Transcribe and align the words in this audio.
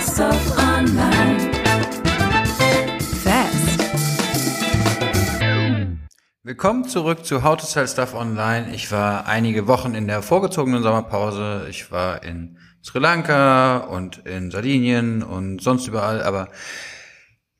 Stuff 0.00 0.58
Online. 0.58 1.50
Willkommen 6.42 6.88
zurück 6.88 7.26
zu 7.26 7.42
How 7.42 7.58
to 7.58 7.66
Sell 7.66 7.86
Stuff 7.86 8.14
Online. 8.14 8.74
Ich 8.74 8.90
war 8.90 9.26
einige 9.26 9.66
Wochen 9.66 9.94
in 9.94 10.06
der 10.06 10.22
vorgezogenen 10.22 10.82
Sommerpause. 10.82 11.66
Ich 11.68 11.92
war 11.92 12.22
in 12.22 12.56
Sri 12.82 12.98
Lanka 12.98 13.76
und 13.76 14.24
in 14.26 14.50
Sardinien 14.50 15.22
und 15.22 15.60
sonst 15.60 15.86
überall, 15.86 16.22
aber 16.22 16.48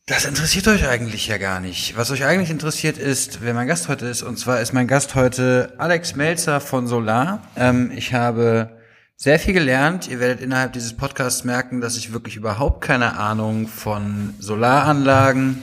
das 0.07 0.25
interessiert 0.25 0.66
euch 0.68 0.88
eigentlich 0.88 1.27
ja 1.29 1.36
gar 1.36 1.61
nicht. 1.61 1.98
Was 1.98 2.11
euch 2.11 2.25
eigentlich 2.25 2.50
interessiert 2.50 2.96
ist, 2.96 3.43
wer 3.43 3.52
mein 3.52 3.68
Gast 3.68 3.88
heute 3.88 4.07
ist. 4.07 4.22
Und 4.22 4.38
zwar 4.38 4.62
ist 4.62 4.72
mein 4.72 4.88
Gast 4.88 5.14
heute 5.14 5.75
Alex 5.77 6.16
Melzer 6.16 6.61
von 6.61 6.86
Solar. 6.86 7.43
Ähm, 7.54 7.93
ich 7.95 8.14
habe 8.14 8.79
sehr 9.23 9.39
viel 9.39 9.52
gelernt. 9.52 10.09
Ihr 10.09 10.18
werdet 10.18 10.41
innerhalb 10.41 10.73
dieses 10.73 10.96
Podcasts 10.96 11.45
merken, 11.45 11.82
dass 11.82 11.98
ich 11.98 12.14
wirklich 12.14 12.37
überhaupt 12.37 12.80
keine 12.80 13.19
Ahnung 13.19 13.69
von 13.69 14.33
Solaranlagen 14.38 15.62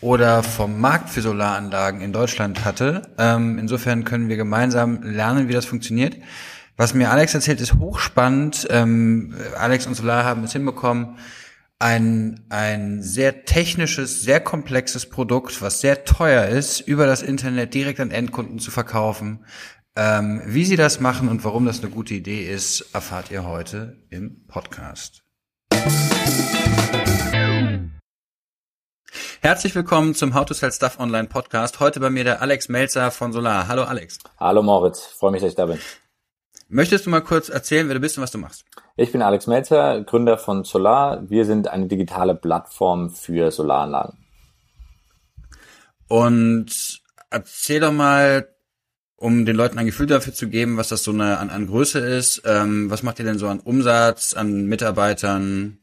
oder 0.00 0.42
vom 0.42 0.80
Markt 0.80 1.10
für 1.10 1.22
Solaranlagen 1.22 2.00
in 2.00 2.12
Deutschland 2.12 2.64
hatte. 2.64 3.02
Ähm, 3.16 3.60
insofern 3.60 4.02
können 4.02 4.28
wir 4.28 4.36
gemeinsam 4.36 5.04
lernen, 5.04 5.48
wie 5.48 5.52
das 5.52 5.66
funktioniert. 5.66 6.16
Was 6.76 6.94
mir 6.94 7.12
Alex 7.12 7.32
erzählt, 7.32 7.60
ist 7.60 7.74
hochspannend. 7.74 8.66
Ähm, 8.70 9.36
Alex 9.56 9.86
und 9.86 9.94
Solar 9.94 10.24
haben 10.24 10.42
es 10.42 10.52
hinbekommen, 10.52 11.16
ein, 11.78 12.40
ein 12.48 13.02
sehr 13.02 13.44
technisches, 13.44 14.22
sehr 14.22 14.40
komplexes 14.40 15.08
Produkt, 15.08 15.62
was 15.62 15.80
sehr 15.80 16.04
teuer 16.04 16.46
ist, 16.46 16.80
über 16.80 17.06
das 17.06 17.22
Internet 17.22 17.72
direkt 17.74 18.00
an 18.00 18.10
Endkunden 18.10 18.58
zu 18.58 18.70
verkaufen. 18.70 19.44
Ähm, 19.98 20.42
wie 20.44 20.66
sie 20.66 20.76
das 20.76 21.00
machen 21.00 21.30
und 21.30 21.42
warum 21.42 21.64
das 21.64 21.80
eine 21.80 21.90
gute 21.90 22.12
Idee 22.12 22.52
ist, 22.52 22.82
erfahrt 22.92 23.30
ihr 23.30 23.46
heute 23.46 23.96
im 24.10 24.46
Podcast. 24.46 25.22
Herzlich 29.40 29.74
willkommen 29.74 30.14
zum 30.14 30.34
How 30.34 30.44
to 30.44 30.52
Sell 30.52 30.70
Stuff 30.70 31.00
Online 31.00 31.28
Podcast. 31.28 31.80
Heute 31.80 32.00
bei 32.00 32.10
mir 32.10 32.24
der 32.24 32.42
Alex 32.42 32.68
Melzer 32.68 33.10
von 33.10 33.32
Solar. 33.32 33.68
Hallo 33.68 33.84
Alex. 33.84 34.18
Hallo 34.38 34.62
Moritz, 34.62 35.00
freue 35.00 35.30
mich, 35.30 35.40
dass 35.40 35.50
ich 35.52 35.56
da 35.56 35.64
bin. 35.64 35.78
Möchtest 36.68 37.06
du 37.06 37.10
mal 37.10 37.22
kurz 37.22 37.48
erzählen, 37.48 37.88
wer 37.88 37.94
du 37.94 38.00
bist 38.00 38.18
und 38.18 38.22
was 38.22 38.30
du 38.30 38.36
machst? 38.36 38.66
Ich 38.96 39.12
bin 39.12 39.22
Alex 39.22 39.46
Melzer, 39.46 40.02
Gründer 40.02 40.36
von 40.36 40.64
Solar. 40.64 41.30
Wir 41.30 41.46
sind 41.46 41.68
eine 41.68 41.86
digitale 41.86 42.34
Plattform 42.34 43.08
für 43.08 43.50
Solaranlagen. 43.50 44.18
Und 46.06 47.00
erzähl 47.30 47.80
doch 47.80 47.92
mal, 47.92 48.55
um 49.16 49.46
den 49.46 49.56
Leuten 49.56 49.78
ein 49.78 49.86
Gefühl 49.86 50.06
dafür 50.06 50.34
zu 50.34 50.48
geben, 50.48 50.76
was 50.76 50.88
das 50.88 51.02
so 51.02 51.10
eine 51.10 51.38
an, 51.38 51.50
an 51.50 51.66
Größe 51.66 51.98
ist. 51.98 52.42
Ähm, 52.44 52.90
was 52.90 53.02
macht 53.02 53.18
ihr 53.18 53.24
denn 53.24 53.38
so 53.38 53.48
an 53.48 53.60
Umsatz, 53.60 54.34
an 54.34 54.66
Mitarbeitern? 54.66 55.78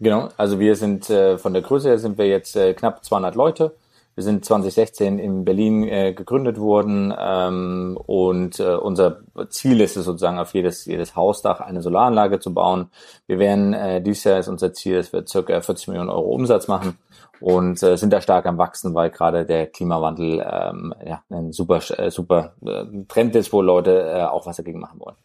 Genau, 0.00 0.30
also 0.36 0.58
wir 0.58 0.76
sind 0.76 1.10
äh, 1.10 1.38
von 1.38 1.52
der 1.52 1.62
Größe 1.62 1.88
her 1.88 1.98
sind 1.98 2.18
wir 2.18 2.26
jetzt 2.26 2.56
äh, 2.56 2.74
knapp 2.74 3.04
200 3.04 3.34
Leute. 3.34 3.76
Wir 4.16 4.24
sind 4.24 4.44
2016 4.44 5.18
in 5.18 5.44
Berlin 5.44 5.84
äh, 5.84 6.12
gegründet 6.12 6.58
worden 6.58 7.14
ähm, 7.16 7.96
und 8.06 8.58
äh, 8.58 8.74
unser 8.74 9.20
Ziel 9.50 9.80
ist 9.80 9.96
es 9.96 10.04
sozusagen 10.04 10.38
auf 10.38 10.52
jedes, 10.52 10.84
jedes 10.84 11.14
Hausdach 11.14 11.60
eine 11.60 11.80
Solaranlage 11.80 12.40
zu 12.40 12.52
bauen. 12.52 12.90
Wir 13.26 13.38
werden 13.38 13.72
äh, 13.72 14.02
dieses 14.02 14.24
Jahr 14.24 14.40
ist 14.40 14.48
unser 14.48 14.72
Ziel, 14.72 14.96
dass 14.96 15.12
wir 15.12 15.26
circa 15.26 15.60
40 15.60 15.88
Millionen 15.88 16.10
Euro 16.10 16.30
Umsatz 16.30 16.66
machen 16.66 16.98
und 17.40 17.82
äh, 17.82 17.96
sind 17.96 18.12
da 18.12 18.20
stark 18.20 18.46
am 18.46 18.58
wachsen, 18.58 18.94
weil 18.94 19.10
gerade 19.10 19.44
der 19.44 19.66
Klimawandel 19.66 20.44
ähm, 20.46 20.94
ja, 21.04 21.22
ein 21.30 21.52
super 21.52 21.80
äh, 21.98 22.10
super 22.10 22.54
äh, 22.64 22.84
Trend 23.08 23.34
ist, 23.36 23.52
wo 23.52 23.62
Leute 23.62 24.02
äh, 24.02 24.22
auch 24.22 24.46
was 24.46 24.56
dagegen 24.56 24.80
machen 24.80 25.00
wollen. 25.00 25.16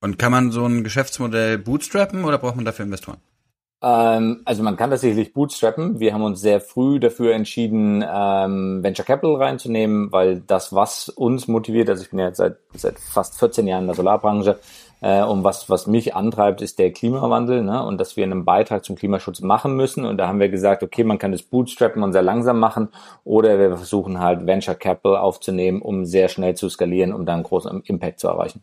Und 0.00 0.18
kann 0.18 0.32
man 0.32 0.50
so 0.50 0.64
ein 0.64 0.84
Geschäftsmodell 0.84 1.58
bootstrappen 1.58 2.24
oder 2.24 2.38
braucht 2.38 2.56
man 2.56 2.64
dafür 2.64 2.84
Investoren? 2.84 3.18
Ähm, 3.80 4.42
also 4.44 4.62
man 4.62 4.76
kann 4.76 4.90
das 4.90 5.02
sicherlich 5.02 5.32
bootstrappen. 5.32 6.00
Wir 6.00 6.12
haben 6.12 6.22
uns 6.22 6.40
sehr 6.40 6.60
früh 6.60 6.98
dafür 6.98 7.34
entschieden, 7.34 8.04
ähm, 8.08 8.82
Venture 8.82 9.04
Capital 9.04 9.36
reinzunehmen, 9.36 10.10
weil 10.10 10.40
das, 10.40 10.72
was 10.72 11.08
uns 11.08 11.46
motiviert, 11.46 11.88
also 11.88 12.02
ich 12.02 12.10
bin 12.10 12.18
ja 12.18 12.34
seit, 12.34 12.58
seit 12.74 12.98
fast 12.98 13.38
14 13.38 13.66
Jahren 13.66 13.82
in 13.82 13.86
der 13.88 13.96
Solarbranche, 13.96 14.58
äh, 15.00 15.22
und 15.22 15.44
was, 15.44 15.70
was 15.70 15.86
mich 15.86 16.14
antreibt, 16.14 16.60
ist 16.60 16.78
der 16.78 16.92
Klimawandel 16.92 17.62
ne? 17.62 17.84
und 17.84 17.98
dass 17.98 18.16
wir 18.16 18.24
einen 18.24 18.44
Beitrag 18.44 18.84
zum 18.84 18.96
Klimaschutz 18.96 19.40
machen 19.40 19.76
müssen. 19.76 20.04
Und 20.04 20.16
da 20.16 20.28
haben 20.28 20.40
wir 20.40 20.48
gesagt, 20.48 20.82
okay, 20.82 21.04
man 21.04 21.18
kann 21.18 21.32
das 21.32 21.42
bootstrappen 21.42 22.02
und 22.02 22.12
sehr 22.12 22.22
langsam 22.22 22.58
machen 22.58 22.88
oder 23.24 23.58
wir 23.58 23.76
versuchen 23.76 24.20
halt 24.20 24.46
Venture 24.46 24.74
Capital 24.74 25.16
aufzunehmen, 25.16 25.82
um 25.82 26.04
sehr 26.04 26.28
schnell 26.28 26.54
zu 26.54 26.68
skalieren, 26.68 27.12
um 27.12 27.26
dann 27.26 27.36
einen 27.36 27.44
großen 27.44 27.82
Impact 27.84 28.20
zu 28.20 28.28
erreichen. 28.28 28.62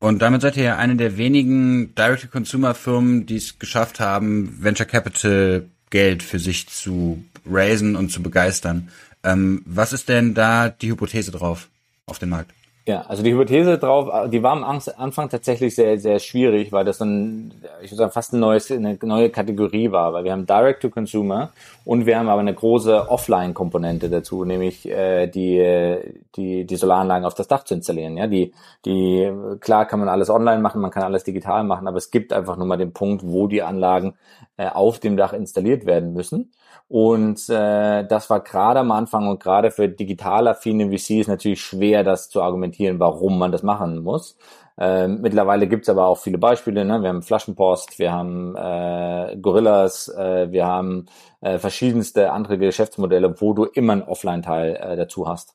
Und 0.00 0.20
damit 0.20 0.42
seid 0.42 0.58
ihr 0.58 0.64
ja 0.64 0.76
eine 0.76 0.96
der 0.96 1.16
wenigen 1.16 1.94
Direct-to-Consumer-Firmen, 1.94 3.24
die 3.24 3.36
es 3.36 3.58
geschafft 3.58 4.00
haben, 4.00 4.58
Venture 4.60 4.86
Capital 4.86 5.66
Geld 5.88 6.22
für 6.22 6.38
sich 6.38 6.68
zu 6.68 7.24
raisen 7.46 7.96
und 7.96 8.10
zu 8.10 8.22
begeistern. 8.22 8.90
Ähm, 9.22 9.62
was 9.64 9.94
ist 9.94 10.10
denn 10.10 10.34
da 10.34 10.68
die 10.68 10.90
Hypothese 10.90 11.30
drauf 11.30 11.68
auf 12.04 12.18
dem 12.18 12.30
Markt? 12.30 12.52
Ja, 12.86 13.00
also 13.08 13.22
die 13.22 13.32
Hypothese 13.32 13.78
drauf, 13.78 14.28
die 14.28 14.42
war 14.42 14.52
am 14.52 14.62
Anfang 14.62 15.30
tatsächlich 15.30 15.74
sehr, 15.74 15.98
sehr 15.98 16.18
schwierig, 16.18 16.70
weil 16.70 16.84
das 16.84 17.00
ein, 17.00 17.54
ich 17.80 17.90
würde 17.90 17.96
sagen, 17.96 18.12
fast 18.12 18.34
ein 18.34 18.40
neues, 18.40 18.70
eine 18.70 18.98
neue 19.02 19.30
Kategorie 19.30 19.90
war, 19.90 20.12
weil 20.12 20.24
wir 20.24 20.32
haben 20.32 20.44
Direct-to-Consumer 20.44 21.50
und 21.86 22.04
wir 22.04 22.18
haben 22.18 22.28
aber 22.28 22.42
eine 22.42 22.52
große 22.52 23.08
Offline-Komponente 23.08 24.10
dazu, 24.10 24.44
nämlich 24.44 24.86
äh, 24.86 25.28
die, 25.28 25.96
die, 26.36 26.66
die 26.66 26.76
Solaranlagen 26.76 27.24
auf 27.24 27.32
das 27.32 27.48
Dach 27.48 27.64
zu 27.64 27.72
installieren. 27.72 28.18
Ja, 28.18 28.26
die, 28.26 28.52
die, 28.84 29.32
klar 29.60 29.86
kann 29.86 30.00
man 30.00 30.10
alles 30.10 30.28
online 30.28 30.60
machen, 30.60 30.82
man 30.82 30.90
kann 30.90 31.04
alles 31.04 31.24
digital 31.24 31.64
machen, 31.64 31.88
aber 31.88 31.96
es 31.96 32.10
gibt 32.10 32.34
einfach 32.34 32.58
nur 32.58 32.66
mal 32.66 32.76
den 32.76 32.92
Punkt, 32.92 33.22
wo 33.24 33.46
die 33.46 33.62
Anlagen 33.62 34.12
äh, 34.58 34.68
auf 34.68 34.98
dem 34.98 35.16
Dach 35.16 35.32
installiert 35.32 35.86
werden 35.86 36.12
müssen. 36.12 36.52
Und 36.88 37.48
äh, 37.48 38.06
das 38.06 38.28
war 38.30 38.40
gerade 38.40 38.80
am 38.80 38.92
Anfang 38.92 39.26
und 39.28 39.42
gerade 39.42 39.70
für 39.70 39.88
digital 39.88 40.48
affine 40.48 40.90
VCs 40.90 41.28
natürlich 41.28 41.62
schwer, 41.62 42.04
das 42.04 42.28
zu 42.28 42.42
argumentieren, 42.42 43.00
warum 43.00 43.38
man 43.38 43.52
das 43.52 43.62
machen 43.62 44.02
muss. 44.02 44.36
Ähm, 44.76 45.20
mittlerweile 45.20 45.68
gibt's 45.68 45.88
aber 45.88 46.06
auch 46.06 46.18
viele 46.18 46.38
Beispiele. 46.38 46.84
Ne? 46.84 47.00
Wir 47.00 47.08
haben 47.08 47.22
Flaschenpost, 47.22 47.98
wir 47.98 48.12
haben 48.12 48.56
äh, 48.56 49.36
Gorillas, 49.40 50.08
äh, 50.08 50.50
wir 50.50 50.66
haben 50.66 51.06
äh, 51.40 51.58
verschiedenste 51.58 52.32
andere 52.32 52.58
Geschäftsmodelle, 52.58 53.40
wo 53.40 53.54
du 53.54 53.64
immer 53.64 53.92
einen 53.94 54.02
Offline-Teil 54.02 54.76
äh, 54.76 54.96
dazu 54.96 55.28
hast. 55.28 55.54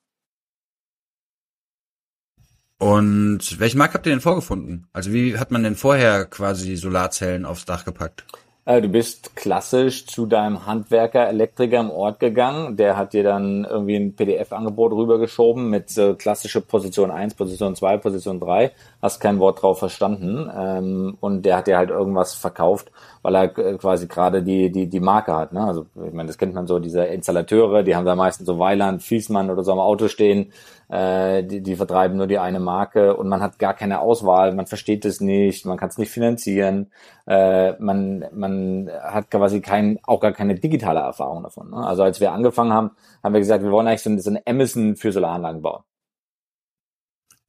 Und 2.77 3.59
welchen 3.59 3.77
Markt 3.77 3.93
habt 3.93 4.05
ihr 4.05 4.13
denn 4.13 4.21
vorgefunden? 4.21 4.87
Also 4.93 5.11
wie 5.11 5.37
hat 5.37 5.51
man 5.51 5.63
denn 5.63 5.75
vorher 5.75 6.25
quasi 6.25 6.77
Solarzellen 6.77 7.45
aufs 7.45 7.65
Dach 7.65 7.83
gepackt? 7.83 8.23
Äh, 8.69 8.83
du 8.83 8.87
bist 8.87 9.35
klassisch 9.35 10.05
zu 10.05 10.27
deinem 10.27 10.67
Handwerker, 10.67 11.27
Elektriker 11.27 11.79
im 11.79 11.89
Ort 11.89 12.19
gegangen. 12.19 12.77
Der 12.77 12.97
hat 12.97 13.13
dir 13.13 13.23
dann 13.23 13.65
irgendwie 13.65 13.95
ein 13.95 14.15
PDF-Angebot 14.15 14.91
rübergeschoben 14.91 15.71
mit 15.71 15.89
so 15.89 16.13
klassische 16.13 16.61
Position 16.61 17.09
1, 17.09 17.33
Position 17.33 17.75
2, 17.75 17.97
Position 17.97 18.39
3. 18.39 18.71
Hast 19.01 19.21
kein 19.21 19.39
Wort 19.39 19.63
drauf 19.63 19.79
verstanden. 19.79 20.51
Ähm, 20.55 21.17
und 21.19 21.47
der 21.47 21.57
hat 21.57 21.65
dir 21.65 21.79
halt 21.79 21.89
irgendwas 21.89 22.35
verkauft, 22.35 22.91
weil 23.23 23.33
er 23.33 23.57
äh, 23.57 23.75
quasi 23.79 24.05
gerade 24.05 24.43
die, 24.43 24.71
die, 24.71 24.85
die 24.85 24.99
Marke 24.99 25.35
hat. 25.35 25.51
Ne? 25.51 25.63
Also 25.65 25.87
ich 26.05 26.13
meine, 26.13 26.27
das 26.27 26.37
kennt 26.37 26.53
man 26.53 26.67
so, 26.67 26.77
diese 26.77 27.05
Installateure, 27.05 27.81
die 27.81 27.95
haben 27.95 28.05
da 28.05 28.15
meistens 28.15 28.45
so 28.45 28.59
Weiland, 28.59 29.01
Fiesmann 29.01 29.49
oder 29.49 29.63
so 29.63 29.71
am 29.71 29.79
Auto 29.79 30.07
stehen 30.07 30.51
äh, 30.89 31.43
die, 31.43 31.61
die 31.61 31.75
vertreiben 31.75 32.17
nur 32.17 32.27
die 32.27 32.39
eine 32.39 32.59
Marke 32.59 33.15
und 33.15 33.29
man 33.29 33.41
hat 33.41 33.59
gar 33.59 33.73
keine 33.73 33.99
Auswahl, 34.01 34.53
man 34.53 34.65
versteht 34.65 35.05
es 35.05 35.21
nicht, 35.21 35.65
man 35.65 35.77
kann 35.77 35.89
es 35.89 35.97
nicht 35.97 36.11
finanzieren, 36.11 36.91
äh, 37.27 37.73
man, 37.79 38.25
man 38.33 38.89
hat 39.01 39.29
quasi 39.31 39.61
kein, 39.61 39.99
auch 40.03 40.19
gar 40.19 40.33
keine 40.33 40.55
digitale 40.55 40.99
Erfahrung 40.99 41.43
davon. 41.43 41.69
Ne? 41.69 41.77
Also 41.77 42.03
als 42.03 42.19
wir 42.19 42.31
angefangen 42.31 42.73
haben, 42.73 42.91
haben 43.23 43.33
wir 43.33 43.39
gesagt, 43.39 43.63
wir 43.63 43.71
wollen 43.71 43.87
eigentlich 43.87 44.01
so 44.01 44.09
ein, 44.09 44.19
so 44.19 44.31
ein 44.31 44.39
Amazon 44.45 44.95
für 44.95 45.11
Solaranlagen 45.11 45.61
bauen. 45.61 45.83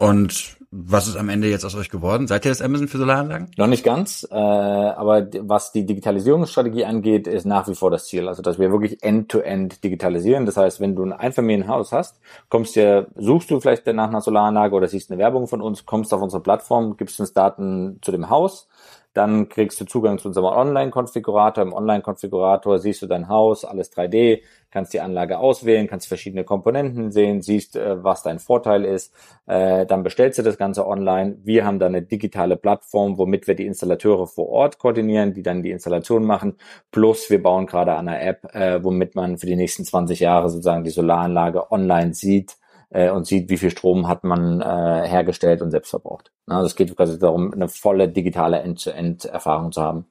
Und 0.00 0.56
was 0.70 1.08
ist 1.08 1.16
am 1.16 1.28
Ende 1.28 1.48
jetzt 1.48 1.66
aus 1.66 1.74
euch 1.74 1.90
geworden? 1.90 2.26
Seid 2.26 2.46
ihr 2.46 2.50
das 2.50 2.62
Amazon 2.62 2.88
für 2.88 2.96
Solaranlagen? 2.96 3.50
Noch 3.58 3.66
nicht 3.66 3.84
ganz, 3.84 4.26
äh, 4.30 4.34
aber 4.34 5.26
was 5.40 5.72
die 5.72 5.84
Digitalisierungsstrategie 5.84 6.86
angeht, 6.86 7.26
ist 7.26 7.44
nach 7.44 7.68
wie 7.68 7.74
vor 7.74 7.90
das 7.90 8.06
Ziel. 8.06 8.26
Also 8.26 8.40
dass 8.40 8.58
wir 8.58 8.72
wirklich 8.72 9.02
end-to-end 9.02 9.74
-end 9.74 9.84
digitalisieren. 9.84 10.46
Das 10.46 10.56
heißt, 10.56 10.80
wenn 10.80 10.96
du 10.96 11.04
ein 11.04 11.12
Einfamilienhaus 11.12 11.92
hast, 11.92 12.18
kommst 12.48 12.76
dir, 12.76 13.08
suchst 13.14 13.50
du 13.50 13.60
vielleicht 13.60 13.86
nach 13.88 14.08
einer 14.08 14.22
Solaranlage 14.22 14.74
oder 14.74 14.88
siehst 14.88 15.10
eine 15.10 15.18
Werbung 15.18 15.48
von 15.48 15.60
uns, 15.60 15.84
kommst 15.84 16.14
auf 16.14 16.22
unsere 16.22 16.42
Plattform, 16.42 16.96
gibst 16.96 17.20
uns 17.20 17.34
Daten 17.34 17.98
zu 18.00 18.10
dem 18.10 18.30
Haus, 18.30 18.68
dann 19.12 19.48
kriegst 19.48 19.80
du 19.80 19.84
Zugang 19.84 20.18
zu 20.18 20.28
unserem 20.28 20.46
Online-Konfigurator. 20.46 21.62
Im 21.64 21.72
Online-Konfigurator 21.72 22.78
siehst 22.78 23.02
du 23.02 23.06
dein 23.06 23.28
Haus, 23.28 23.64
alles 23.64 23.92
3D, 23.92 24.42
kannst 24.70 24.94
die 24.94 25.00
Anlage 25.00 25.38
auswählen, 25.38 25.88
kannst 25.88 26.06
verschiedene 26.06 26.44
Komponenten 26.44 27.10
sehen, 27.10 27.42
siehst, 27.42 27.74
äh, 27.76 28.02
was 28.04 28.22
dein 28.22 28.38
Vorteil 28.38 28.84
ist. 28.84 29.12
Äh, 29.46 29.86
dann 29.86 30.02
bestellst 30.02 30.38
du 30.38 30.42
das 30.42 30.58
Ganze 30.58 30.86
online. 30.86 31.38
Wir 31.42 31.64
haben 31.64 31.78
dann 31.80 31.94
eine 31.94 32.02
digitale 32.06 32.56
Plattform, 32.56 33.18
womit 33.18 33.48
wir 33.48 33.56
die 33.56 33.66
Installateure 33.66 34.28
vor 34.28 34.48
Ort 34.48 34.78
koordinieren, 34.78 35.34
die 35.34 35.42
dann 35.42 35.62
die 35.62 35.70
Installation 35.70 36.24
machen. 36.24 36.56
Plus 36.92 37.30
wir 37.30 37.42
bauen 37.42 37.66
gerade 37.66 37.94
an 37.94 38.08
einer 38.08 38.22
App, 38.22 38.54
äh, 38.54 38.82
womit 38.84 39.16
man 39.16 39.38
für 39.38 39.46
die 39.46 39.56
nächsten 39.56 39.84
20 39.84 40.20
Jahre 40.20 40.50
sozusagen 40.50 40.84
die 40.84 40.90
Solaranlage 40.90 41.72
online 41.72 42.14
sieht 42.14 42.59
äh, 42.90 43.10
und 43.10 43.26
sieht, 43.26 43.48
wie 43.48 43.56
viel 43.56 43.70
Strom 43.70 44.08
hat 44.08 44.24
man 44.24 44.60
äh, 44.60 45.08
hergestellt 45.08 45.62
und 45.62 45.70
selbst 45.70 45.90
verbraucht. 45.90 46.32
Also 46.46 46.66
es 46.66 46.76
geht 46.76 46.94
quasi 46.96 47.18
darum, 47.18 47.52
eine 47.52 47.68
volle 47.68 48.08
digitale 48.08 48.60
End-to-End-Erfahrung 48.60 49.72
zu 49.72 49.82
haben. 49.82 50.06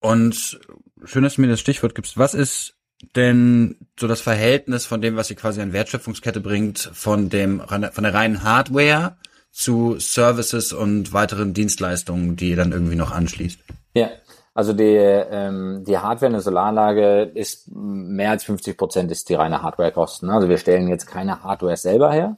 Und 0.00 0.60
schön, 1.04 1.24
dass 1.24 1.34
du 1.34 1.40
mir 1.40 1.48
das 1.48 1.60
Stichwort 1.60 1.94
gibst. 1.94 2.16
Was 2.16 2.34
ist 2.34 2.74
denn 3.14 3.76
so 3.98 4.08
das 4.08 4.20
Verhältnis 4.20 4.86
von 4.86 5.00
dem, 5.00 5.16
was 5.16 5.28
sie 5.28 5.34
quasi 5.34 5.60
an 5.60 5.72
Wertschöpfungskette 5.72 6.40
bringt, 6.40 6.78
von 6.78 7.28
dem 7.28 7.60
von 7.60 7.80
der 7.80 8.14
reinen 8.14 8.42
Hardware 8.42 9.16
zu 9.50 9.98
Services 9.98 10.72
und 10.72 11.12
weiteren 11.12 11.54
Dienstleistungen, 11.54 12.36
die 12.36 12.50
ihr 12.50 12.56
dann 12.56 12.72
irgendwie 12.72 12.96
noch 12.96 13.10
anschließt? 13.10 13.60
Ja, 13.94 14.10
also 14.58 14.72
die, 14.72 14.82
ähm, 14.82 15.84
die 15.86 15.98
Hardware 15.98 16.26
in 16.26 16.32
der 16.32 16.42
Solaranlage 16.42 17.30
ist 17.32 17.70
mehr 17.72 18.30
als 18.30 18.42
50 18.42 18.76
Prozent 18.76 19.12
ist 19.12 19.28
die 19.28 19.34
reine 19.34 19.62
Hardwarekosten. 19.62 20.28
Also 20.30 20.48
wir 20.48 20.58
stellen 20.58 20.88
jetzt 20.88 21.06
keine 21.06 21.44
Hardware 21.44 21.76
selber 21.76 22.12
her, 22.12 22.36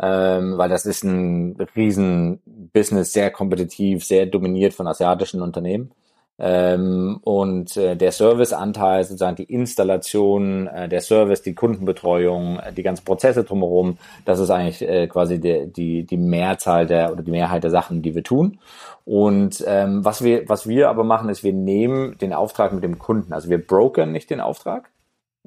ähm, 0.00 0.56
weil 0.58 0.68
das 0.68 0.86
ist 0.86 1.02
ein 1.02 1.56
riesen 1.74 2.40
Business, 2.72 3.12
sehr 3.12 3.32
kompetitiv, 3.32 4.04
sehr 4.04 4.26
dominiert 4.26 4.74
von 4.74 4.86
asiatischen 4.86 5.42
Unternehmen. 5.42 5.90
Ähm, 6.38 7.18
und 7.22 7.76
äh, 7.76 7.96
der 7.96 8.12
Serviceanteil, 8.12 9.02
sozusagen 9.02 9.36
die 9.36 9.52
Installation, 9.52 10.68
äh, 10.68 10.88
der 10.88 11.00
Service, 11.00 11.42
die 11.42 11.54
Kundenbetreuung, 11.54 12.60
äh, 12.60 12.72
die 12.74 12.84
ganzen 12.84 13.04
Prozesse 13.04 13.42
drumherum, 13.42 13.98
das 14.24 14.38
ist 14.38 14.50
eigentlich 14.50 14.82
äh, 14.82 15.08
quasi 15.08 15.40
die, 15.40 15.66
die, 15.72 16.04
die 16.04 16.16
Mehrzahl 16.16 16.86
der 16.86 17.10
oder 17.10 17.24
die 17.24 17.30
Mehrheit 17.32 17.64
der 17.64 17.70
Sachen, 17.72 18.02
die 18.02 18.14
wir 18.14 18.22
tun. 18.22 18.60
Und 19.06 19.62
ähm, 19.68 20.04
was 20.04 20.24
wir 20.24 20.48
was 20.48 20.66
wir 20.66 20.90
aber 20.90 21.04
machen, 21.04 21.28
ist, 21.28 21.44
wir 21.44 21.52
nehmen 21.52 22.18
den 22.18 22.32
Auftrag 22.32 22.72
mit 22.72 22.82
dem 22.82 22.98
Kunden. 22.98 23.32
Also 23.32 23.48
wir 23.48 23.64
brokern 23.64 24.10
nicht 24.10 24.30
den 24.30 24.40
Auftrag, 24.40 24.90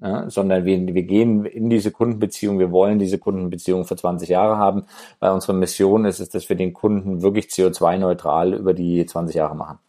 ja, 0.02 0.30
sondern 0.30 0.64
wir, 0.64 0.94
wir 0.94 1.04
gehen 1.04 1.44
in 1.44 1.70
diese 1.70 1.92
Kundenbeziehung, 1.92 2.58
wir 2.58 2.72
wollen 2.72 3.00
diese 3.00 3.18
Kundenbeziehung 3.18 3.84
für 3.84 3.98
20 3.98 4.30
Jahre 4.30 4.56
haben, 4.56 4.86
weil 5.20 5.32
unsere 5.32 5.54
Mission 5.54 6.06
ist 6.06 6.22
es, 6.22 6.30
dass 6.30 6.48
wir 6.48 6.56
den 6.56 6.74
Kunden 6.74 7.22
wirklich 7.22 7.48
CO2-neutral 7.48 8.54
über 8.54 8.74
die 8.74 9.06
20 9.06 9.36
Jahre 9.36 9.58
machen. 9.58 9.80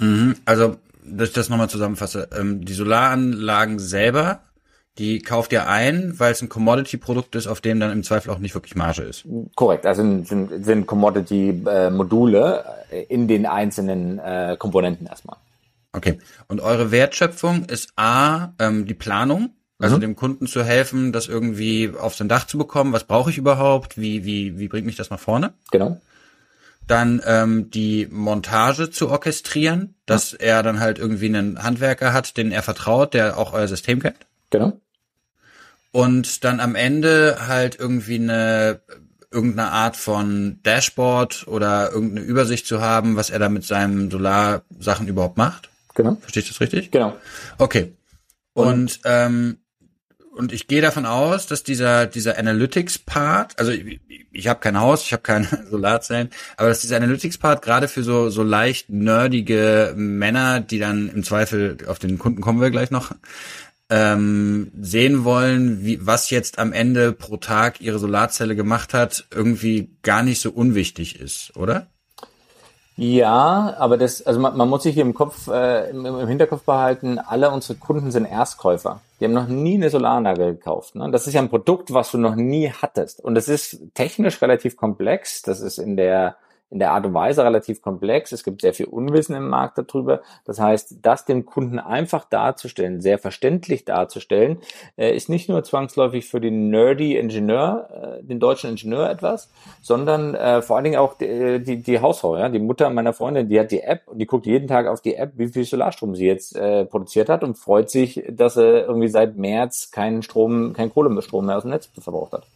Mhm, 0.00 0.36
also, 0.46 0.76
dass 1.04 1.28
ich 1.28 1.34
das 1.34 1.50
nochmal 1.50 1.68
zusammenfasse. 1.68 2.30
Ähm, 2.34 2.64
die 2.64 2.72
Solaranlagen 2.72 3.78
selber, 3.78 4.40
die 4.98 5.20
kauft 5.20 5.52
ihr 5.52 5.68
ein, 5.68 6.14
weil 6.18 6.32
es 6.32 6.42
ein 6.42 6.48
Commodity-Produkt 6.48 7.34
ist, 7.36 7.46
auf 7.46 7.60
dem 7.60 7.80
dann 7.80 7.92
im 7.92 8.02
Zweifel 8.02 8.30
auch 8.30 8.38
nicht 8.38 8.54
wirklich 8.54 8.74
Marge 8.74 9.02
ist. 9.02 9.24
Korrekt, 9.54 9.86
also 9.86 10.02
sind, 10.02 10.26
sind, 10.26 10.64
sind 10.64 10.86
Commodity-Module 10.86 12.64
äh, 12.90 13.02
in 13.04 13.28
den 13.28 13.46
einzelnen 13.46 14.18
äh, 14.18 14.56
Komponenten 14.58 15.06
erstmal. 15.06 15.36
Okay. 15.92 16.18
Und 16.48 16.60
eure 16.60 16.90
Wertschöpfung 16.90 17.64
ist 17.66 17.92
A, 17.96 18.52
ähm, 18.58 18.86
die 18.86 18.94
Planung, 18.94 19.50
also 19.78 19.96
mhm. 19.96 20.00
dem 20.00 20.16
Kunden 20.16 20.46
zu 20.46 20.64
helfen, 20.64 21.12
das 21.12 21.28
irgendwie 21.28 21.92
auf 21.98 22.14
sein 22.14 22.28
Dach 22.28 22.46
zu 22.46 22.58
bekommen. 22.58 22.92
Was 22.92 23.04
brauche 23.04 23.30
ich 23.30 23.38
überhaupt? 23.38 23.96
Wie, 23.96 24.24
wie, 24.24 24.58
wie 24.58 24.68
bringt 24.68 24.86
mich 24.86 24.96
das 24.96 25.10
nach 25.10 25.20
vorne? 25.20 25.54
Genau 25.70 25.98
dann 26.88 27.20
ähm, 27.26 27.70
die 27.70 28.08
Montage 28.10 28.90
zu 28.90 29.10
orchestrieren, 29.10 29.94
dass 30.06 30.32
ja. 30.32 30.38
er 30.38 30.62
dann 30.62 30.80
halt 30.80 30.98
irgendwie 30.98 31.26
einen 31.26 31.62
Handwerker 31.62 32.12
hat, 32.12 32.36
den 32.36 32.50
er 32.50 32.62
vertraut, 32.62 33.14
der 33.14 33.36
auch 33.36 33.52
euer 33.52 33.68
System 33.68 34.00
kennt. 34.00 34.16
Genau. 34.50 34.80
Und 35.90 36.44
dann 36.44 36.60
am 36.60 36.74
Ende 36.74 37.46
halt 37.46 37.78
irgendwie 37.78 38.16
eine 38.16 38.80
irgendeine 39.30 39.70
Art 39.70 39.96
von 39.96 40.60
Dashboard 40.62 41.46
oder 41.48 41.92
irgendeine 41.92 42.26
Übersicht 42.26 42.66
zu 42.66 42.80
haben, 42.80 43.16
was 43.16 43.30
er 43.30 43.38
da 43.38 43.48
mit 43.48 43.64
seinen 43.64 44.10
Solarsachen 44.10 45.06
überhaupt 45.06 45.36
macht. 45.36 45.68
Genau. 45.94 46.16
Verstehe 46.20 46.42
ich 46.42 46.48
das 46.48 46.60
richtig? 46.60 46.90
Genau. 46.90 47.16
Okay. 47.58 47.92
Und, 48.54 48.66
und 48.66 49.00
ähm, 49.04 49.58
und 50.38 50.52
ich 50.52 50.68
gehe 50.68 50.80
davon 50.80 51.04
aus, 51.04 51.48
dass 51.48 51.64
dieser 51.64 52.06
dieser 52.06 52.38
Analytics-Part, 52.38 53.58
also 53.58 53.72
ich, 53.72 54.00
ich 54.30 54.46
habe 54.46 54.60
kein 54.60 54.78
Haus, 54.78 55.02
ich 55.02 55.12
habe 55.12 55.22
keine 55.22 55.48
Solarzellen, 55.70 56.30
aber 56.56 56.68
dass 56.68 56.80
dieser 56.80 56.96
Analytics-Part 56.96 57.60
gerade 57.60 57.88
für 57.88 58.04
so 58.04 58.30
so 58.30 58.44
leicht 58.44 58.88
nerdige 58.88 59.94
Männer, 59.96 60.60
die 60.60 60.78
dann 60.78 61.08
im 61.08 61.24
Zweifel 61.24 61.78
auf 61.88 61.98
den 61.98 62.18
Kunden 62.18 62.40
kommen 62.40 62.60
wir 62.60 62.70
gleich 62.70 62.92
noch, 62.92 63.10
ähm, 63.90 64.70
sehen 64.80 65.24
wollen, 65.24 65.84
wie 65.84 66.06
was 66.06 66.30
jetzt 66.30 66.58
am 66.58 66.72
Ende 66.72 67.12
pro 67.12 67.38
Tag 67.38 67.80
ihre 67.80 67.98
Solarzelle 67.98 68.54
gemacht 68.54 68.92
hat, 68.94 69.26
irgendwie 69.34 69.90
gar 70.02 70.22
nicht 70.22 70.40
so 70.40 70.50
unwichtig 70.50 71.20
ist, 71.20 71.56
oder? 71.56 71.86
Ja, 73.00 73.76
aber 73.78 73.96
das, 73.96 74.26
also 74.26 74.40
man, 74.40 74.56
man 74.56 74.68
muss 74.68 74.82
sich 74.82 74.94
hier 74.94 75.04
im 75.04 75.14
Kopf, 75.14 75.46
äh, 75.46 75.88
im, 75.90 76.04
im, 76.04 76.26
Hinterkopf 76.26 76.64
behalten, 76.64 77.20
alle 77.20 77.52
unsere 77.52 77.78
Kunden 77.78 78.10
sind 78.10 78.24
Erstkäufer. 78.24 79.00
Die 79.20 79.24
haben 79.24 79.34
noch 79.34 79.46
nie 79.46 79.76
eine 79.76 79.88
Solaranlage 79.88 80.46
gekauft. 80.46 80.96
Ne? 80.96 81.08
Das 81.12 81.28
ist 81.28 81.32
ja 81.32 81.40
ein 81.40 81.48
Produkt, 81.48 81.94
was 81.94 82.10
du 82.10 82.18
noch 82.18 82.34
nie 82.34 82.72
hattest. 82.72 83.20
Und 83.20 83.38
es 83.38 83.48
ist 83.48 83.78
technisch 83.94 84.42
relativ 84.42 84.76
komplex. 84.76 85.42
Das 85.42 85.60
ist 85.60 85.78
in 85.78 85.96
der 85.96 86.38
in 86.70 86.78
der 86.78 86.92
Art 86.92 87.06
und 87.06 87.14
Weise 87.14 87.44
relativ 87.44 87.80
komplex. 87.80 88.32
Es 88.32 88.44
gibt 88.44 88.60
sehr 88.60 88.74
viel 88.74 88.86
Unwissen 88.86 89.34
im 89.34 89.48
Markt 89.48 89.78
darüber. 89.78 90.20
Das 90.44 90.60
heißt, 90.60 90.96
das 91.02 91.24
dem 91.24 91.46
Kunden 91.46 91.78
einfach 91.78 92.24
darzustellen, 92.24 93.00
sehr 93.00 93.18
verständlich 93.18 93.84
darzustellen, 93.84 94.58
äh, 94.96 95.16
ist 95.16 95.28
nicht 95.28 95.48
nur 95.48 95.64
zwangsläufig 95.64 96.26
für 96.28 96.40
den 96.40 96.68
nerdy 96.68 97.16
Ingenieur, 97.16 98.18
äh, 98.20 98.22
den 98.22 98.38
deutschen 98.38 98.70
Ingenieur 98.70 99.08
etwas, 99.08 99.50
sondern 99.80 100.34
äh, 100.34 100.60
vor 100.60 100.76
allen 100.76 100.84
Dingen 100.84 100.98
auch 100.98 101.14
die, 101.14 101.62
die, 101.62 101.82
die 101.82 102.00
Hausfrau, 102.00 102.36
ja, 102.36 102.48
die 102.48 102.58
Mutter 102.58 102.90
meiner 102.90 103.14
Freundin, 103.14 103.48
die 103.48 103.58
hat 103.58 103.70
die 103.70 103.80
App 103.80 104.02
und 104.06 104.18
die 104.18 104.26
guckt 104.26 104.46
jeden 104.46 104.68
Tag 104.68 104.86
auf 104.86 105.00
die 105.00 105.14
App, 105.14 105.32
wie 105.36 105.48
viel 105.48 105.64
Solarstrom 105.64 106.14
sie 106.14 106.26
jetzt 106.26 106.58
produziert 106.90 107.28
hat 107.28 107.44
und 107.44 107.56
freut 107.56 107.90
sich, 107.90 108.22
dass 108.28 108.56
er 108.56 108.86
irgendwie 108.86 109.08
seit 109.08 109.36
März 109.36 109.90
keinen 109.90 110.22
Strom, 110.22 110.72
kein 110.72 110.92
Kohlestrom 110.92 111.46
mehr 111.46 111.56
aus 111.56 111.62
dem 111.62 111.70
Netz 111.70 111.90
verbraucht 111.98 112.32
hat. 112.32 112.46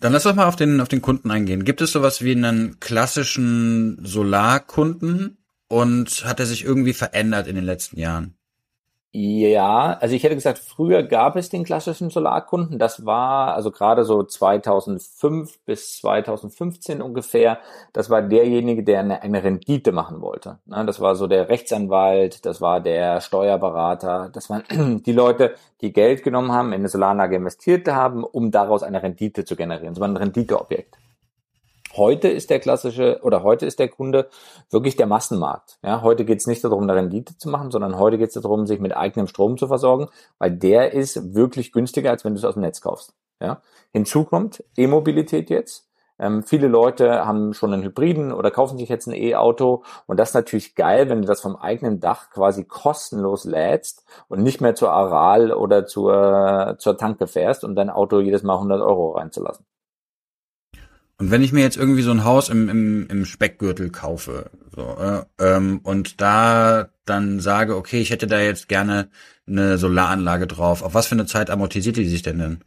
Dann 0.00 0.14
lass 0.14 0.22
doch 0.22 0.34
mal 0.34 0.46
auf 0.46 0.56
den, 0.56 0.80
auf 0.80 0.88
den 0.88 1.02
Kunden 1.02 1.30
eingehen. 1.30 1.64
Gibt 1.64 1.82
es 1.82 1.92
sowas 1.92 2.22
wie 2.22 2.32
einen 2.32 2.80
klassischen 2.80 3.98
Solarkunden 4.02 5.36
und 5.68 6.24
hat 6.24 6.40
er 6.40 6.46
sich 6.46 6.64
irgendwie 6.64 6.94
verändert 6.94 7.46
in 7.46 7.54
den 7.54 7.64
letzten 7.64 7.98
Jahren? 7.98 8.34
Ja, 9.12 9.94
also 10.00 10.14
ich 10.14 10.22
hätte 10.22 10.36
gesagt, 10.36 10.58
früher 10.58 11.02
gab 11.02 11.34
es 11.34 11.48
den 11.48 11.64
klassischen 11.64 12.10
Solarkunden. 12.10 12.78
Das 12.78 13.04
war 13.04 13.54
also 13.54 13.72
gerade 13.72 14.04
so 14.04 14.22
2005 14.22 15.58
bis 15.64 15.98
2015 15.98 17.02
ungefähr. 17.02 17.58
Das 17.92 18.08
war 18.08 18.22
derjenige, 18.22 18.84
der 18.84 19.00
eine, 19.00 19.22
eine 19.22 19.42
Rendite 19.42 19.90
machen 19.90 20.20
wollte. 20.20 20.60
Das 20.66 21.00
war 21.00 21.16
so 21.16 21.26
der 21.26 21.48
Rechtsanwalt, 21.48 22.46
das 22.46 22.60
war 22.60 22.80
der 22.80 23.20
Steuerberater, 23.20 24.30
das 24.32 24.48
waren 24.48 25.02
die 25.04 25.12
Leute, 25.12 25.56
die 25.80 25.92
Geld 25.92 26.22
genommen 26.22 26.52
haben, 26.52 26.68
in 26.68 26.74
eine 26.74 26.88
Solaranlage 26.88 27.34
investiert 27.34 27.88
haben, 27.88 28.22
um 28.22 28.52
daraus 28.52 28.84
eine 28.84 29.02
Rendite 29.02 29.44
zu 29.44 29.56
generieren. 29.56 29.94
Das 29.94 30.00
war 30.00 30.06
ein 30.06 30.16
Renditeobjekt. 30.16 30.98
Heute 31.96 32.28
ist 32.28 32.50
der 32.50 32.60
klassische 32.60 33.20
oder 33.22 33.42
heute 33.42 33.66
ist 33.66 33.80
der 33.80 33.88
Kunde 33.88 34.28
wirklich 34.70 34.94
der 34.94 35.06
Massenmarkt. 35.06 35.78
Ja, 35.82 36.02
heute 36.02 36.24
geht 36.24 36.38
es 36.38 36.46
nicht 36.46 36.62
darum, 36.62 36.84
eine 36.84 36.94
Rendite 36.94 37.36
zu 37.36 37.48
machen, 37.48 37.72
sondern 37.72 37.98
heute 37.98 38.16
geht 38.16 38.28
es 38.28 38.40
darum, 38.40 38.66
sich 38.66 38.78
mit 38.78 38.96
eigenem 38.96 39.26
Strom 39.26 39.58
zu 39.58 39.66
versorgen, 39.66 40.08
weil 40.38 40.52
der 40.52 40.92
ist 40.92 41.34
wirklich 41.34 41.72
günstiger, 41.72 42.10
als 42.10 42.24
wenn 42.24 42.34
du 42.34 42.38
es 42.38 42.44
aus 42.44 42.54
dem 42.54 42.62
Netz 42.62 42.80
kaufst. 42.80 43.12
Ja. 43.40 43.60
Hinzu 43.92 44.24
kommt 44.24 44.62
E-Mobilität 44.76 45.50
jetzt. 45.50 45.88
Ähm, 46.20 46.44
viele 46.44 46.68
Leute 46.68 47.26
haben 47.26 47.54
schon 47.54 47.72
einen 47.72 47.82
Hybriden 47.82 48.32
oder 48.32 48.52
kaufen 48.52 48.78
sich 48.78 48.88
jetzt 48.88 49.08
ein 49.08 49.14
E-Auto 49.14 49.82
und 50.06 50.20
das 50.20 50.30
ist 50.30 50.34
natürlich 50.34 50.74
geil, 50.74 51.08
wenn 51.08 51.22
du 51.22 51.26
das 51.26 51.40
vom 51.40 51.56
eigenen 51.56 51.98
Dach 51.98 52.30
quasi 52.30 52.64
kostenlos 52.64 53.44
lädst 53.44 54.04
und 54.28 54.42
nicht 54.42 54.60
mehr 54.60 54.74
zur 54.74 54.92
Aral 54.92 55.50
oder 55.50 55.86
zur, 55.86 56.76
zur 56.78 56.98
Tanke 56.98 57.26
fährst 57.26 57.64
und 57.64 57.74
dein 57.74 57.90
Auto 57.90 58.20
jedes 58.20 58.42
Mal 58.42 58.54
100 58.54 58.82
Euro 58.82 59.12
reinzulassen. 59.12 59.64
Und 61.20 61.30
wenn 61.30 61.42
ich 61.42 61.52
mir 61.52 61.60
jetzt 61.60 61.76
irgendwie 61.76 62.00
so 62.00 62.10
ein 62.10 62.24
Haus 62.24 62.48
im, 62.48 62.70
im, 62.70 63.06
im 63.08 63.24
Speckgürtel 63.26 63.90
kaufe 63.90 64.50
so, 64.74 64.96
äh, 64.98 65.22
ähm, 65.38 65.80
und 65.82 66.20
da 66.22 66.88
dann 67.04 67.40
sage, 67.40 67.76
okay, 67.76 68.00
ich 68.00 68.10
hätte 68.10 68.26
da 68.26 68.40
jetzt 68.40 68.68
gerne 68.68 69.10
eine 69.46 69.76
Solaranlage 69.76 70.46
drauf, 70.46 70.82
auf 70.82 70.94
was 70.94 71.08
für 71.08 71.14
eine 71.14 71.26
Zeit 71.26 71.50
amortisiert 71.50 71.96
die 71.96 72.06
sich 72.06 72.22
denn 72.22 72.38
denn? 72.38 72.60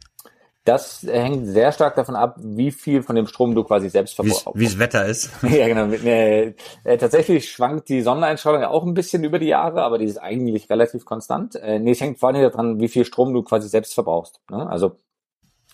Das 0.64 1.02
hängt 1.02 1.48
sehr 1.48 1.72
stark 1.72 1.96
davon 1.96 2.14
ab, 2.14 2.36
wie 2.40 2.70
viel 2.70 3.02
von 3.02 3.16
dem 3.16 3.26
Strom 3.26 3.56
du 3.56 3.64
quasi 3.64 3.90
selbst 3.90 4.14
verbrauchst. 4.14 4.46
Wie 4.54 4.64
es 4.64 4.78
Wetter 4.78 5.04
ist. 5.04 5.30
ja, 5.42 5.66
genau. 5.66 5.92
Äh, 5.92 6.54
äh, 6.84 6.96
tatsächlich 6.96 7.50
schwankt 7.50 7.88
die 7.88 8.02
Sonneneinstrahlung 8.02 8.62
auch 8.62 8.84
ein 8.84 8.94
bisschen 8.94 9.24
über 9.24 9.40
die 9.40 9.48
Jahre, 9.48 9.82
aber 9.82 9.98
die 9.98 10.06
ist 10.06 10.18
eigentlich 10.18 10.70
relativ 10.70 11.04
konstant. 11.04 11.56
Äh, 11.56 11.80
nee, 11.80 11.90
es 11.90 12.00
hängt 12.00 12.20
vor 12.20 12.28
allem 12.28 12.40
daran, 12.40 12.80
wie 12.80 12.88
viel 12.88 13.04
Strom 13.04 13.34
du 13.34 13.42
quasi 13.42 13.68
selbst 13.68 13.94
verbrauchst. 13.94 14.40
Ne? 14.48 14.66
Also, 14.66 15.00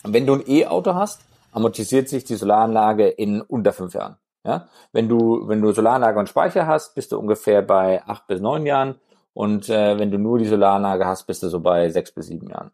wenn 0.03 0.27
du 0.27 0.35
ein 0.35 0.45
E-Auto 0.49 0.95
hast, 0.95 1.21
amortisiert 1.53 2.09
sich 2.09 2.25
die 2.25 2.37
Solaranlage 2.37 3.09
in 3.09 3.41
unter 3.41 3.73
fünf 3.73 3.95
Jahren. 3.95 4.17
Ja? 4.45 4.69
Wenn 4.93 5.09
du, 5.09 5.49
wenn 5.49 5.61
du 5.61 5.73
Solaranlage 5.73 6.19
und 6.19 6.29
Speicher 6.29 6.67
hast, 6.67 6.95
bist 6.95 7.13
du 7.13 7.19
ungefähr 7.19 7.63
bei 7.63 8.03
acht 8.05 8.27
bis 8.27 8.41
neun 8.41 8.67
Jahren. 8.67 8.97
Und 9.33 9.69
äh, 9.69 9.99
wenn 9.99 10.11
du 10.11 10.19
nur 10.19 10.39
die 10.39 10.47
Solaranlage 10.47 11.07
hast, 11.07 11.27
bist 11.27 11.43
du 11.43 11.49
so 11.49 11.61
bei 11.61 11.89
sechs 11.91 12.13
bis 12.13 12.27
sieben 12.27 12.49
Jahren. 12.49 12.71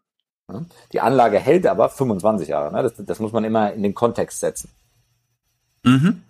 Ja? 0.51 0.61
Die 0.93 1.01
Anlage 1.01 1.39
hält 1.39 1.67
aber 1.67 1.89
25 1.89 2.49
Jahre. 2.49 2.73
Ne? 2.73 2.83
Das, 2.83 2.93
das 2.97 3.19
muss 3.19 3.31
man 3.31 3.43
immer 3.43 3.73
in 3.73 3.83
den 3.83 3.93
Kontext 3.93 4.39
setzen. 4.39 4.69
Mhm. 5.83 6.23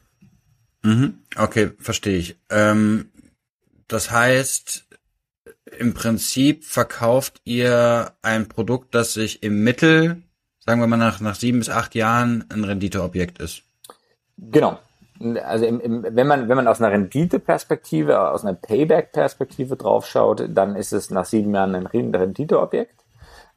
Mhm. 0.83 1.19
Okay, 1.37 1.71
verstehe 1.79 2.17
ich. 2.17 2.37
Ähm, 2.49 3.11
das 3.87 4.11
heißt, 4.11 4.85
im 5.77 5.93
Prinzip 5.93 6.65
verkauft 6.65 7.41
ihr 7.43 8.13
ein 8.21 8.47
Produkt, 8.47 8.95
das 8.95 9.13
sich 9.13 9.43
im 9.43 9.63
Mittel 9.63 10.23
sagen 10.67 10.81
wir 10.81 10.87
mal 10.87 10.97
nach, 10.97 11.21
nach 11.21 11.35
sieben 11.35 11.59
bis 11.59 11.69
acht 11.69 11.95
Jahren 11.95 12.43
ein 12.51 12.65
Renditeobjekt 12.65 13.39
ist. 13.39 13.63
Genau. 14.37 14.77
Also 15.43 15.65
im, 15.65 15.79
im, 15.79 16.05
wenn 16.07 16.27
man 16.27 16.47
wenn 16.47 16.57
man 16.57 16.67
aus 16.67 16.79
einer 16.79 16.91
Renditeperspektive, 16.91 18.29
aus 18.29 18.43
einer 18.43 18.53
Payback-Perspektive 18.53 19.77
draufschaut, 19.77 20.43
dann 20.49 20.75
ist 20.75 20.91
es 20.91 21.09
nach 21.09 21.25
sieben 21.25 21.55
Jahren 21.55 21.73
ein 21.73 21.87
Renditeobjekt. 21.87 23.05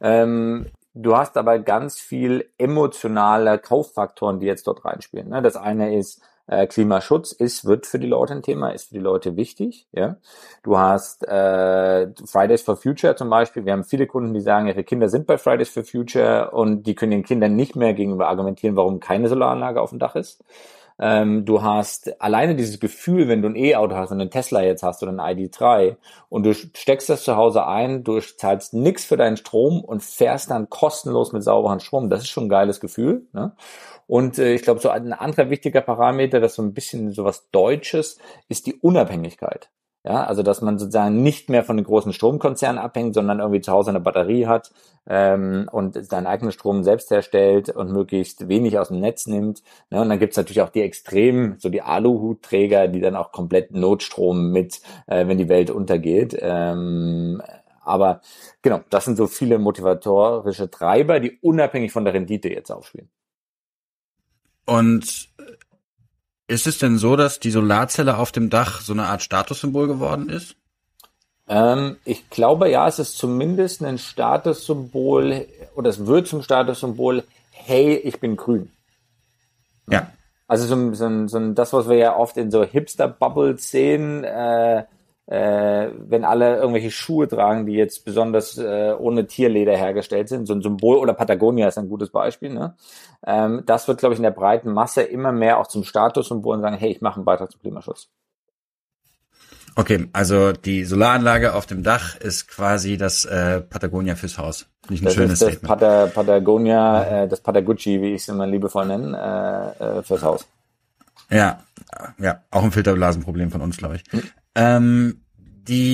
Ähm, 0.00 0.66
du 0.94 1.16
hast 1.16 1.36
aber 1.36 1.58
ganz 1.58 1.98
viel 1.98 2.48
emotionale 2.56 3.58
Kauffaktoren, 3.58 4.38
die 4.38 4.46
jetzt 4.46 4.66
dort 4.66 4.84
reinspielen. 4.84 5.28
Ne? 5.28 5.42
Das 5.42 5.56
eine 5.56 5.98
ist 5.98 6.22
äh, 6.50 6.66
Klimaschutz 6.66 7.30
ist, 7.30 7.64
wird 7.64 7.86
für 7.86 8.00
die 8.00 8.08
Leute 8.08 8.34
ein 8.34 8.42
Thema, 8.42 8.70
ist 8.70 8.88
für 8.88 8.94
die 8.94 9.00
Leute 9.00 9.36
wichtig. 9.36 9.86
Ja, 9.92 10.16
du 10.64 10.76
hast 10.76 11.22
äh, 11.26 12.08
Fridays 12.26 12.62
for 12.62 12.76
Future 12.76 13.14
zum 13.14 13.30
Beispiel. 13.30 13.64
Wir 13.64 13.72
haben 13.72 13.84
viele 13.84 14.08
Kunden, 14.08 14.34
die 14.34 14.40
sagen, 14.40 14.66
ihre 14.66 14.82
Kinder 14.82 15.08
sind 15.08 15.28
bei 15.28 15.38
Fridays 15.38 15.70
for 15.70 15.84
Future 15.84 16.50
und 16.50 16.82
die 16.88 16.96
können 16.96 17.12
den 17.12 17.22
Kindern 17.22 17.54
nicht 17.54 17.76
mehr 17.76 17.94
gegenüber 17.94 18.28
argumentieren, 18.28 18.74
warum 18.74 18.98
keine 18.98 19.28
Solaranlage 19.28 19.80
auf 19.80 19.90
dem 19.90 20.00
Dach 20.00 20.16
ist. 20.16 20.42
Ähm, 21.02 21.46
du 21.46 21.62
hast 21.62 22.20
alleine 22.20 22.54
dieses 22.54 22.78
Gefühl, 22.78 23.26
wenn 23.26 23.40
du 23.40 23.48
ein 23.48 23.56
E-Auto 23.56 23.96
hast 23.96 24.10
und 24.10 24.20
einen 24.20 24.30
Tesla 24.30 24.62
jetzt 24.62 24.82
hast 24.82 25.02
oder 25.02 25.12
ein 25.12 25.36
ID3 25.36 25.96
und 26.28 26.44
du 26.44 26.52
steckst 26.52 27.08
das 27.08 27.24
zu 27.24 27.36
Hause 27.36 27.66
ein, 27.66 28.04
du 28.04 28.20
zahlst 28.20 28.74
nichts 28.74 29.06
für 29.06 29.16
deinen 29.16 29.38
Strom 29.38 29.82
und 29.82 30.02
fährst 30.02 30.50
dann 30.50 30.68
kostenlos 30.68 31.32
mit 31.32 31.42
sauberen 31.42 31.80
Strom. 31.80 32.10
Das 32.10 32.20
ist 32.20 32.28
schon 32.28 32.44
ein 32.44 32.50
geiles 32.50 32.80
Gefühl. 32.80 33.22
Ne? 33.32 33.52
Und 34.06 34.38
äh, 34.38 34.52
ich 34.52 34.62
glaube, 34.62 34.80
so 34.80 34.90
ein 34.90 35.14
anderer 35.14 35.48
wichtiger 35.48 35.80
Parameter, 35.80 36.38
das 36.38 36.54
so 36.54 36.62
ein 36.62 36.74
bisschen 36.74 37.12
so 37.12 37.24
was 37.24 37.48
Deutsches, 37.50 38.18
ist 38.48 38.66
die 38.66 38.74
Unabhängigkeit. 38.74 39.70
Ja, 40.02 40.24
also 40.24 40.42
dass 40.42 40.62
man 40.62 40.78
sozusagen 40.78 41.22
nicht 41.22 41.50
mehr 41.50 41.62
von 41.62 41.76
den 41.76 41.84
großen 41.84 42.14
Stromkonzernen 42.14 42.78
abhängt, 42.78 43.14
sondern 43.14 43.40
irgendwie 43.40 43.60
zu 43.60 43.70
Hause 43.70 43.90
eine 43.90 44.00
Batterie 44.00 44.46
hat 44.46 44.72
ähm, 45.06 45.68
und 45.70 46.02
seinen 46.06 46.26
eigenen 46.26 46.52
Strom 46.52 46.84
selbst 46.84 47.10
herstellt 47.10 47.68
und 47.68 47.92
möglichst 47.92 48.48
wenig 48.48 48.78
aus 48.78 48.88
dem 48.88 49.00
Netz 49.00 49.26
nimmt. 49.26 49.62
Ne? 49.90 50.00
Und 50.00 50.08
dann 50.08 50.18
gibt's 50.18 50.38
natürlich 50.38 50.62
auch 50.62 50.70
die 50.70 50.80
Extremen, 50.80 51.56
so 51.58 51.68
die 51.68 51.82
Aluhutträger, 51.82 52.88
die 52.88 53.00
dann 53.00 53.14
auch 53.14 53.30
komplett 53.30 53.72
Notstrom 53.72 54.52
mit, 54.52 54.80
äh, 55.06 55.26
wenn 55.26 55.36
die 55.36 55.50
Welt 55.50 55.70
untergeht. 55.70 56.34
Ähm, 56.40 57.42
aber 57.82 58.22
genau, 58.62 58.80
das 58.88 59.04
sind 59.04 59.16
so 59.16 59.26
viele 59.26 59.58
motivatorische 59.58 60.70
Treiber, 60.70 61.20
die 61.20 61.38
unabhängig 61.42 61.92
von 61.92 62.06
der 62.06 62.14
Rendite 62.14 62.48
jetzt 62.48 62.70
aufspielen. 62.70 63.10
Und 64.64 65.29
ist 66.50 66.66
es 66.66 66.78
denn 66.78 66.98
so, 66.98 67.14
dass 67.14 67.38
die 67.38 67.52
Solarzelle 67.52 68.18
auf 68.18 68.32
dem 68.32 68.50
Dach 68.50 68.80
so 68.80 68.92
eine 68.92 69.04
Art 69.04 69.22
Statussymbol 69.22 69.86
geworden 69.86 70.28
ist? 70.28 70.56
Ähm, 71.48 71.96
ich 72.04 72.28
glaube 72.28 72.68
ja, 72.68 72.88
es 72.88 72.98
ist 72.98 73.16
zumindest 73.16 73.82
ein 73.84 73.98
Statussymbol 73.98 75.46
oder 75.76 75.90
es 75.90 76.06
wird 76.06 76.26
zum 76.26 76.42
Statussymbol, 76.42 77.22
hey, 77.50 77.94
ich 77.94 78.18
bin 78.18 78.36
grün. 78.36 78.70
Ja. 79.88 80.10
Also 80.48 80.66
so, 80.66 80.94
so, 80.94 81.28
so 81.28 81.52
das, 81.52 81.72
was 81.72 81.88
wir 81.88 81.96
ja 81.96 82.16
oft 82.16 82.36
in 82.36 82.50
so 82.50 82.64
Hipster-Bubbles 82.64 83.70
sehen, 83.70 84.24
äh, 84.24 84.84
äh, 85.30 85.92
wenn 85.96 86.24
alle 86.24 86.56
irgendwelche 86.56 86.90
Schuhe 86.90 87.28
tragen, 87.28 87.64
die 87.64 87.74
jetzt 87.74 88.04
besonders 88.04 88.58
äh, 88.58 88.92
ohne 88.98 89.28
Tierleder 89.28 89.76
hergestellt 89.76 90.28
sind, 90.28 90.46
so 90.46 90.54
ein 90.54 90.60
Symbol 90.60 90.96
oder 90.96 91.14
Patagonia 91.14 91.68
ist 91.68 91.78
ein 91.78 91.88
gutes 91.88 92.10
Beispiel. 92.10 92.52
Ne? 92.52 92.74
Ähm, 93.24 93.62
das 93.64 93.86
wird, 93.86 93.98
glaube 93.98 94.14
ich, 94.14 94.18
in 94.18 94.24
der 94.24 94.32
breiten 94.32 94.72
Masse 94.72 95.02
immer 95.02 95.30
mehr 95.30 95.58
auch 95.58 95.68
zum 95.68 95.84
Statussymbol 95.84 96.56
und 96.56 96.62
sagen, 96.62 96.76
hey, 96.76 96.90
ich 96.90 97.00
mache 97.00 97.16
einen 97.16 97.24
Beitrag 97.24 97.52
zum 97.52 97.60
Klimaschutz. 97.60 98.08
Okay, 99.76 100.08
also 100.12 100.50
die 100.50 100.84
Solaranlage 100.84 101.54
auf 101.54 101.64
dem 101.64 101.84
Dach 101.84 102.16
ist 102.16 102.48
quasi 102.48 102.96
das 102.96 103.24
äh, 103.24 103.60
Patagonia 103.60 104.16
fürs 104.16 104.36
Haus. 104.36 104.66
Nicht 104.88 105.02
ein 105.02 105.04
das 105.04 105.14
schönes 105.14 105.32
ist 105.34 105.42
das 105.42 105.48
Statement. 105.52 105.80
Pata 105.80 106.06
Patagonia, 106.08 107.04
äh, 107.04 107.28
das 107.28 107.40
Patagucci, 107.40 108.02
wie 108.02 108.14
ich 108.14 108.22
es 108.22 108.28
immer 108.28 108.48
liebevoll 108.48 108.86
nenne, 108.86 109.76
äh, 109.78 109.98
äh, 109.98 110.02
fürs 110.02 110.22
Haus. 110.22 110.44
Ja, 111.30 111.60
ja, 112.18 112.40
auch 112.50 112.64
ein 112.64 112.72
Filterblasenproblem 112.72 113.52
von 113.52 113.60
uns, 113.60 113.76
glaube 113.76 113.94
ich. 113.96 114.02
Hm. 114.10 114.22
Ähm, 114.54 115.22
die 115.36 115.90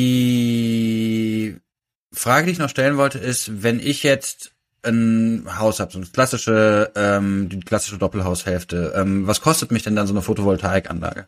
Frage, 2.12 2.46
die 2.46 2.52
ich 2.52 2.58
noch 2.58 2.68
stellen 2.68 2.96
wollte, 2.96 3.18
ist, 3.18 3.62
wenn 3.62 3.78
ich 3.78 4.02
jetzt 4.02 4.52
ein 4.82 5.46
Haus 5.58 5.80
habe, 5.80 5.92
so 5.92 5.98
eine 5.98 6.06
klassische, 6.06 6.92
ähm, 6.94 7.48
die 7.48 7.60
klassische 7.60 7.98
Doppelhaushälfte, 7.98 8.94
ähm, 8.96 9.26
was 9.26 9.40
kostet 9.40 9.70
mich 9.70 9.82
denn 9.82 9.96
dann 9.96 10.06
so 10.06 10.14
eine 10.14 10.22
Photovoltaikanlage? 10.22 11.26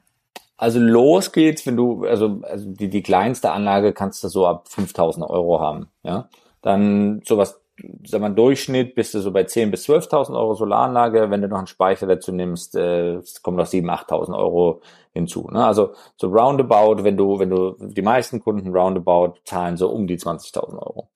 Also 0.57 0.81
los 0.81 1.33
geht's, 1.33 1.67
wenn 1.67 1.77
du, 1.77 2.05
also, 2.05 2.41
also 2.43 2.73
die, 2.73 2.89
die 2.89 3.03
kleinste 3.03 3.53
Anlage 3.53 3.93
kannst 3.93 4.25
du 4.25 4.29
so 4.29 4.47
ab 4.47 4.69
5000 4.69 5.29
Euro 5.29 5.61
haben, 5.61 5.89
ja. 6.03 6.29
Dann 6.63 7.23
sowas 7.25 7.61
sag 8.05 8.21
mal, 8.21 8.35
Durchschnitt 8.35 8.95
bist 8.95 9.15
du 9.15 9.21
so 9.21 9.31
bei 9.31 9.43
10.000 9.43 9.71
bis 9.71 9.89
12.000 9.89 10.37
Euro 10.37 10.55
Solaranlage. 10.55 11.31
Wenn 11.31 11.43
du 11.43 11.49
noch 11.49 11.59
einen 11.59 11.67
Speicher 11.67 12.07
dazu 12.07 12.33
nimmst, 12.33 12.75
äh, 12.75 13.21
kommen 13.43 13.57
noch 13.57 13.67
7.000, 13.67 14.09
8.000 14.09 14.37
Euro 14.37 14.81
hinzu. 15.13 15.49
Ne? 15.51 15.65
Also 15.65 15.95
so 16.17 16.29
roundabout, 16.29 17.05
wenn 17.05 17.17
du, 17.17 17.39
wenn 17.39 17.51
du, 17.51 17.77
die 17.79 18.03
meisten 18.03 18.41
Kunden 18.41 18.75
roundabout 18.75 19.35
zahlen 19.45 19.77
so 19.77 19.89
um 19.89 20.07
die 20.07 20.19
20.000 20.19 20.75
Euro. 20.75 21.09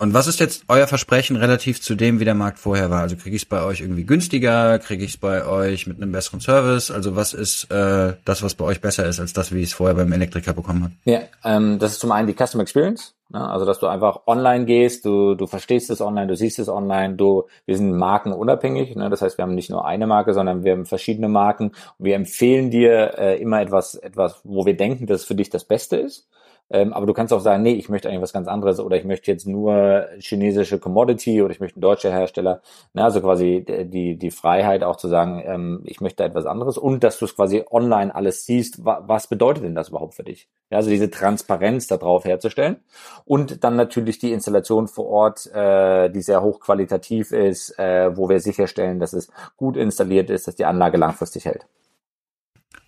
Und 0.00 0.14
was 0.14 0.26
ist 0.26 0.40
jetzt 0.40 0.64
euer 0.68 0.86
Versprechen 0.86 1.36
relativ 1.36 1.82
zu 1.82 1.94
dem, 1.94 2.20
wie 2.20 2.24
der 2.24 2.34
Markt 2.34 2.58
vorher 2.58 2.88
war? 2.88 3.02
Also 3.02 3.16
kriege 3.16 3.36
ich 3.36 3.42
es 3.42 3.48
bei 3.48 3.62
euch 3.62 3.82
irgendwie 3.82 4.04
günstiger? 4.04 4.78
Kriege 4.78 5.04
ich 5.04 5.10
es 5.10 5.16
bei 5.18 5.44
euch 5.44 5.86
mit 5.86 5.98
einem 5.98 6.10
besseren 6.10 6.40
Service? 6.40 6.90
Also 6.90 7.16
was 7.16 7.34
ist 7.34 7.70
äh, 7.70 8.14
das, 8.24 8.42
was 8.42 8.54
bei 8.54 8.64
euch 8.64 8.80
besser 8.80 9.04
ist, 9.04 9.20
als 9.20 9.34
das, 9.34 9.52
wie 9.52 9.62
es 9.62 9.74
vorher 9.74 9.94
beim 9.94 10.10
Elektriker 10.10 10.54
bekommen 10.54 10.84
hat? 10.84 10.92
Ja, 11.04 11.20
ähm, 11.44 11.78
das 11.78 11.92
ist 11.92 12.00
zum 12.00 12.12
einen 12.12 12.26
die 12.26 12.34
Customer 12.34 12.62
Experience. 12.62 13.14
Ne? 13.30 13.48
Also 13.48 13.64
dass 13.64 13.78
du 13.78 13.86
einfach 13.86 14.20
online 14.26 14.64
gehst, 14.64 15.04
du, 15.04 15.34
du 15.34 15.46
verstehst 15.46 15.90
es 15.90 16.00
online, 16.00 16.26
du 16.26 16.36
siehst 16.36 16.58
es 16.58 16.68
online, 16.68 17.14
du, 17.14 17.44
wir 17.64 17.76
sind 17.76 17.96
markenunabhängig. 17.96 18.96
Ne? 18.96 19.08
Das 19.08 19.22
heißt, 19.22 19.38
wir 19.38 19.44
haben 19.44 19.54
nicht 19.54 19.70
nur 19.70 19.86
eine 19.86 20.06
Marke, 20.06 20.34
sondern 20.34 20.64
wir 20.64 20.72
haben 20.72 20.86
verschiedene 20.86 21.28
Marken. 21.28 21.72
Wir 21.98 22.16
empfehlen 22.16 22.70
dir 22.70 23.18
äh, 23.18 23.40
immer 23.40 23.60
etwas, 23.60 23.94
etwas, 23.94 24.40
wo 24.44 24.66
wir 24.66 24.76
denken, 24.76 25.06
dass 25.06 25.22
es 25.22 25.26
für 25.26 25.34
dich 25.34 25.50
das 25.50 25.64
Beste 25.64 25.96
ist. 25.96 26.28
Ähm, 26.70 26.92
aber 26.92 27.06
du 27.06 27.12
kannst 27.12 27.32
auch 27.32 27.40
sagen, 27.40 27.62
nee, 27.62 27.72
ich 27.72 27.88
möchte 27.88 28.08
eigentlich 28.08 28.22
was 28.22 28.32
ganz 28.32 28.46
anderes 28.46 28.78
oder 28.78 28.96
ich 28.96 29.04
möchte 29.04 29.30
jetzt 29.30 29.46
nur 29.46 30.06
chinesische 30.18 30.78
Commodity 30.78 31.42
oder 31.42 31.52
ich 31.52 31.58
möchte 31.58 31.76
einen 31.76 31.82
deutschen 31.82 32.12
Hersteller. 32.12 32.62
Na, 32.92 33.04
also 33.04 33.20
quasi 33.20 33.64
die, 33.66 34.16
die 34.16 34.30
Freiheit 34.30 34.84
auch 34.84 34.96
zu 34.96 35.08
sagen, 35.08 35.42
ähm, 35.44 35.82
ich 35.84 36.00
möchte 36.00 36.22
etwas 36.22 36.46
anderes 36.46 36.78
und 36.78 37.02
dass 37.02 37.18
du 37.18 37.24
es 37.24 37.34
quasi 37.34 37.64
online 37.70 38.14
alles 38.14 38.46
siehst, 38.46 38.84
wa 38.84 39.02
was 39.06 39.26
bedeutet 39.26 39.64
denn 39.64 39.74
das 39.74 39.88
überhaupt 39.88 40.14
für 40.14 40.22
dich? 40.22 40.48
Ja, 40.70 40.76
also 40.78 40.90
diese 40.90 41.10
Transparenz 41.10 41.88
darauf 41.88 42.24
herzustellen 42.24 42.76
und 43.24 43.64
dann 43.64 43.74
natürlich 43.74 44.18
die 44.18 44.32
Installation 44.32 44.86
vor 44.86 45.06
Ort, 45.06 45.46
äh, 45.52 46.08
die 46.10 46.22
sehr 46.22 46.42
hochqualitativ 46.42 47.32
ist, 47.32 47.76
äh, 47.78 48.16
wo 48.16 48.28
wir 48.28 48.38
sicherstellen, 48.38 49.00
dass 49.00 49.12
es 49.12 49.28
gut 49.56 49.76
installiert 49.76 50.30
ist, 50.30 50.46
dass 50.46 50.54
die 50.54 50.64
Anlage 50.64 50.98
langfristig 50.98 51.46
hält. 51.46 51.66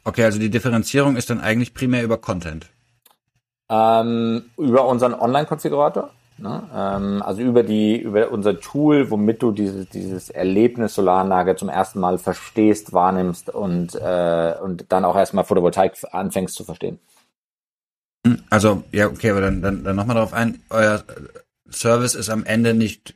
Okay, 0.05 0.25
also 0.25 0.39
die 0.39 0.51
Differenzierung 0.51 1.17
ist 1.17 1.31
dann 1.31 1.41
eigentlich 1.41 1.75
primär 1.75 2.05
über 2.05 2.19
Content 2.19 2.71
ähm, 3.73 4.45
über 4.59 4.87
unseren 4.87 5.15
Online-Konfigurator. 5.15 6.11
Ne? 6.37 6.63
Ähm, 6.75 7.23
also 7.23 7.41
über 7.41 7.63
die 7.63 7.99
über 7.99 8.31
unser 8.31 8.61
Tool, 8.61 9.11
womit 9.11 9.43
du 9.43 9.53
dieses 9.53 9.89
dieses 9.89 10.29
Erlebnis 10.29 10.95
Solaranlage 10.95 11.57
zum 11.57 11.69
ersten 11.69 12.01
Mal 12.01 12.19
verstehst, 12.19 12.93
wahrnimmst 12.93 13.49
und 13.49 13.95
äh, 13.95 14.55
und 14.63 14.87
dann 14.91 15.05
auch 15.05 15.17
erstmal 15.17 15.45
Photovoltaik 15.45 15.95
anfängst 16.11 16.55
zu 16.55 16.65
verstehen. 16.65 16.99
Hm, 18.27 18.43
also 18.51 18.83
ja 18.93 19.07
okay, 19.07 19.31
aber 19.31 19.41
dann 19.41 19.63
dann, 19.63 19.85
dann 19.85 19.97
nochmal 19.97 20.17
darauf 20.17 20.33
ein. 20.33 20.61
Euer 20.71 21.03
Service 21.71 22.15
ist 22.15 22.29
am 22.29 22.45
Ende 22.45 22.75
nicht 22.75 23.15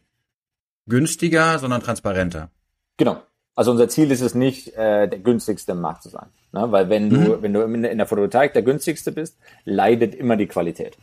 günstiger, 0.86 1.58
sondern 1.58 1.82
transparenter. 1.82 2.50
Genau. 2.96 3.20
Also 3.56 3.70
unser 3.70 3.88
Ziel 3.88 4.10
ist 4.12 4.20
es 4.20 4.34
nicht, 4.34 4.74
äh, 4.76 5.08
der 5.08 5.18
günstigste 5.18 5.72
im 5.72 5.80
Markt 5.80 6.02
zu 6.02 6.10
sein. 6.10 6.26
Ne? 6.52 6.70
Weil 6.70 6.90
wenn 6.90 7.10
du, 7.10 7.16
mhm. 7.16 7.42
wenn 7.42 7.54
du 7.54 7.62
in 7.62 7.82
der 7.98 8.06
Photovoltaik 8.06 8.52
der 8.52 8.62
günstigste 8.62 9.12
bist, 9.12 9.38
leidet 9.64 10.14
immer 10.14 10.36
die 10.36 10.46
Qualität. 10.46 10.96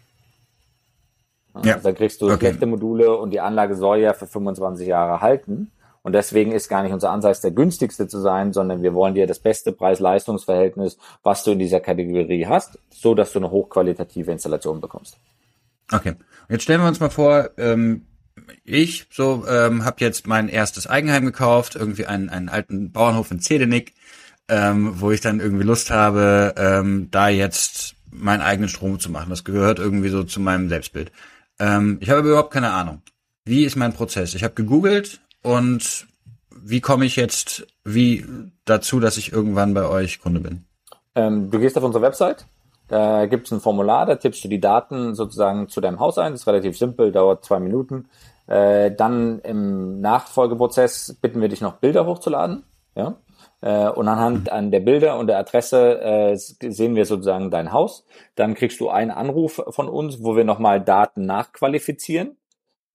Ja. 1.63 1.75
Also 1.75 1.89
da 1.89 1.95
kriegst 1.95 2.21
du 2.21 2.27
okay. 2.27 2.37
schlechte 2.37 2.67
Module 2.67 3.17
und 3.17 3.31
die 3.31 3.39
Anlage 3.39 3.75
soll 3.75 3.99
ja 3.99 4.13
für 4.13 4.27
25 4.27 4.87
Jahre 4.87 5.21
halten. 5.21 5.71
Und 6.03 6.13
deswegen 6.13 6.51
ist 6.51 6.69
gar 6.69 6.83
nicht 6.83 6.91
unser 6.91 7.11
Ansatz, 7.11 7.41
der 7.41 7.51
günstigste 7.51 8.07
zu 8.07 8.19
sein, 8.19 8.53
sondern 8.53 8.83
wir 8.83 8.93
wollen 8.93 9.15
dir 9.15 9.25
das 9.25 9.39
beste 9.39 9.71
Preis-Leistungs-Verhältnis, 9.71 10.97
was 11.23 11.43
du 11.43 11.51
in 11.51 11.59
dieser 11.59 11.79
Kategorie 11.79 12.45
hast, 12.45 12.77
so 12.91 13.15
dass 13.15 13.31
du 13.31 13.39
eine 13.39 13.51
hochqualitative 13.51 14.31
Installation 14.31 14.81
bekommst. 14.81 15.17
Okay. 15.91 16.15
Jetzt 16.49 16.63
stellen 16.63 16.81
wir 16.81 16.87
uns 16.87 16.99
mal 16.99 17.09
vor, 17.09 17.51
ähm, 17.57 18.05
ich 18.63 19.07
so 19.09 19.45
ähm, 19.47 19.85
habe 19.85 19.97
jetzt 19.99 20.27
mein 20.27 20.49
erstes 20.49 20.87
Eigenheim 20.87 21.25
gekauft, 21.25 21.75
irgendwie 21.75 22.05
einen, 22.05 22.29
einen 22.29 22.49
alten 22.49 22.91
Bauernhof 22.91 23.31
in 23.31 23.39
Zedenick 23.39 23.93
ähm, 24.49 24.99
wo 24.99 25.11
ich 25.11 25.21
dann 25.21 25.39
irgendwie 25.39 25.63
Lust 25.63 25.89
habe, 25.89 26.53
ähm, 26.57 27.09
da 27.11 27.29
jetzt 27.29 27.95
meinen 28.11 28.41
eigenen 28.41 28.69
Strom 28.69 28.99
zu 28.99 29.11
machen. 29.11 29.29
Das 29.29 29.43
gehört 29.43 29.79
irgendwie 29.79 30.09
so 30.09 30.23
zu 30.23 30.39
meinem 30.39 30.69
Selbstbild. 30.69 31.11
Ähm, 31.59 31.97
ich 32.01 32.09
habe 32.09 32.27
überhaupt 32.27 32.51
keine 32.51 32.71
Ahnung. 32.71 33.01
Wie 33.45 33.63
ist 33.63 33.75
mein 33.75 33.93
Prozess? 33.93 34.35
Ich 34.35 34.43
habe 34.43 34.53
gegoogelt 34.53 35.21
und 35.41 36.07
wie 36.55 36.81
komme 36.81 37.05
ich 37.05 37.15
jetzt 37.15 37.67
wie 37.83 38.25
dazu, 38.65 38.99
dass 38.99 39.17
ich 39.17 39.33
irgendwann 39.33 39.73
bei 39.73 39.87
euch 39.87 40.21
Kunde 40.21 40.39
bin? 40.39 40.65
Ähm, 41.15 41.49
du 41.49 41.59
gehst 41.59 41.77
auf 41.77 41.83
unsere 41.83 42.03
Website, 42.03 42.45
Da 42.87 43.25
gibt 43.25 43.47
es 43.47 43.53
ein 43.53 43.59
Formular, 43.59 44.05
da 44.05 44.15
tippst 44.15 44.43
du 44.43 44.47
die 44.47 44.59
Daten 44.59 45.15
sozusagen 45.15 45.67
zu 45.67 45.81
deinem 45.81 45.99
Haus 45.99 46.17
ein. 46.17 46.31
Das 46.31 46.41
ist 46.41 46.47
relativ 46.47 46.77
simpel, 46.77 47.11
dauert 47.11 47.43
zwei 47.43 47.59
Minuten. 47.59 48.05
Äh, 48.47 48.91
dann 48.91 49.39
im 49.39 50.01
Nachfolgeprozess 50.01 51.17
bitten 51.21 51.41
wir 51.41 51.49
dich 51.49 51.61
noch 51.61 51.77
Bilder 51.77 52.05
hochzuladen. 52.05 52.63
Ja? 52.95 53.17
Äh, 53.61 53.89
und 53.89 54.07
anhand 54.07 54.51
an 54.51 54.71
der 54.71 54.81
Bilder 54.81 55.17
und 55.17 55.27
der 55.27 55.37
Adresse 55.37 56.01
äh, 56.01 56.35
sehen 56.35 56.95
wir 56.95 57.05
sozusagen 57.05 57.49
dein 57.49 57.71
Haus. 57.71 58.05
Dann 58.35 58.55
kriegst 58.55 58.79
du 58.79 58.89
einen 58.89 59.11
Anruf 59.11 59.61
von 59.69 59.87
uns, 59.87 60.23
wo 60.23 60.35
wir 60.35 60.43
nochmal 60.43 60.81
Daten 60.81 61.25
nachqualifizieren. 61.25 62.37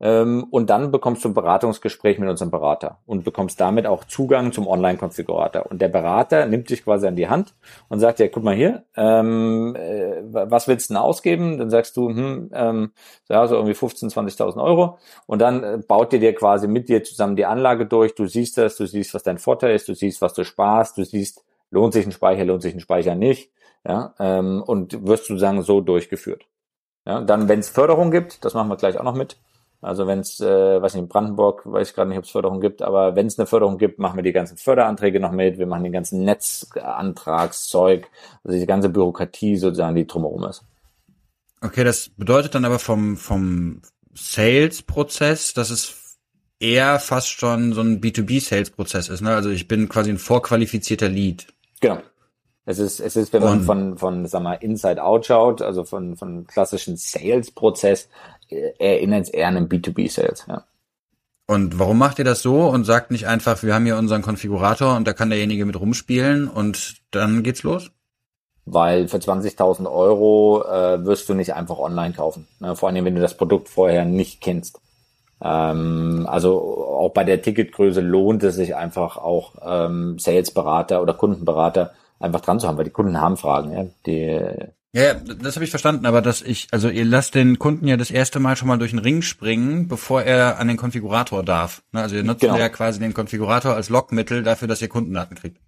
Ähm, 0.00 0.46
und 0.50 0.70
dann 0.70 0.92
bekommst 0.92 1.24
du 1.24 1.28
ein 1.28 1.34
Beratungsgespräch 1.34 2.18
mit 2.18 2.28
unserem 2.28 2.50
Berater 2.50 2.98
und 3.04 3.24
bekommst 3.24 3.60
damit 3.60 3.86
auch 3.86 4.04
Zugang 4.04 4.52
zum 4.52 4.68
Online-Konfigurator. 4.68 5.66
Und 5.66 5.82
der 5.82 5.88
Berater 5.88 6.46
nimmt 6.46 6.70
dich 6.70 6.84
quasi 6.84 7.08
an 7.08 7.16
die 7.16 7.28
Hand 7.28 7.54
und 7.88 7.98
sagt 7.98 8.20
ja, 8.20 8.28
guck 8.28 8.44
mal 8.44 8.54
hier, 8.54 8.84
ähm, 8.96 9.74
äh, 9.74 10.22
was 10.22 10.68
willst 10.68 10.90
du 10.90 10.94
denn 10.94 11.02
ausgeben? 11.02 11.58
Dann 11.58 11.70
sagst 11.70 11.96
du, 11.96 12.10
hm, 12.10 12.50
ähm, 12.52 12.92
ja, 13.28 13.46
so 13.48 13.56
irgendwie 13.56 13.74
15.000, 13.74 14.36
20.000 14.36 14.62
Euro. 14.62 14.98
Und 15.26 15.40
dann 15.40 15.64
äh, 15.64 15.78
baut 15.78 16.12
dir 16.12 16.20
dir 16.20 16.34
quasi 16.34 16.68
mit 16.68 16.88
dir 16.88 17.02
zusammen 17.02 17.34
die 17.34 17.46
Anlage 17.46 17.86
durch. 17.86 18.14
Du 18.14 18.26
siehst 18.26 18.56
das, 18.56 18.76
du 18.76 18.86
siehst, 18.86 19.14
was 19.14 19.24
dein 19.24 19.38
Vorteil 19.38 19.74
ist, 19.74 19.88
du 19.88 19.94
siehst, 19.94 20.22
was 20.22 20.32
du 20.34 20.44
sparst, 20.44 20.96
du 20.96 21.04
siehst, 21.04 21.44
lohnt 21.70 21.92
sich 21.92 22.06
ein 22.06 22.12
Speicher, 22.12 22.44
lohnt 22.44 22.62
sich 22.62 22.74
ein 22.74 22.80
Speicher 22.80 23.16
nicht. 23.16 23.50
Ja, 23.86 24.14
ähm, 24.18 24.62
und 24.64 25.06
wirst 25.06 25.26
sozusagen 25.26 25.62
so 25.62 25.80
durchgeführt. 25.80 26.44
Ja, 27.06 27.22
dann, 27.22 27.48
wenn 27.48 27.60
es 27.60 27.70
Förderung 27.70 28.10
gibt, 28.10 28.44
das 28.44 28.54
machen 28.54 28.68
wir 28.68 28.76
gleich 28.76 28.98
auch 28.98 29.04
noch 29.04 29.14
mit, 29.14 29.38
also 29.80 30.06
wenn 30.06 30.20
es, 30.20 30.40
äh, 30.40 30.82
weiß 30.82 30.94
nicht, 30.94 31.02
in 31.02 31.08
Brandenburg, 31.08 31.62
weiß 31.64 31.90
ich 31.90 31.94
gerade 31.94 32.08
nicht, 32.08 32.18
ob 32.18 32.24
es 32.24 32.30
Förderung 32.30 32.60
gibt, 32.60 32.82
aber 32.82 33.14
wenn 33.14 33.26
es 33.26 33.38
eine 33.38 33.46
Förderung 33.46 33.78
gibt, 33.78 33.98
machen 33.98 34.16
wir 34.16 34.24
die 34.24 34.32
ganzen 34.32 34.56
Förderanträge 34.56 35.20
noch 35.20 35.32
mit, 35.32 35.58
wir 35.58 35.66
machen 35.66 35.84
den 35.84 35.92
ganzen 35.92 36.24
Netzantragszeug, 36.24 38.08
also 38.42 38.58
die 38.58 38.66
ganze 38.66 38.88
Bürokratie 38.88 39.56
sozusagen, 39.56 39.94
die 39.94 40.06
drumherum 40.06 40.44
ist. 40.44 40.64
Okay, 41.60 41.84
das 41.84 42.10
bedeutet 42.10 42.54
dann 42.54 42.64
aber 42.64 42.78
vom, 42.78 43.16
vom 43.16 43.82
Sales-Prozess, 44.14 45.54
dass 45.54 45.70
es 45.70 46.18
eher 46.60 46.98
fast 46.98 47.28
schon 47.28 47.72
so 47.72 47.80
ein 47.80 48.00
B2B-Sales-Prozess 48.00 49.08
ist. 49.08 49.20
Ne? 49.20 49.34
Also 49.34 49.50
ich 49.50 49.68
bin 49.68 49.88
quasi 49.88 50.10
ein 50.10 50.18
vorqualifizierter 50.18 51.08
Lead. 51.08 51.46
Genau. 51.80 51.98
Es 52.64 52.78
ist, 52.78 53.00
es 53.00 53.16
ist, 53.16 53.32
wenn 53.32 53.42
man 53.42 53.62
von, 53.62 53.96
von, 53.96 54.26
sag 54.26 54.42
mal, 54.42 54.52
Inside 54.52 55.02
Out 55.02 55.24
schaut, 55.24 55.62
also 55.62 55.84
von, 55.84 56.16
von 56.16 56.46
klassischen 56.46 56.98
Sales-Prozess, 56.98 58.10
erinnert 58.50 59.24
es 59.24 59.30
eher 59.30 59.48
an 59.48 59.56
einen 59.56 59.68
B2B-Sales, 59.68 60.46
ja. 60.48 60.64
Und 61.50 61.78
warum 61.78 61.96
macht 61.96 62.18
ihr 62.18 62.26
das 62.26 62.42
so 62.42 62.68
und 62.68 62.84
sagt 62.84 63.10
nicht 63.10 63.26
einfach, 63.26 63.62
wir 63.62 63.74
haben 63.74 63.86
hier 63.86 63.96
unseren 63.96 64.20
Konfigurator 64.20 64.94
und 64.96 65.08
da 65.08 65.14
kann 65.14 65.30
derjenige 65.30 65.64
mit 65.64 65.80
rumspielen 65.80 66.46
und 66.46 66.96
dann 67.10 67.42
geht's 67.42 67.62
los? 67.62 67.90
Weil 68.66 69.08
für 69.08 69.16
20.000 69.16 69.90
Euro 69.90 70.62
äh, 70.64 71.06
wirst 71.06 71.26
du 71.30 71.32
nicht 71.32 71.54
einfach 71.54 71.78
online 71.78 72.12
kaufen. 72.12 72.46
Ne? 72.60 72.76
Vor 72.76 72.90
allem, 72.90 73.02
wenn 73.06 73.14
du 73.14 73.22
das 73.22 73.34
Produkt 73.34 73.70
vorher 73.70 74.04
nicht 74.04 74.42
kennst. 74.42 74.78
Ähm, 75.42 76.26
also 76.28 76.60
auch 76.86 77.14
bei 77.14 77.24
der 77.24 77.40
Ticketgröße 77.40 78.02
lohnt 78.02 78.42
es 78.42 78.56
sich 78.56 78.76
einfach 78.76 79.16
auch 79.16 79.54
ähm, 79.62 80.18
Salesberater 80.18 81.00
oder 81.00 81.14
Kundenberater 81.14 81.92
einfach 82.20 82.42
dran 82.42 82.60
zu 82.60 82.68
haben, 82.68 82.76
weil 82.76 82.84
die 82.84 82.90
Kunden 82.90 83.22
haben 83.22 83.38
Fragen. 83.38 83.72
Ja? 83.72 83.86
Die, 84.04 84.68
ja, 85.02 85.14
das 85.14 85.56
habe 85.56 85.64
ich 85.64 85.70
verstanden, 85.70 86.06
aber 86.06 86.22
dass 86.22 86.42
ich, 86.42 86.68
also 86.72 86.88
ihr 86.88 87.04
lasst 87.04 87.34
den 87.34 87.58
Kunden 87.58 87.86
ja 87.86 87.96
das 87.96 88.10
erste 88.10 88.40
Mal 88.40 88.56
schon 88.56 88.68
mal 88.68 88.78
durch 88.78 88.90
den 88.90 89.00
Ring 89.00 89.22
springen, 89.22 89.88
bevor 89.88 90.22
er 90.22 90.58
an 90.58 90.68
den 90.68 90.76
Konfigurator 90.76 91.42
darf. 91.42 91.82
Ne, 91.92 92.02
also 92.02 92.16
ihr 92.16 92.24
nutzt 92.24 92.40
genau. 92.40 92.56
ja 92.56 92.68
quasi 92.68 92.98
den 92.98 93.14
Konfigurator 93.14 93.74
als 93.74 93.88
Lockmittel 93.88 94.42
dafür, 94.42 94.68
dass 94.68 94.82
ihr 94.82 94.88
Kundendaten 94.88 95.36
kriegt. 95.36 95.58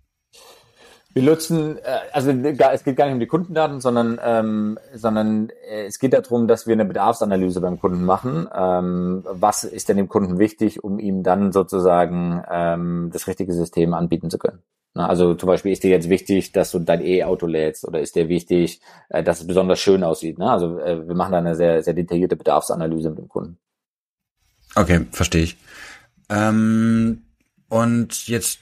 Wir 1.12 1.25
nutzen, 1.25 1.76
äh, 1.78 1.80
also 2.12 2.30
es 2.30 2.84
geht 2.84 2.96
gar 2.96 3.06
nicht 3.06 3.14
um 3.14 3.20
die 3.20 3.26
Kundendaten, 3.26 3.80
sondern, 3.80 4.20
ähm, 4.22 4.78
sondern 4.94 5.50
äh, 5.68 5.87
es 5.87 5.99
geht 5.99 6.12
darum, 6.12 6.46
dass 6.46 6.68
wir 6.68 6.75
eine 6.75 6.84
Bedarfsanalyse 6.84 7.60
beim 7.60 7.80
Kunden 7.80 8.04
machen. 8.04 8.49
Ähm, 8.54 9.25
was 9.28 9.64
ist 9.64 9.88
denn 9.88 9.96
dem 9.96 10.08
Kunden 10.08 10.38
wichtig, 10.38 10.84
um 10.84 11.00
ihm 11.00 11.25
dann 11.25 11.50
sozusagen 11.50 12.42
ähm, 12.49 13.10
das 13.12 13.26
richtige 13.26 13.52
System 13.52 13.92
anbieten 13.92 14.30
zu 14.30 14.38
können? 14.38 14.62
Also 14.94 15.35
zum 15.35 15.47
Beispiel 15.47 15.73
ist 15.73 15.85
dir 15.85 15.90
jetzt 15.90 16.09
wichtig, 16.09 16.52
dass 16.52 16.73
du 16.73 16.80
dein 16.80 17.04
E-Auto 17.04 17.47
lädst 17.47 17.87
oder 17.87 18.00
ist 18.00 18.16
dir 18.16 18.28
wichtig, 18.28 18.80
äh, 19.09 19.23
dass 19.23 19.40
es 19.40 19.47
besonders 19.47 19.80
schön 19.80 20.02
aussieht. 20.02 20.38
Ne? 20.38 20.50
Also 20.50 20.78
äh, 20.78 21.06
wir 21.06 21.14
machen 21.14 21.32
da 21.32 21.38
eine 21.38 21.54
sehr, 21.54 21.82
sehr 21.82 21.94
detaillierte 21.94 22.37
Bedarfsanalyse 22.37 23.11
mit 23.11 23.18
dem 23.18 23.29
Kunden. 23.29 23.59
Okay, 24.74 25.07
verstehe 25.12 25.44
ich. 25.44 25.57
Ähm, 26.29 27.22
und 27.68 28.26
jetzt 28.26 28.61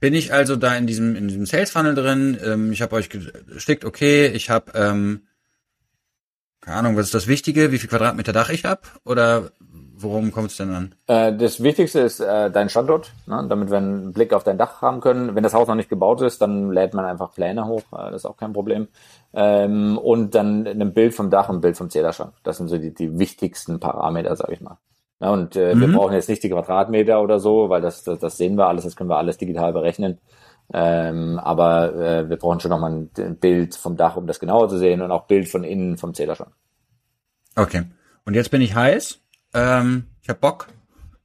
bin 0.00 0.14
ich 0.14 0.32
also 0.32 0.56
da 0.56 0.76
in 0.76 0.86
diesem 0.86 1.16
in 1.16 1.28
diesem 1.28 1.46
Sales 1.46 1.70
Funnel 1.70 1.94
drin. 1.94 2.38
Ähm, 2.44 2.72
ich 2.72 2.82
habe 2.82 2.96
euch 2.96 3.08
gestickt, 3.08 3.84
okay, 3.84 4.26
ich 4.26 4.50
habe 4.50 4.72
ähm, 4.74 5.22
keine 6.60 6.78
Ahnung, 6.78 6.96
was 6.96 7.06
ist 7.06 7.14
das 7.14 7.26
Wichtige, 7.26 7.72
wie 7.72 7.78
viel 7.78 7.90
Quadratmeter 7.90 8.32
Dach 8.32 8.48
ich 8.48 8.64
habe 8.64 8.82
oder 9.04 9.52
Worum 9.96 10.32
kommt 10.32 10.50
es 10.50 10.56
denn 10.56 10.70
an? 10.70 10.94
Äh, 11.06 11.36
das 11.36 11.62
Wichtigste 11.62 12.00
ist 12.00 12.18
äh, 12.18 12.50
dein 12.50 12.68
Standort, 12.68 13.12
ne? 13.26 13.46
damit 13.48 13.70
wir 13.70 13.78
einen 13.78 14.12
Blick 14.12 14.32
auf 14.32 14.42
dein 14.42 14.58
Dach 14.58 14.82
haben 14.82 15.00
können. 15.00 15.34
Wenn 15.34 15.44
das 15.44 15.54
Haus 15.54 15.68
noch 15.68 15.76
nicht 15.76 15.88
gebaut 15.88 16.20
ist, 16.22 16.42
dann 16.42 16.72
lädt 16.72 16.94
man 16.94 17.04
einfach 17.04 17.32
Pläne 17.32 17.66
hoch, 17.66 17.82
äh, 17.92 18.10
das 18.10 18.16
ist 18.16 18.26
auch 18.26 18.36
kein 18.36 18.52
Problem. 18.52 18.88
Ähm, 19.32 19.96
und 19.98 20.34
dann 20.34 20.66
ein 20.66 20.92
Bild 20.92 21.14
vom 21.14 21.30
Dach 21.30 21.48
und 21.48 21.56
ein 21.56 21.60
Bild 21.60 21.76
vom 21.76 21.90
Zählerschrank. 21.90 22.32
Das 22.42 22.56
sind 22.56 22.68
so 22.68 22.78
die, 22.78 22.92
die 22.92 23.18
wichtigsten 23.18 23.78
Parameter, 23.78 24.34
sag 24.34 24.50
ich 24.50 24.60
mal. 24.60 24.78
Ja, 25.20 25.30
und 25.30 25.54
äh, 25.54 25.74
mhm. 25.74 25.80
wir 25.80 25.92
brauchen 25.92 26.12
jetzt 26.14 26.28
nicht 26.28 26.42
die 26.42 26.50
Quadratmeter 26.50 27.22
oder 27.22 27.38
so, 27.38 27.68
weil 27.68 27.80
das, 27.80 28.02
das, 28.02 28.18
das 28.18 28.36
sehen 28.36 28.56
wir 28.56 28.66
alles, 28.66 28.84
das 28.84 28.96
können 28.96 29.10
wir 29.10 29.18
alles 29.18 29.38
digital 29.38 29.72
berechnen. 29.72 30.18
Ähm, 30.72 31.38
aber 31.38 31.94
äh, 31.94 32.28
wir 32.28 32.36
brauchen 32.36 32.58
schon 32.58 32.70
nochmal 32.70 33.06
ein 33.16 33.36
Bild 33.36 33.76
vom 33.76 33.96
Dach, 33.96 34.16
um 34.16 34.26
das 34.26 34.40
genauer 34.40 34.68
zu 34.68 34.78
sehen 34.78 35.02
und 35.02 35.12
auch 35.12 35.26
Bild 35.26 35.48
von 35.48 35.62
innen 35.62 35.98
vom 35.98 36.14
Zählerschrank. 36.14 36.52
Okay. 37.54 37.84
Und 38.26 38.34
jetzt 38.34 38.50
bin 38.50 38.60
ich 38.60 38.74
heiß 38.74 39.23
ähm, 39.54 40.04
ich 40.22 40.28
hab 40.28 40.40
Bock. 40.40 40.68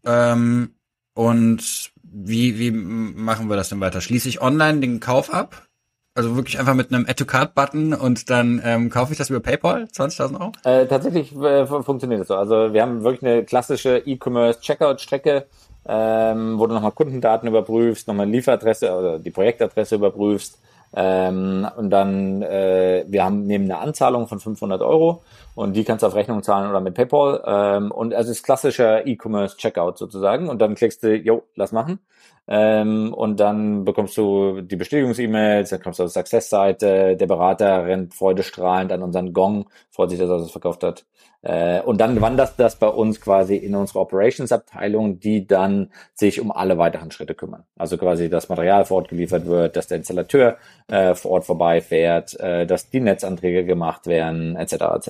Ähm, 0.05 0.75
und 1.13 1.91
wie, 2.01 2.57
wie 2.57 2.71
machen 2.71 3.49
wir 3.49 3.55
das 3.55 3.69
denn 3.69 3.81
weiter? 3.81 4.01
Schließe 4.01 4.29
ich 4.29 4.41
online 4.41 4.79
den 4.79 4.99
Kauf 4.99 5.33
ab? 5.33 5.67
Also 6.15 6.35
wirklich 6.35 6.59
einfach 6.59 6.73
mit 6.73 6.91
einem 6.91 7.05
Add 7.05 7.13
to 7.13 7.25
Card 7.25 7.55
Button 7.55 7.93
und 7.93 8.29
dann 8.29 8.61
ähm, 8.65 8.89
kaufe 8.89 9.11
ich 9.11 9.17
das 9.17 9.29
über 9.29 9.39
PayPal, 9.39 9.83
20.000 9.83 10.39
Euro? 10.39 10.51
Äh, 10.63 10.85
tatsächlich 10.87 11.35
äh, 11.35 11.65
funktioniert 11.65 12.21
das 12.21 12.27
so. 12.27 12.35
Also 12.35 12.73
wir 12.73 12.81
haben 12.81 13.03
wirklich 13.03 13.23
eine 13.23 13.45
klassische 13.45 13.99
E-Commerce 13.99 14.59
Checkout 14.59 14.99
Strecke, 14.99 15.45
ähm, 15.87 16.59
wo 16.59 16.67
du 16.67 16.73
nochmal 16.73 16.91
Kundendaten 16.91 17.47
überprüfst, 17.47 18.07
nochmal 18.07 18.27
Lieferadresse 18.27 18.91
oder 18.91 19.19
die 19.19 19.31
Projektadresse 19.31 19.95
überprüfst. 19.95 20.57
Ähm, 20.95 21.67
und 21.77 21.89
dann, 21.91 22.41
äh, 22.41 23.05
wir 23.07 23.23
haben 23.23 23.45
neben 23.45 23.65
eine 23.65 23.77
Anzahlung 23.77 24.27
von 24.27 24.39
500 24.39 24.81
Euro 24.81 25.21
und 25.59 25.73
die 25.73 25.83
kannst 25.83 26.03
du 26.03 26.07
auf 26.07 26.15
Rechnung 26.15 26.41
zahlen 26.41 26.69
oder 26.69 26.79
mit 26.79 26.93
PayPal. 26.93 27.43
Ähm, 27.45 27.91
und 27.91 28.13
es 28.13 28.29
ist 28.29 28.43
klassischer 28.43 29.05
E-Commerce 29.05 29.57
Checkout 29.57 29.97
sozusagen. 29.97 30.47
Und 30.47 30.61
dann 30.61 30.73
klickst 30.73 31.03
du, 31.03 31.13
jo, 31.13 31.43
lass 31.55 31.73
machen. 31.73 31.99
Ähm, 32.47 33.13
und 33.13 33.41
dann 33.41 33.83
bekommst 33.83 34.15
du 34.15 34.61
die 34.61 34.77
Bestätigungs-E-Mails, 34.77 35.69
dann 35.69 35.81
kommst 35.81 35.99
du 35.99 36.03
auf 36.03 36.09
die 36.11 36.13
Success-Seite, 36.13 37.17
der 37.17 37.27
Berater 37.27 37.85
rennt 37.85 38.13
freudestrahlend 38.13 38.93
an 38.93 39.03
unseren 39.03 39.33
Gong, 39.33 39.65
freut 39.91 40.11
sich, 40.11 40.19
dass 40.19 40.29
er 40.29 40.37
das 40.37 40.49
verkauft 40.51 40.81
hat. 40.81 41.05
Äh, 41.41 41.81
und 41.81 41.99
dann 41.99 42.21
wandert 42.21 42.53
das 42.57 42.77
bei 42.77 42.87
uns 42.87 43.19
quasi 43.19 43.55
in 43.55 43.75
unsere 43.75 43.99
Operations-Abteilung, 43.99 45.19
die 45.19 45.45
dann 45.45 45.91
sich 46.13 46.39
um 46.39 46.51
alle 46.51 46.77
weiteren 46.77 47.11
Schritte 47.11 47.35
kümmern. 47.35 47.65
Also 47.77 47.97
quasi 47.97 48.29
das 48.29 48.47
Material 48.47 48.85
vor 48.85 48.97
Ort 48.97 49.09
geliefert 49.09 49.45
wird, 49.45 49.75
dass 49.75 49.87
der 49.87 49.97
Installateur 49.97 50.57
äh, 50.87 51.15
vor 51.15 51.31
Ort 51.31 51.45
vorbeifährt, 51.45 52.39
äh, 52.39 52.65
dass 52.65 52.89
die 52.89 53.01
Netzanträge 53.01 53.65
gemacht 53.65 54.07
werden, 54.07 54.55
etc. 54.55 54.73
etc. 54.95 55.09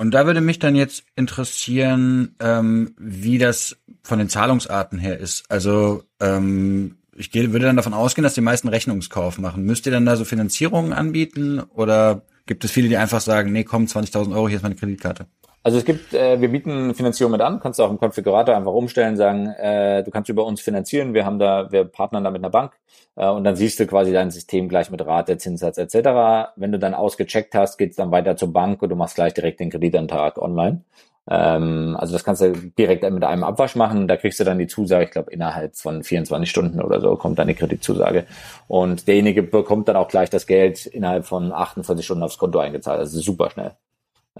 Und 0.00 0.12
da 0.12 0.24
würde 0.24 0.40
mich 0.40 0.58
dann 0.58 0.76
jetzt 0.76 1.04
interessieren, 1.14 2.34
ähm, 2.40 2.94
wie 2.96 3.36
das 3.36 3.76
von 4.02 4.18
den 4.18 4.30
Zahlungsarten 4.30 4.98
her 4.98 5.18
ist. 5.18 5.44
Also 5.50 6.04
ähm, 6.20 6.96
ich 7.14 7.30
gehe, 7.30 7.52
würde 7.52 7.66
dann 7.66 7.76
davon 7.76 7.92
ausgehen, 7.92 8.22
dass 8.22 8.32
die 8.32 8.40
meisten 8.40 8.68
Rechnungskauf 8.68 9.36
machen. 9.36 9.64
Müsst 9.64 9.84
ihr 9.84 9.92
dann 9.92 10.06
da 10.06 10.16
so 10.16 10.24
Finanzierungen 10.24 10.94
anbieten 10.94 11.60
oder 11.60 12.22
gibt 12.46 12.64
es 12.64 12.70
viele, 12.70 12.88
die 12.88 12.96
einfach 12.96 13.20
sagen, 13.20 13.52
nee, 13.52 13.62
komm, 13.62 13.84
20.000 13.84 14.32
Euro, 14.32 14.48
hier 14.48 14.56
ist 14.56 14.62
meine 14.62 14.74
Kreditkarte? 14.74 15.26
Also 15.62 15.76
es 15.76 15.84
gibt, 15.84 16.14
äh, 16.14 16.40
wir 16.40 16.50
bieten 16.50 16.94
Finanzierung 16.94 17.32
mit 17.32 17.42
an, 17.42 17.60
kannst 17.60 17.78
du 17.78 17.82
auch 17.82 17.90
im 17.90 17.98
Konfigurator 17.98 18.56
einfach 18.56 18.72
umstellen, 18.72 19.16
sagen, 19.16 19.46
äh, 19.46 20.02
du 20.02 20.10
kannst 20.10 20.30
über 20.30 20.46
uns 20.46 20.62
finanzieren, 20.62 21.12
wir 21.12 21.26
haben 21.26 21.38
da, 21.38 21.70
wir 21.70 21.84
partnern 21.84 22.24
da 22.24 22.30
mit 22.30 22.40
einer 22.42 22.50
Bank 22.50 22.72
äh, 23.16 23.28
und 23.28 23.44
dann 23.44 23.56
siehst 23.56 23.78
du 23.78 23.86
quasi 23.86 24.10
dein 24.12 24.30
System 24.30 24.70
gleich 24.70 24.90
mit 24.90 25.04
Rate, 25.04 25.36
Zinssatz 25.36 25.76
etc. 25.76 26.52
Wenn 26.56 26.72
du 26.72 26.78
dann 26.78 26.94
ausgecheckt 26.94 27.54
hast, 27.54 27.76
geht's 27.76 27.96
dann 27.96 28.10
weiter 28.10 28.36
zur 28.36 28.52
Bank 28.54 28.80
und 28.80 28.88
du 28.88 28.96
machst 28.96 29.16
gleich 29.16 29.34
direkt 29.34 29.60
den 29.60 29.68
Kreditantrag 29.68 30.38
online. 30.40 30.82
Ähm, 31.28 31.94
also 31.98 32.14
das 32.14 32.24
kannst 32.24 32.40
du 32.40 32.52
direkt 32.78 33.02
mit 33.10 33.22
einem 33.24 33.44
Abwasch 33.44 33.76
machen, 33.76 34.08
da 34.08 34.16
kriegst 34.16 34.40
du 34.40 34.44
dann 34.44 34.58
die 34.58 34.66
Zusage, 34.66 35.04
ich 35.04 35.10
glaube 35.10 35.30
innerhalb 35.30 35.76
von 35.76 36.02
24 36.02 36.48
Stunden 36.48 36.80
oder 36.80 37.02
so 37.02 37.16
kommt 37.16 37.38
dann 37.38 37.48
die 37.48 37.54
Kreditzusage 37.54 38.26
und 38.66 39.06
derjenige 39.06 39.42
bekommt 39.42 39.88
dann 39.88 39.96
auch 39.96 40.08
gleich 40.08 40.30
das 40.30 40.46
Geld 40.46 40.86
innerhalb 40.86 41.26
von 41.26 41.52
48 41.52 42.02
Stunden 42.04 42.22
aufs 42.22 42.38
Konto 42.38 42.58
eingezahlt, 42.58 43.00
also 43.00 43.20
super 43.20 43.50
schnell. 43.50 43.72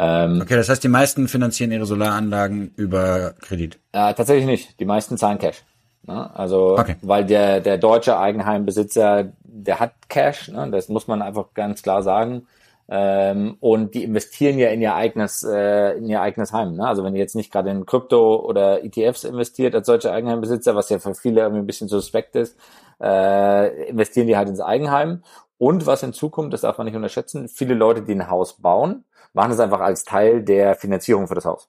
Ähm, 0.02 0.40
okay, 0.40 0.56
das 0.56 0.68
heißt, 0.70 0.82
die 0.82 0.88
meisten 0.88 1.28
finanzieren 1.28 1.72
ihre 1.72 1.84
Solaranlagen 1.84 2.72
über 2.76 3.34
Kredit? 3.40 3.78
Äh, 3.92 4.14
tatsächlich 4.14 4.46
nicht. 4.46 4.80
Die 4.80 4.86
meisten 4.86 5.18
zahlen 5.18 5.38
Cash. 5.38 5.62
Ne? 6.04 6.34
Also, 6.34 6.78
Okay. 6.78 6.96
weil 7.02 7.26
der, 7.26 7.60
der 7.60 7.76
deutsche 7.76 8.18
Eigenheimbesitzer, 8.18 9.32
der 9.42 9.78
hat 9.78 9.92
Cash, 10.08 10.48
ne? 10.48 10.70
das 10.70 10.88
muss 10.88 11.06
man 11.06 11.20
einfach 11.20 11.52
ganz 11.52 11.82
klar 11.82 12.02
sagen. 12.02 12.46
Ähm, 12.88 13.56
und 13.60 13.94
die 13.94 14.02
investieren 14.02 14.58
ja 14.58 14.70
in 14.70 14.80
ihr 14.80 14.94
eigenes, 14.94 15.44
äh, 15.44 15.98
in 15.98 16.08
ihr 16.08 16.22
eigenes 16.22 16.52
Heim. 16.52 16.74
Ne? 16.76 16.88
Also 16.88 17.04
wenn 17.04 17.14
ihr 17.14 17.20
jetzt 17.20 17.36
nicht 17.36 17.52
gerade 17.52 17.70
in 17.70 17.86
Krypto 17.86 18.36
oder 18.36 18.82
ETFs 18.82 19.24
investiert 19.24 19.74
als 19.74 19.86
solcher 19.86 20.12
Eigenheimbesitzer, 20.12 20.74
was 20.74 20.88
ja 20.88 20.98
für 20.98 21.14
viele 21.14 21.42
irgendwie 21.42 21.60
ein 21.62 21.66
bisschen 21.66 21.86
suspekt 21.88 22.34
ist, 22.34 22.56
äh, 23.00 23.88
investieren 23.90 24.26
die 24.26 24.36
halt 24.36 24.48
ins 24.48 24.60
Eigenheim. 24.60 25.22
Und 25.56 25.86
was 25.86 26.00
hinzukommt, 26.00 26.52
das 26.52 26.62
darf 26.62 26.78
man 26.78 26.86
nicht 26.86 26.96
unterschätzen, 26.96 27.46
viele 27.48 27.74
Leute, 27.74 28.02
die 28.02 28.12
ein 28.12 28.30
Haus 28.30 28.54
bauen, 28.54 29.04
machen 29.32 29.52
es 29.52 29.60
einfach 29.60 29.80
als 29.80 30.04
Teil 30.04 30.42
der 30.42 30.74
Finanzierung 30.74 31.28
für 31.28 31.34
das 31.34 31.44
Haus. 31.44 31.68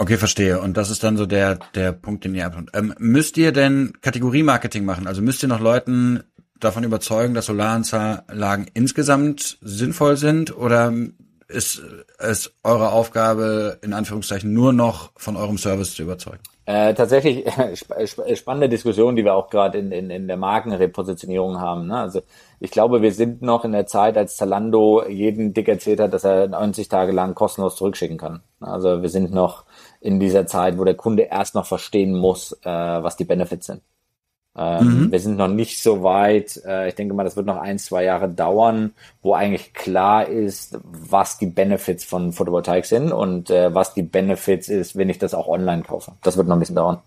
Okay, 0.00 0.16
verstehe. 0.16 0.60
Und 0.60 0.76
das 0.76 0.90
ist 0.90 1.02
dann 1.02 1.16
so 1.16 1.26
der, 1.26 1.58
der 1.74 1.90
Punkt, 1.90 2.24
den 2.24 2.34
ihr 2.34 2.46
abtut. 2.46 2.70
Ähm, 2.72 2.94
müsst 2.98 3.36
ihr 3.36 3.50
denn 3.50 3.94
Kategoriemarketing 4.00 4.84
machen? 4.84 5.08
Also 5.08 5.22
müsst 5.22 5.42
ihr 5.42 5.48
noch 5.48 5.60
Leuten 5.60 6.22
davon 6.60 6.84
überzeugen, 6.84 7.34
dass 7.34 7.46
Solaranlagen 7.46 8.68
insgesamt 8.74 9.58
sinnvoll 9.60 10.16
sind? 10.16 10.56
Oder 10.56 10.92
ist 11.48 11.82
es 12.18 12.52
eure 12.62 12.92
Aufgabe, 12.92 13.78
in 13.82 13.94
Anführungszeichen, 13.94 14.52
nur 14.52 14.72
noch 14.72 15.12
von 15.16 15.36
eurem 15.36 15.56
Service 15.56 15.94
zu 15.94 16.02
überzeugen? 16.02 16.40
Äh, 16.66 16.92
tatsächlich 16.92 17.46
sp 17.72 17.96
sp 18.04 18.20
spannende 18.36 18.68
Diskussion, 18.68 19.16
die 19.16 19.24
wir 19.24 19.34
auch 19.34 19.48
gerade 19.48 19.78
in, 19.78 19.90
in, 19.90 20.10
in 20.10 20.28
der 20.28 20.36
Markenrepositionierung 20.36 21.58
haben. 21.58 21.86
Ne? 21.86 21.98
Also 21.98 22.20
ich 22.60 22.70
glaube, 22.70 23.00
wir 23.00 23.12
sind 23.12 23.40
noch 23.40 23.64
in 23.64 23.72
der 23.72 23.86
Zeit, 23.86 24.18
als 24.18 24.36
Zalando 24.36 25.06
jeden 25.08 25.54
dick 25.54 25.68
erzählt 25.68 26.00
hat, 26.00 26.12
dass 26.12 26.24
er 26.24 26.48
90 26.48 26.88
Tage 26.88 27.12
lang 27.12 27.34
kostenlos 27.34 27.76
zurückschicken 27.76 28.18
kann. 28.18 28.42
Also 28.60 29.00
wir 29.00 29.08
sind 29.08 29.32
noch 29.32 29.64
in 30.00 30.20
dieser 30.20 30.46
Zeit, 30.46 30.76
wo 30.76 30.84
der 30.84 30.96
Kunde 30.96 31.22
erst 31.22 31.54
noch 31.54 31.64
verstehen 31.64 32.14
muss, 32.14 32.52
äh, 32.62 32.68
was 32.68 33.16
die 33.16 33.24
Benefits 33.24 33.66
sind. 33.66 33.80
Ähm, 34.58 34.88
Mhm. 34.88 35.12
Wir 35.12 35.20
sind 35.20 35.36
noch 35.36 35.48
nicht 35.48 35.82
so 35.82 36.02
weit. 36.02 36.60
Äh, 36.66 36.88
ich 36.88 36.94
denke 36.94 37.14
mal, 37.14 37.24
das 37.24 37.36
wird 37.36 37.46
noch 37.46 37.56
ein, 37.58 37.78
zwei 37.78 38.04
Jahre 38.04 38.28
dauern, 38.28 38.92
wo 39.22 39.34
eigentlich 39.34 39.72
klar 39.74 40.26
ist, 40.28 40.78
was 40.82 41.38
die 41.38 41.46
Benefits 41.46 42.04
von 42.04 42.32
Photovoltaik 42.32 42.84
sind 42.86 43.12
und 43.12 43.50
äh, 43.50 43.74
was 43.74 43.94
die 43.94 44.02
Benefits 44.02 44.68
ist, 44.68 44.96
wenn 44.96 45.08
ich 45.08 45.18
das 45.18 45.34
auch 45.34 45.48
online 45.48 45.82
kaufe. 45.82 46.12
Das 46.22 46.36
wird 46.36 46.48
noch 46.48 46.56
ein 46.56 46.60
bisschen 46.60 46.76
dauern. 46.76 46.98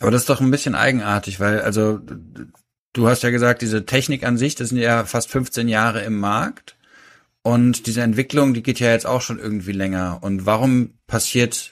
Aber 0.00 0.10
das 0.10 0.22
ist 0.22 0.30
doch 0.30 0.40
ein 0.40 0.50
bisschen 0.50 0.74
eigenartig, 0.74 1.38
weil, 1.38 1.60
also, 1.60 2.00
du 2.92 3.08
hast 3.08 3.22
ja 3.22 3.30
gesagt, 3.30 3.62
diese 3.62 3.86
Technik 3.86 4.24
an 4.24 4.36
sich, 4.36 4.54
das 4.54 4.70
sind 4.70 4.78
ja 4.78 5.04
fast 5.04 5.30
15 5.30 5.68
Jahre 5.68 6.02
im 6.02 6.18
Markt. 6.18 6.76
Und 7.42 7.86
diese 7.86 8.02
Entwicklung, 8.02 8.54
die 8.54 8.62
geht 8.62 8.80
ja 8.80 8.90
jetzt 8.90 9.06
auch 9.06 9.20
schon 9.20 9.38
irgendwie 9.38 9.72
länger. 9.72 10.18
Und 10.20 10.46
warum 10.46 10.94
passiert 11.06 11.71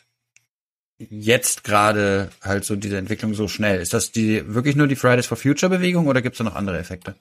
jetzt 1.09 1.65
gerade 1.65 2.31
halt 2.43 2.65
so 2.65 2.77
diese 2.77 2.99
Entwicklung 2.99 3.35
so 3.35 3.49
schnell? 3.49 3.81
Ist 3.81 3.95
das 3.95 4.13
die 4.13 4.43
wirklich 4.55 4.77
nur 4.77 4.87
die 4.87 4.97
Fridays 4.97 5.27
for 5.27 5.37
Future 5.37 5.71
Bewegung 5.71 6.07
oder 6.07 6.23
gibt 6.23 6.35
es 6.35 6.39
da 6.39 6.45
noch 6.45 6.57
andere 6.57 6.79
Effekte? 6.79 7.15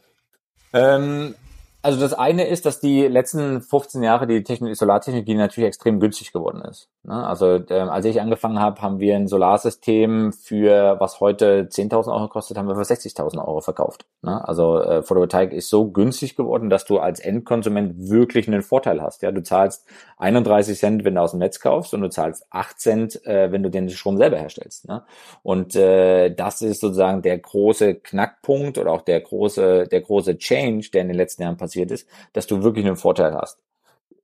Ähm, 0.73 1.35
also 1.81 1.97
das 1.97 2.13
eine 2.13 2.45
ist, 2.45 2.65
dass 2.65 2.81
die 2.81 3.07
letzten 3.07 3.61
15 3.61 4.03
Jahre 4.03 4.27
die 4.27 4.43
Technik, 4.43 4.75
Solartechnologie 4.75 5.35
natürlich 5.35 5.67
extrem 5.69 6.01
günstig 6.01 6.33
geworden 6.33 6.61
ist. 6.61 6.89
Ne? 7.03 7.25
Also 7.25 7.61
ähm, 7.69 7.89
als 7.89 8.05
ich 8.05 8.19
angefangen 8.19 8.59
habe, 8.59 8.81
haben 8.81 8.99
wir 8.99 9.15
ein 9.15 9.27
Solarsystem 9.27 10.33
für 10.33 10.97
was 10.99 11.21
heute 11.21 11.69
10.000 11.71 12.13
Euro 12.13 12.27
kostet, 12.27 12.57
haben 12.57 12.67
wir 12.67 12.75
für 12.75 12.81
60.000 12.81 13.37
Euro 13.37 13.61
verkauft. 13.61 14.05
Ne? 14.21 14.45
Also 14.45 14.81
äh, 14.81 15.03
Photovoltaik 15.03 15.53
ist 15.53 15.69
so 15.69 15.89
günstig 15.89 16.35
geworden, 16.35 16.69
dass 16.69 16.83
du 16.83 16.99
als 16.99 17.21
Endkonsument 17.21 18.09
wirklich 18.09 18.49
einen 18.49 18.61
Vorteil 18.61 19.01
hast. 19.01 19.21
Ja, 19.21 19.31
du 19.31 19.41
zahlst 19.41 19.85
31 20.17 20.77
Cent, 20.77 21.05
wenn 21.05 21.15
du 21.15 21.21
aus 21.21 21.31
dem 21.31 21.39
Netz 21.39 21.61
kaufst, 21.61 21.93
und 21.93 22.01
du 22.01 22.09
zahlst 22.09 22.45
8 22.49 22.77
Cent, 22.77 23.25
äh, 23.25 23.53
wenn 23.53 23.63
du 23.63 23.69
den 23.69 23.87
Strom 23.89 24.17
selber 24.17 24.37
herstellst. 24.37 24.85
Ne? 24.89 25.03
Und 25.43 25.77
äh, 25.77 26.29
das 26.35 26.61
ist 26.61 26.81
sozusagen 26.81 27.21
der 27.21 27.37
große 27.37 27.95
Knackpunkt 27.95 28.77
oder 28.77 28.91
auch 28.91 29.01
der 29.01 29.21
große, 29.21 29.87
der 29.87 30.01
große 30.01 30.37
Change, 30.37 30.89
der 30.93 31.03
in 31.03 31.07
den 31.07 31.17
letzten 31.17 31.43
Jahren 31.43 31.55
passiert 31.55 31.68
ist, 31.75 32.07
dass 32.33 32.47
du 32.47 32.63
wirklich 32.63 32.85
einen 32.85 32.95
Vorteil 32.95 33.33
hast. 33.35 33.59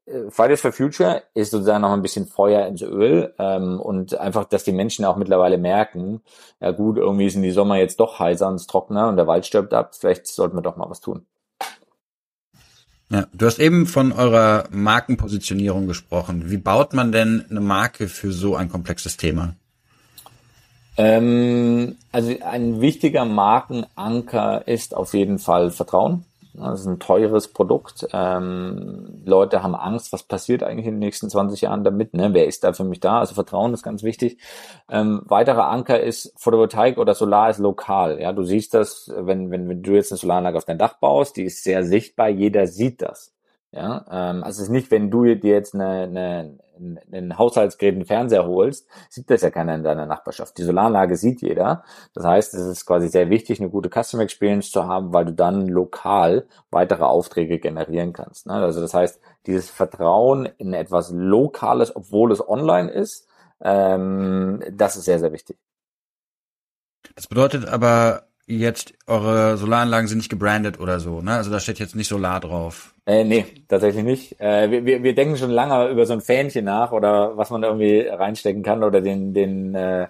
Äh, 0.05 0.29
Fridays 0.29 0.61
for 0.61 0.71
Future 0.71 1.23
ist 1.33 1.51
sozusagen 1.51 1.81
noch 1.81 1.93
ein 1.93 2.01
bisschen 2.01 2.27
Feuer 2.27 2.67
ins 2.67 2.81
Öl 2.81 3.33
ähm, 3.39 3.79
und 3.79 4.17
einfach, 4.17 4.45
dass 4.45 4.63
die 4.63 4.71
Menschen 4.71 5.05
auch 5.05 5.17
mittlerweile 5.17 5.57
merken, 5.57 6.21
ja 6.59 6.71
gut, 6.71 6.97
irgendwie 6.97 7.29
sind 7.29 7.43
die 7.43 7.51
Sommer 7.51 7.77
jetzt 7.77 7.99
doch 7.99 8.19
heißer 8.19 8.47
und 8.47 8.67
trockener 8.67 9.09
und 9.09 9.17
der 9.17 9.27
Wald 9.27 9.45
stirbt 9.45 9.73
ab, 9.73 9.95
vielleicht 9.95 10.27
sollten 10.27 10.57
wir 10.57 10.61
doch 10.61 10.77
mal 10.77 10.89
was 10.89 11.01
tun. 11.01 11.25
Ja, 13.11 13.27
du 13.33 13.45
hast 13.45 13.59
eben 13.59 13.85
von 13.85 14.11
eurer 14.11 14.65
Markenpositionierung 14.71 15.87
gesprochen. 15.87 16.49
Wie 16.49 16.57
baut 16.57 16.93
man 16.93 17.11
denn 17.11 17.45
eine 17.49 17.61
Marke 17.61 18.07
für 18.07 18.31
so 18.31 18.55
ein 18.55 18.67
komplexes 18.67 19.15
Thema? 19.15 19.55
Ähm, 20.97 21.97
also 22.11 22.33
ein 22.43 22.81
wichtiger 22.81 23.25
Markenanker 23.25 24.67
ist 24.67 24.95
auf 24.95 25.13
jeden 25.13 25.39
Fall 25.39 25.69
Vertrauen. 25.69 26.25
Das 26.57 26.81
ist 26.81 26.85
ein 26.85 26.99
teures 26.99 27.49
Produkt. 27.49 28.07
Ähm, 28.13 29.21
Leute 29.25 29.61
haben 29.61 29.75
Angst, 29.75 30.13
was 30.13 30.23
passiert 30.23 30.63
eigentlich 30.63 30.85
in 30.87 30.93
den 30.93 30.99
nächsten 30.99 31.29
20 31.29 31.61
Jahren 31.61 31.83
damit? 31.83 32.13
Ne? 32.13 32.33
Wer 32.33 32.47
ist 32.47 32.63
da 32.63 32.73
für 32.73 32.83
mich 32.83 32.99
da? 32.99 33.19
Also 33.19 33.35
Vertrauen 33.35 33.73
ist 33.73 33.83
ganz 33.83 34.03
wichtig. 34.03 34.39
Ähm, 34.89 35.21
weiterer 35.25 35.67
Anker 35.69 35.99
ist 35.99 36.33
Photovoltaik 36.37 36.97
oder 36.97 37.13
Solar 37.13 37.49
ist 37.49 37.59
lokal. 37.59 38.21
Ja, 38.21 38.31
du 38.31 38.43
siehst 38.43 38.73
das, 38.73 39.11
wenn, 39.15 39.51
wenn, 39.51 39.67
wenn 39.67 39.83
du 39.83 39.93
jetzt 39.93 40.11
eine 40.11 40.17
Solaranlage 40.19 40.57
auf 40.57 40.65
dein 40.65 40.77
Dach 40.77 40.95
baust, 40.99 41.35
die 41.37 41.43
ist 41.43 41.63
sehr 41.63 41.83
sichtbar, 41.83 42.29
jeder 42.29 42.67
sieht 42.67 43.01
das. 43.01 43.34
Ja, 43.75 44.05
ähm, 44.09 44.41
also 44.41 44.61
es 44.61 44.67
ist 44.67 44.71
nicht, 44.71 44.89
wenn 44.89 45.11
du 45.11 45.25
dir 45.25 45.51
jetzt 45.51 45.75
eine, 45.75 46.03
eine, 46.03 46.57
einen 47.11 47.37
Haushaltsgerät, 47.37 47.93
einen 47.95 48.05
Fernseher 48.05 48.47
holst, 48.47 48.87
sieht 49.09 49.29
das 49.29 49.41
ja 49.41 49.49
keiner 49.49 49.75
in 49.75 49.83
deiner 49.83 50.05
Nachbarschaft. 50.05 50.57
Die 50.57 50.63
Solaranlage 50.63 51.17
sieht 51.17 51.41
jeder. 51.41 51.83
Das 52.13 52.23
heißt, 52.23 52.53
es 52.53 52.65
ist 52.65 52.85
quasi 52.85 53.09
sehr 53.09 53.29
wichtig, 53.29 53.59
eine 53.59 53.69
gute 53.69 53.89
Customer 53.89 54.23
Experience 54.23 54.71
zu 54.71 54.87
haben, 54.87 55.11
weil 55.11 55.25
du 55.25 55.33
dann 55.33 55.67
lokal 55.67 56.47
weitere 56.71 57.03
Aufträge 57.03 57.59
generieren 57.59 58.13
kannst. 58.13 58.47
Ne? 58.47 58.53
Also 58.53 58.79
das 58.79 58.93
heißt, 58.93 59.19
dieses 59.45 59.69
Vertrauen 59.69 60.45
in 60.57 60.73
etwas 60.73 61.11
Lokales, 61.11 61.93
obwohl 61.93 62.31
es 62.31 62.47
online 62.47 62.89
ist, 62.89 63.27
ähm, 63.59 64.63
das 64.71 64.95
ist 64.95 65.03
sehr, 65.03 65.19
sehr 65.19 65.33
wichtig. 65.33 65.57
Das 67.13 67.27
bedeutet 67.27 67.67
aber 67.67 68.23
jetzt, 68.47 68.93
eure 69.07 69.57
Solaranlagen 69.57 70.07
sind 70.07 70.19
nicht 70.19 70.29
gebrandet 70.29 70.79
oder 70.79 70.99
so, 70.99 71.21
ne? 71.21 71.33
Also 71.33 71.51
da 71.51 71.59
steht 71.59 71.79
jetzt 71.79 71.95
nicht 71.95 72.07
Solar 72.07 72.39
drauf. 72.39 72.93
Äh, 73.05 73.23
nee, 73.23 73.45
tatsächlich 73.67 74.03
nicht. 74.03 74.39
Äh, 74.39 74.69
wir, 74.71 74.85
wir, 74.85 75.03
wir 75.03 75.15
denken 75.15 75.37
schon 75.37 75.51
lange 75.51 75.89
über 75.89 76.05
so 76.05 76.13
ein 76.13 76.21
Fähnchen 76.21 76.65
nach 76.65 76.91
oder 76.91 77.37
was 77.37 77.49
man 77.49 77.61
da 77.61 77.69
irgendwie 77.69 78.01
reinstecken 78.01 78.63
kann 78.63 78.83
oder 78.83 79.01
den, 79.01 79.33
den, 79.33 79.75
äh, 79.75 80.07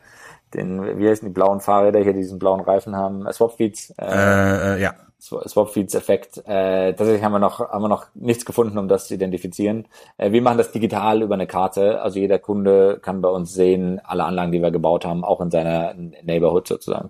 den, 0.54 1.00
wie 1.00 1.10
heißen 1.10 1.28
die 1.28 1.34
blauen 1.34 1.62
Fahrräder 1.62 2.00
hier, 2.02 2.14
die 2.14 2.20
diesen 2.20 2.40
blauen 2.40 2.62
Reifen 2.62 2.96
haben, 2.96 3.26
äh, 3.26 3.34
Swapfeeds, 3.34 3.92
äh, 3.98 4.06
Äh, 4.06 4.76
äh, 4.76 4.82
ja. 4.82 4.94
Swapfeeds-Effekt. 5.20 6.38
Äh, 6.46 6.94
tatsächlich 6.94 7.24
haben 7.24 7.32
wir 7.32 7.40
noch, 7.40 7.60
haben 7.60 7.82
wir 7.84 7.88
noch 7.90 8.08
nichts 8.14 8.46
gefunden, 8.46 8.78
um 8.78 8.88
das 8.88 9.08
zu 9.08 9.16
identifizieren. 9.16 9.88
Äh, 10.18 10.32
wir 10.32 10.42
machen 10.42 10.58
das 10.58 10.72
digital 10.72 11.22
über 11.24 11.34
eine 11.34 11.48
Karte. 11.48 12.02
Also 12.02 12.20
jeder 12.20 12.38
Kunde 12.38 13.00
kann 13.02 13.22
bei 13.22 13.30
uns 13.30 13.54
sehen, 13.54 14.00
alle 14.04 14.24
Anlagen, 14.26 14.52
die 14.52 14.62
wir 14.62 14.72
gebaut 14.72 15.04
haben, 15.06 15.24
auch 15.24 15.42
in 15.42 15.52
seiner 15.52 15.96
Neighborhood 16.24 16.68
sozusagen. 16.68 17.10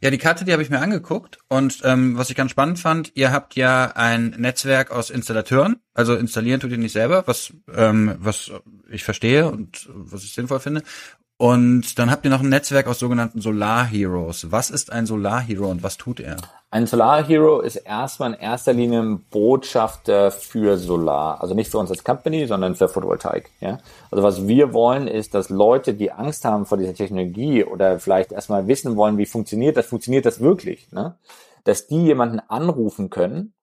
Ja, 0.00 0.10
die 0.10 0.18
Karte, 0.18 0.44
die 0.44 0.52
habe 0.52 0.62
ich 0.62 0.70
mir 0.70 0.80
angeguckt 0.80 1.38
und 1.48 1.80
ähm, 1.84 2.16
was 2.16 2.30
ich 2.30 2.36
ganz 2.36 2.50
spannend 2.50 2.78
fand, 2.78 3.12
ihr 3.14 3.32
habt 3.32 3.56
ja 3.56 3.92
ein 3.94 4.30
Netzwerk 4.38 4.90
aus 4.90 5.10
Installateuren, 5.10 5.80
also 5.94 6.14
installieren 6.14 6.60
tut 6.60 6.70
ihr 6.70 6.78
nicht 6.78 6.92
selber, 6.92 7.26
was 7.26 7.52
ähm, 7.74 8.16
was 8.18 8.52
ich 8.88 9.04
verstehe 9.04 9.50
und 9.50 9.88
was 9.92 10.24
ich 10.24 10.32
sinnvoll 10.32 10.60
finde. 10.60 10.82
Und 11.36 11.98
dann 11.98 12.10
habt 12.10 12.24
ihr 12.24 12.30
noch 12.30 12.40
ein 12.40 12.48
Netzwerk 12.48 12.86
aus 12.86 13.00
sogenannten 13.00 13.40
Solar 13.40 13.84
Heroes. 13.84 14.52
Was 14.52 14.70
ist 14.70 14.92
ein 14.92 15.04
Solar 15.04 15.40
Hero 15.40 15.68
und 15.68 15.82
was 15.82 15.96
tut 15.96 16.20
er? 16.20 16.36
Ein 16.74 16.88
Solar 16.88 17.24
Hero 17.24 17.60
ist 17.60 17.76
erstmal 17.76 18.34
in 18.34 18.40
erster 18.40 18.72
Linie 18.72 18.98
ein 18.98 19.24
Botschafter 19.30 20.32
für 20.32 20.76
Solar. 20.76 21.40
Also 21.40 21.54
nicht 21.54 21.70
für 21.70 21.78
uns 21.78 21.88
als 21.88 22.02
Company, 22.02 22.48
sondern 22.48 22.74
für 22.74 22.88
Photovoltaik. 22.88 23.52
Ja? 23.60 23.78
Also 24.10 24.24
was 24.24 24.48
wir 24.48 24.72
wollen, 24.72 25.06
ist, 25.06 25.34
dass 25.34 25.50
Leute, 25.50 25.94
die 25.94 26.10
Angst 26.10 26.44
haben 26.44 26.66
vor 26.66 26.76
dieser 26.76 26.92
Technologie 26.92 27.62
oder 27.62 28.00
vielleicht 28.00 28.32
erstmal 28.32 28.66
wissen 28.66 28.96
wollen, 28.96 29.18
wie 29.18 29.24
funktioniert 29.24 29.76
das, 29.76 29.86
funktioniert 29.86 30.26
das 30.26 30.40
wirklich, 30.40 30.90
ne? 30.90 31.16
dass 31.62 31.86
die 31.86 32.06
jemanden 32.06 32.40
anrufen 32.40 33.08
können, 33.08 33.54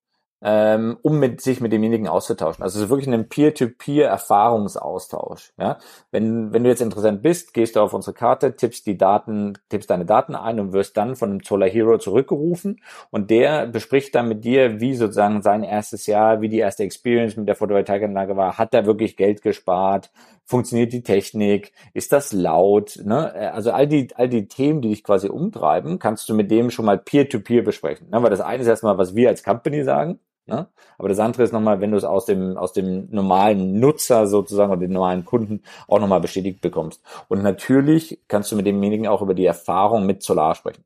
ähm, 0.44 0.98
um 1.04 1.20
mit 1.20 1.40
sich 1.42 1.62
mit 1.62 1.72
demjenigen 1.72 2.08
auszutauschen. 2.08 2.64
Also 2.64 2.80
es 2.80 2.86
ist 2.86 2.90
wirklich 2.90 3.08
ein 3.08 3.30
Peer-to-Peer-Erfahrungsaustausch. 3.30 5.54
Ja? 5.60 5.78
Wenn, 6.10 6.52
wenn 6.52 6.64
du 6.64 6.70
jetzt 6.70 6.82
interessant 6.82 7.22
bist, 7.22 7.54
gehst 7.54 7.76
du 7.76 7.82
auf 7.82 7.94
unsere 7.94 8.16
Karte, 8.16 8.56
tippst 8.56 8.88
die 8.88 8.98
Daten, 8.98 9.60
tippst 9.70 9.92
deine 9.92 10.06
Daten 10.06 10.36
ein 10.36 10.60
und 10.60 10.74
wirst 10.74 10.98
dann 10.98 11.16
von 11.16 11.30
einem 11.30 11.44
Solar 11.44 11.70
Hero 11.70 12.00
zurückgerufen 12.00 12.82
und 13.12 13.30
der 13.30 13.68
bespricht 13.68 14.16
dann 14.16 14.28
mit 14.28 14.44
dir, 14.44 14.80
wie 14.80 14.96
sozusagen 14.96 15.44
sein 15.44 15.62
erstes 15.64 16.08
Jahr, 16.08 16.42
wie 16.42 16.50
die 16.50 16.60
erste 16.60 16.84
Experience 16.84 17.38
mit 17.38 17.48
der 17.48 17.56
Photovoltaikanlage 17.56 18.36
war. 18.36 18.58
Hat 18.58 18.74
er 18.74 18.88
wirklich 18.88 19.18
Geld 19.18 19.44
gespart? 19.44 20.10
Funktioniert 20.46 20.92
die 20.92 21.04
Technik? 21.04 21.72
Ist 21.94 22.12
das 22.12 22.34
laut? 22.34 23.00
Ne? 23.04 23.32
Also 23.54 23.72
all 23.72 23.88
die, 23.88 24.10
all 24.16 24.28
die 24.28 24.48
Themen, 24.48 24.82
die 24.82 24.90
dich 24.90 25.04
quasi 25.04 25.30
umtreiben, 25.30 26.00
kannst 26.00 26.28
du 26.30 26.34
mit 26.34 26.50
dem 26.50 26.72
schon 26.72 26.86
mal 26.86 26.98
Peer-to-Peer 26.98 27.64
besprechen. 27.64 28.10
Ne? 28.10 28.24
Weil 28.24 28.32
das 28.32 28.42
eine 28.42 28.64
ist 28.64 28.68
erstmal, 28.68 28.98
was 28.98 29.16
wir 29.16 29.30
als 29.30 29.44
Company 29.44 29.84
sagen. 29.84 30.20
Ne? 30.52 30.68
Aber 30.98 31.08
das 31.08 31.20
andere 31.20 31.44
ist 31.44 31.54
nochmal, 31.54 31.80
wenn 31.80 31.92
du 31.92 31.98
es 31.98 32.04
aus 32.04 32.26
dem, 32.26 32.58
aus 32.58 32.74
dem 32.74 33.08
normalen 33.10 33.80
Nutzer 33.80 34.28
sozusagen 34.28 34.70
oder 34.72 34.82
dem 34.82 34.92
normalen 34.92 35.24
Kunden 35.24 35.64
auch 35.88 36.00
nochmal 36.00 36.20
bestätigt 36.20 36.60
bekommst. 36.60 37.02
Und 37.30 37.42
natürlich 37.42 38.20
kannst 38.28 38.52
du 38.52 38.58
mit 38.58 38.66
demjenigen 38.66 39.08
auch 39.08 39.22
über 39.22 39.34
die 39.34 39.46
Erfahrung 39.46 40.06
mit 40.06 40.24
Solar 40.24 40.56
sprechen. 40.56 40.84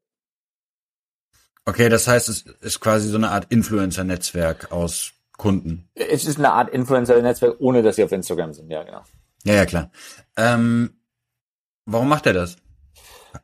Okay, 1.65 1.89
das 1.89 2.07
heißt, 2.07 2.29
es 2.29 2.41
ist 2.61 2.79
quasi 2.79 3.09
so 3.09 3.17
eine 3.17 3.31
Art 3.31 3.47
Influencer-Netzwerk 3.49 4.71
aus 4.71 5.13
Kunden. 5.35 5.89
Es 5.95 6.25
ist 6.25 6.37
eine 6.37 6.53
Art 6.53 6.69
Influencer-Netzwerk, 6.69 7.55
ohne 7.57 7.81
dass 7.81 7.95
sie 7.95 8.03
auf 8.03 8.11
Instagram 8.11 8.53
sind, 8.53 8.69
ja, 8.69 8.83
genau. 8.83 9.01
Ja, 9.45 9.55
ja, 9.55 9.65
klar. 9.65 9.89
Ähm, 10.37 10.91
warum 11.85 12.07
macht 12.07 12.27
er 12.27 12.33
das? 12.33 12.57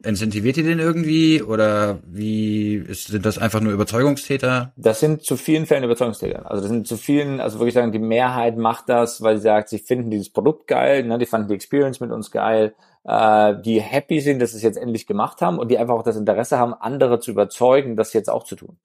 Incentiviert 0.04 0.58
ihr 0.58 0.64
den 0.64 0.80
irgendwie 0.80 1.42
oder 1.42 2.00
wie 2.06 2.76
ist, 2.76 3.08
sind 3.08 3.26
das 3.26 3.38
einfach 3.38 3.62
nur 3.62 3.74
Überzeugungstäter? 3.74 4.74
Das 4.76 5.00
sind 5.00 5.24
zu 5.24 5.38
vielen 5.38 5.66
Fällen 5.66 5.84
Überzeugungstäter. 5.84 6.50
Also 6.50 6.62
das 6.62 6.72
sind 6.72 6.88
zu 6.88 6.98
vielen, 6.98 7.40
also 7.40 7.60
wirklich 7.60 7.74
sagen, 7.74 7.92
die 7.92 8.00
Mehrheit 8.00 8.58
macht 8.58 8.90
das, 8.90 9.22
weil 9.22 9.38
sie 9.38 9.44
sagt, 9.44 9.70
sie 9.70 9.80
finden 9.80 10.10
dieses 10.10 10.30
Produkt 10.30 10.68
geil, 10.68 11.04
ne, 11.04 11.18
die 11.18 11.26
fanden 11.26 11.48
die 11.48 11.56
Experience 11.56 12.00
mit 12.00 12.12
uns 12.12 12.32
geil, 12.32 12.74
äh, 13.04 13.56
die 13.62 13.82
happy 13.82 14.20
sind, 14.20 14.40
dass 14.40 14.52
sie 14.52 14.58
es 14.58 14.64
jetzt 14.64 14.78
endlich 14.78 15.08
gemacht 15.08 15.42
haben 15.42 15.60
und 15.60 15.70
die 15.70 15.78
einfach 15.78 15.96
auch 15.96 16.04
das 16.04 16.18
Interesse 16.18 16.58
haben, 16.58 16.74
andere 16.74 17.20
zu 17.20 17.32
überzeugen, 17.32 17.96
das 17.96 18.14
jetzt 18.14 18.30
auch 18.30 18.44
zu 18.44 18.56
tun. 18.56 18.78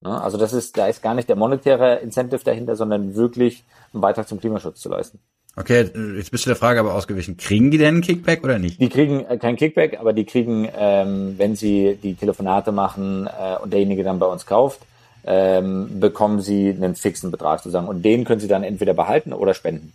Ne? 0.00 0.20
Also 0.20 0.38
das 0.38 0.52
ist, 0.52 0.76
da 0.76 0.86
ist 0.86 1.02
gar 1.02 1.14
nicht 1.14 1.28
der 1.28 1.36
monetäre 1.36 1.96
Incentive 1.96 2.44
dahinter, 2.44 2.76
sondern 2.76 3.16
wirklich 3.16 3.64
einen 3.92 4.00
Beitrag 4.00 4.28
zum 4.28 4.38
Klimaschutz 4.38 4.80
zu 4.80 4.88
leisten. 4.88 5.18
Okay, 5.56 5.88
jetzt 6.16 6.30
bist 6.32 6.46
du 6.46 6.50
der 6.50 6.56
Frage 6.56 6.80
aber 6.80 6.94
ausgewichen. 6.94 7.36
Kriegen 7.36 7.70
die 7.70 7.78
denn 7.78 7.96
ein 7.96 8.00
Kickback 8.00 8.42
oder 8.42 8.58
nicht? 8.58 8.80
Die 8.80 8.88
kriegen 8.88 9.24
äh, 9.26 9.38
kein 9.38 9.56
Kickback, 9.56 10.00
aber 10.00 10.12
die 10.12 10.24
kriegen, 10.24 10.68
ähm, 10.76 11.34
wenn 11.38 11.54
sie 11.54 11.96
die 12.02 12.14
Telefonate 12.14 12.72
machen 12.72 13.28
äh, 13.28 13.56
und 13.62 13.72
derjenige 13.72 14.02
dann 14.02 14.18
bei 14.18 14.26
uns 14.26 14.46
kauft, 14.46 14.80
ähm, 15.24 16.00
bekommen 16.00 16.40
sie 16.40 16.70
einen 16.70 16.96
fixen 16.96 17.30
Betrag 17.30 17.60
sozusagen. 17.60 17.86
Und 17.86 18.02
den 18.04 18.24
können 18.24 18.40
sie 18.40 18.48
dann 18.48 18.64
entweder 18.64 18.94
behalten 18.94 19.32
oder 19.32 19.54
spenden. 19.54 19.92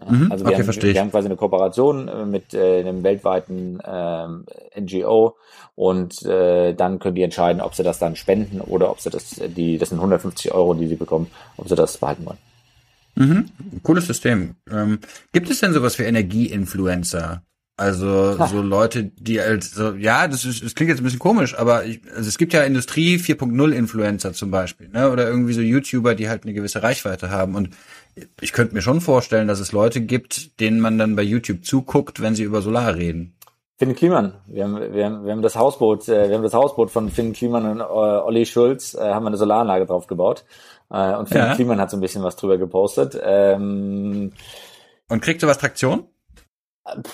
Ja, 0.00 0.12
Mhm, 0.12 0.30
also 0.30 0.44
wir, 0.44 0.52
okay, 0.52 0.64
haben, 0.64 0.82
wir 0.82 1.00
haben 1.00 1.10
quasi 1.10 1.26
eine 1.26 1.36
Kooperation 1.36 2.06
äh, 2.06 2.24
mit 2.24 2.54
äh, 2.54 2.80
einem 2.80 3.02
weltweiten 3.02 3.80
ähm, 3.84 4.44
NGO 4.78 5.36
und 5.74 6.24
äh, 6.24 6.72
dann 6.74 7.00
können 7.00 7.16
die 7.16 7.22
entscheiden, 7.22 7.60
ob 7.60 7.74
sie 7.74 7.82
das 7.82 7.98
dann 7.98 8.14
spenden 8.14 8.60
oder 8.60 8.90
ob 8.90 9.00
sie 9.00 9.10
das, 9.10 9.38
äh, 9.38 9.48
die, 9.48 9.76
das 9.76 9.88
sind 9.88 9.98
150 9.98 10.52
Euro, 10.52 10.74
die 10.74 10.86
sie 10.86 10.94
bekommen, 10.94 11.28
ob 11.56 11.68
sie 11.68 11.74
das 11.74 11.98
behalten 11.98 12.26
wollen. 12.26 12.38
Mhm. 13.18 13.50
Cooles 13.82 14.06
System. 14.06 14.54
Ähm, 14.70 15.00
gibt 15.32 15.50
es 15.50 15.60
denn 15.60 15.72
sowas 15.72 15.98
wie 15.98 16.04
Energieinfluencer? 16.04 17.42
Also 17.76 18.34
so 18.46 18.60
Leute, 18.60 19.04
die 19.04 19.40
als 19.40 19.70
so, 19.70 19.92
ja, 19.92 20.26
das 20.26 20.44
ist, 20.44 20.64
das 20.64 20.74
klingt 20.74 20.88
jetzt 20.90 20.98
ein 21.00 21.04
bisschen 21.04 21.20
komisch, 21.20 21.56
aber 21.56 21.84
ich, 21.84 22.00
also 22.12 22.28
es 22.28 22.36
gibt 22.36 22.52
ja 22.52 22.64
Industrie 22.64 23.18
4.0 23.18 23.70
Influencer 23.70 24.32
zum 24.32 24.50
Beispiel, 24.50 24.88
ne? 24.88 25.12
Oder 25.12 25.28
irgendwie 25.28 25.52
so 25.52 25.60
YouTuber, 25.60 26.16
die 26.16 26.28
halt 26.28 26.42
eine 26.42 26.54
gewisse 26.54 26.82
Reichweite 26.82 27.30
haben. 27.30 27.54
Und 27.54 27.70
ich 28.40 28.52
könnte 28.52 28.74
mir 28.74 28.82
schon 28.82 29.00
vorstellen, 29.00 29.46
dass 29.46 29.60
es 29.60 29.70
Leute 29.70 30.00
gibt, 30.00 30.58
denen 30.58 30.80
man 30.80 30.98
dann 30.98 31.14
bei 31.14 31.22
YouTube 31.22 31.64
zuguckt, 31.64 32.20
wenn 32.20 32.34
sie 32.34 32.42
über 32.42 32.62
Solar 32.62 32.96
reden. 32.96 33.36
Finn 33.76 33.94
Kliman, 33.94 34.32
wir 34.48 34.64
haben, 34.64 34.92
wir 34.92 35.04
haben, 35.04 35.24
wir 35.24 35.30
haben 35.30 35.42
das 35.42 35.54
Hausboot, 35.54 36.08
äh, 36.08 36.28
wir 36.28 36.34
haben 36.34 36.42
das 36.42 36.54
Hausboot 36.54 36.90
von 36.90 37.10
Finn 37.10 37.32
Kliman 37.32 37.64
und 37.64 37.78
äh, 37.78 37.84
Olli 37.84 38.44
Schulz, 38.44 38.94
äh, 38.94 38.98
haben 38.98 39.22
wir 39.22 39.28
eine 39.28 39.36
Solaranlage 39.36 39.86
drauf 39.86 40.08
gebaut. 40.08 40.44
Äh, 40.90 41.14
und 41.16 41.28
Finn 41.28 41.38
Ja. 41.38 41.54
Kliman 41.54 41.80
hat 41.80 41.90
so 41.90 41.96
ein 41.96 42.00
bisschen 42.00 42.22
was 42.22 42.36
drüber 42.36 42.58
gepostet. 42.58 43.18
Ähm, 43.22 44.32
Und 45.08 45.22
kriegt 45.22 45.40
sowas 45.40 45.58
Traktion? 45.58 46.04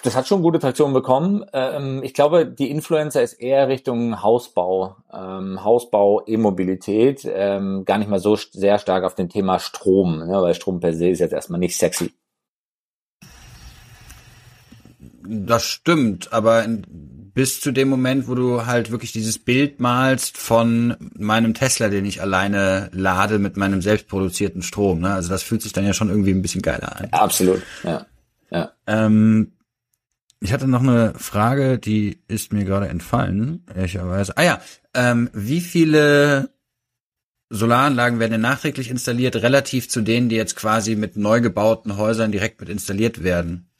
das 0.04 0.14
hat 0.14 0.28
schon 0.28 0.42
gute 0.42 0.60
Traktion 0.60 0.92
bekommen. 0.92 1.44
Ähm, 1.52 2.00
ich 2.04 2.14
glaube, 2.14 2.46
die 2.46 2.70
Influencer 2.70 3.22
ist 3.24 3.32
eher 3.32 3.66
Richtung 3.66 4.22
Hausbau, 4.22 4.94
ähm, 5.12 5.64
Hausbau, 5.64 6.22
E-Mobilität, 6.26 7.24
ähm, 7.28 7.84
gar 7.84 7.98
nicht 7.98 8.08
mal 8.08 8.20
so 8.20 8.34
st- 8.34 8.52
sehr 8.52 8.78
stark 8.78 9.02
auf 9.02 9.16
dem 9.16 9.28
Thema 9.28 9.58
Strom, 9.58 10.18
ne, 10.28 10.40
weil 10.40 10.54
Strom 10.54 10.78
per 10.78 10.94
se 10.94 11.08
ist 11.08 11.18
jetzt 11.18 11.32
erstmal 11.32 11.58
nicht 11.58 11.76
sexy. 11.76 12.12
Das 15.26 15.64
stimmt, 15.64 16.32
aber 16.32 16.62
in, 16.64 16.86
bis 17.34 17.60
zu 17.60 17.72
dem 17.72 17.88
Moment, 17.88 18.28
wo 18.28 18.36
du 18.36 18.64
halt 18.64 18.92
wirklich 18.92 19.12
dieses 19.12 19.38
Bild 19.38 19.80
malst 19.80 20.38
von 20.38 20.96
meinem 21.18 21.52
Tesla, 21.52 21.88
den 21.88 22.04
ich 22.04 22.22
alleine 22.22 22.88
lade 22.92 23.40
mit 23.40 23.56
meinem 23.56 23.82
selbstproduzierten 23.82 24.62
Strom, 24.62 25.00
ne? 25.00 25.12
Also 25.12 25.28
das 25.28 25.42
fühlt 25.42 25.60
sich 25.60 25.72
dann 25.72 25.84
ja 25.84 25.92
schon 25.92 26.08
irgendwie 26.08 26.30
ein 26.30 26.42
bisschen 26.42 26.62
geiler 26.62 27.00
an. 27.00 27.08
Absolut, 27.10 27.62
ja. 27.82 28.06
ja. 28.50 28.72
Ähm, 28.86 29.52
ich 30.40 30.52
hatte 30.52 30.68
noch 30.68 30.82
eine 30.82 31.14
Frage, 31.16 31.78
die 31.78 32.20
ist 32.28 32.52
mir 32.52 32.64
gerade 32.64 32.88
entfallen, 32.88 33.66
ehrlicherweise. 33.74 34.36
Ah 34.36 34.44
ja, 34.44 34.60
ähm, 34.94 35.28
wie 35.32 35.60
viele 35.60 36.50
Solaranlagen 37.50 38.20
werden 38.20 38.32
denn 38.32 38.40
nachträglich 38.42 38.90
installiert, 38.90 39.36
relativ 39.36 39.88
zu 39.88 40.02
denen, 40.02 40.28
die 40.28 40.36
jetzt 40.36 40.54
quasi 40.54 40.96
mit 40.96 41.16
neu 41.16 41.40
gebauten 41.40 41.96
Häusern 41.96 42.30
direkt 42.30 42.60
mit 42.60 42.68
installiert 42.68 43.24
werden? 43.24 43.70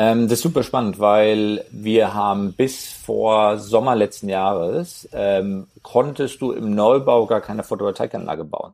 Ähm, 0.00 0.28
das 0.28 0.38
ist 0.38 0.42
super 0.44 0.62
spannend, 0.62 0.98
weil 0.98 1.66
wir 1.70 2.14
haben 2.14 2.54
bis 2.54 2.90
vor 2.90 3.58
Sommer 3.58 3.94
letzten 3.94 4.30
Jahres 4.30 5.06
ähm, 5.12 5.66
konntest 5.82 6.40
du 6.40 6.52
im 6.52 6.74
Neubau 6.74 7.26
gar 7.26 7.42
keine 7.42 7.64
Photovoltaikanlage 7.64 8.44
bauen. 8.44 8.72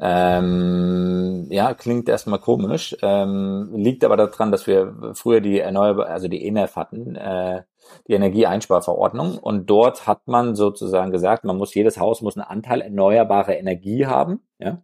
Ähm, 0.00 1.48
ja, 1.50 1.74
klingt 1.74 2.08
erstmal 2.08 2.38
komisch, 2.38 2.96
ähm, 3.02 3.72
liegt 3.74 4.04
aber 4.04 4.16
daran, 4.16 4.50
dass 4.50 4.66
wir 4.66 5.12
früher 5.12 5.42
die 5.42 5.60
erneuerbare, 5.60 6.08
also 6.08 6.28
die 6.28 6.46
ENEF 6.46 6.76
hatten, 6.76 7.14
äh, 7.14 7.64
die 8.08 8.14
Energieeinsparverordnung 8.14 9.36
und 9.38 9.68
dort 9.68 10.06
hat 10.06 10.28
man 10.28 10.56
sozusagen 10.56 11.10
gesagt, 11.10 11.44
man 11.44 11.58
muss 11.58 11.74
jedes 11.74 12.00
Haus 12.00 12.22
muss 12.22 12.38
einen 12.38 12.46
Anteil 12.46 12.80
erneuerbare 12.80 13.52
Energie 13.52 14.06
haben, 14.06 14.40
ja. 14.58 14.82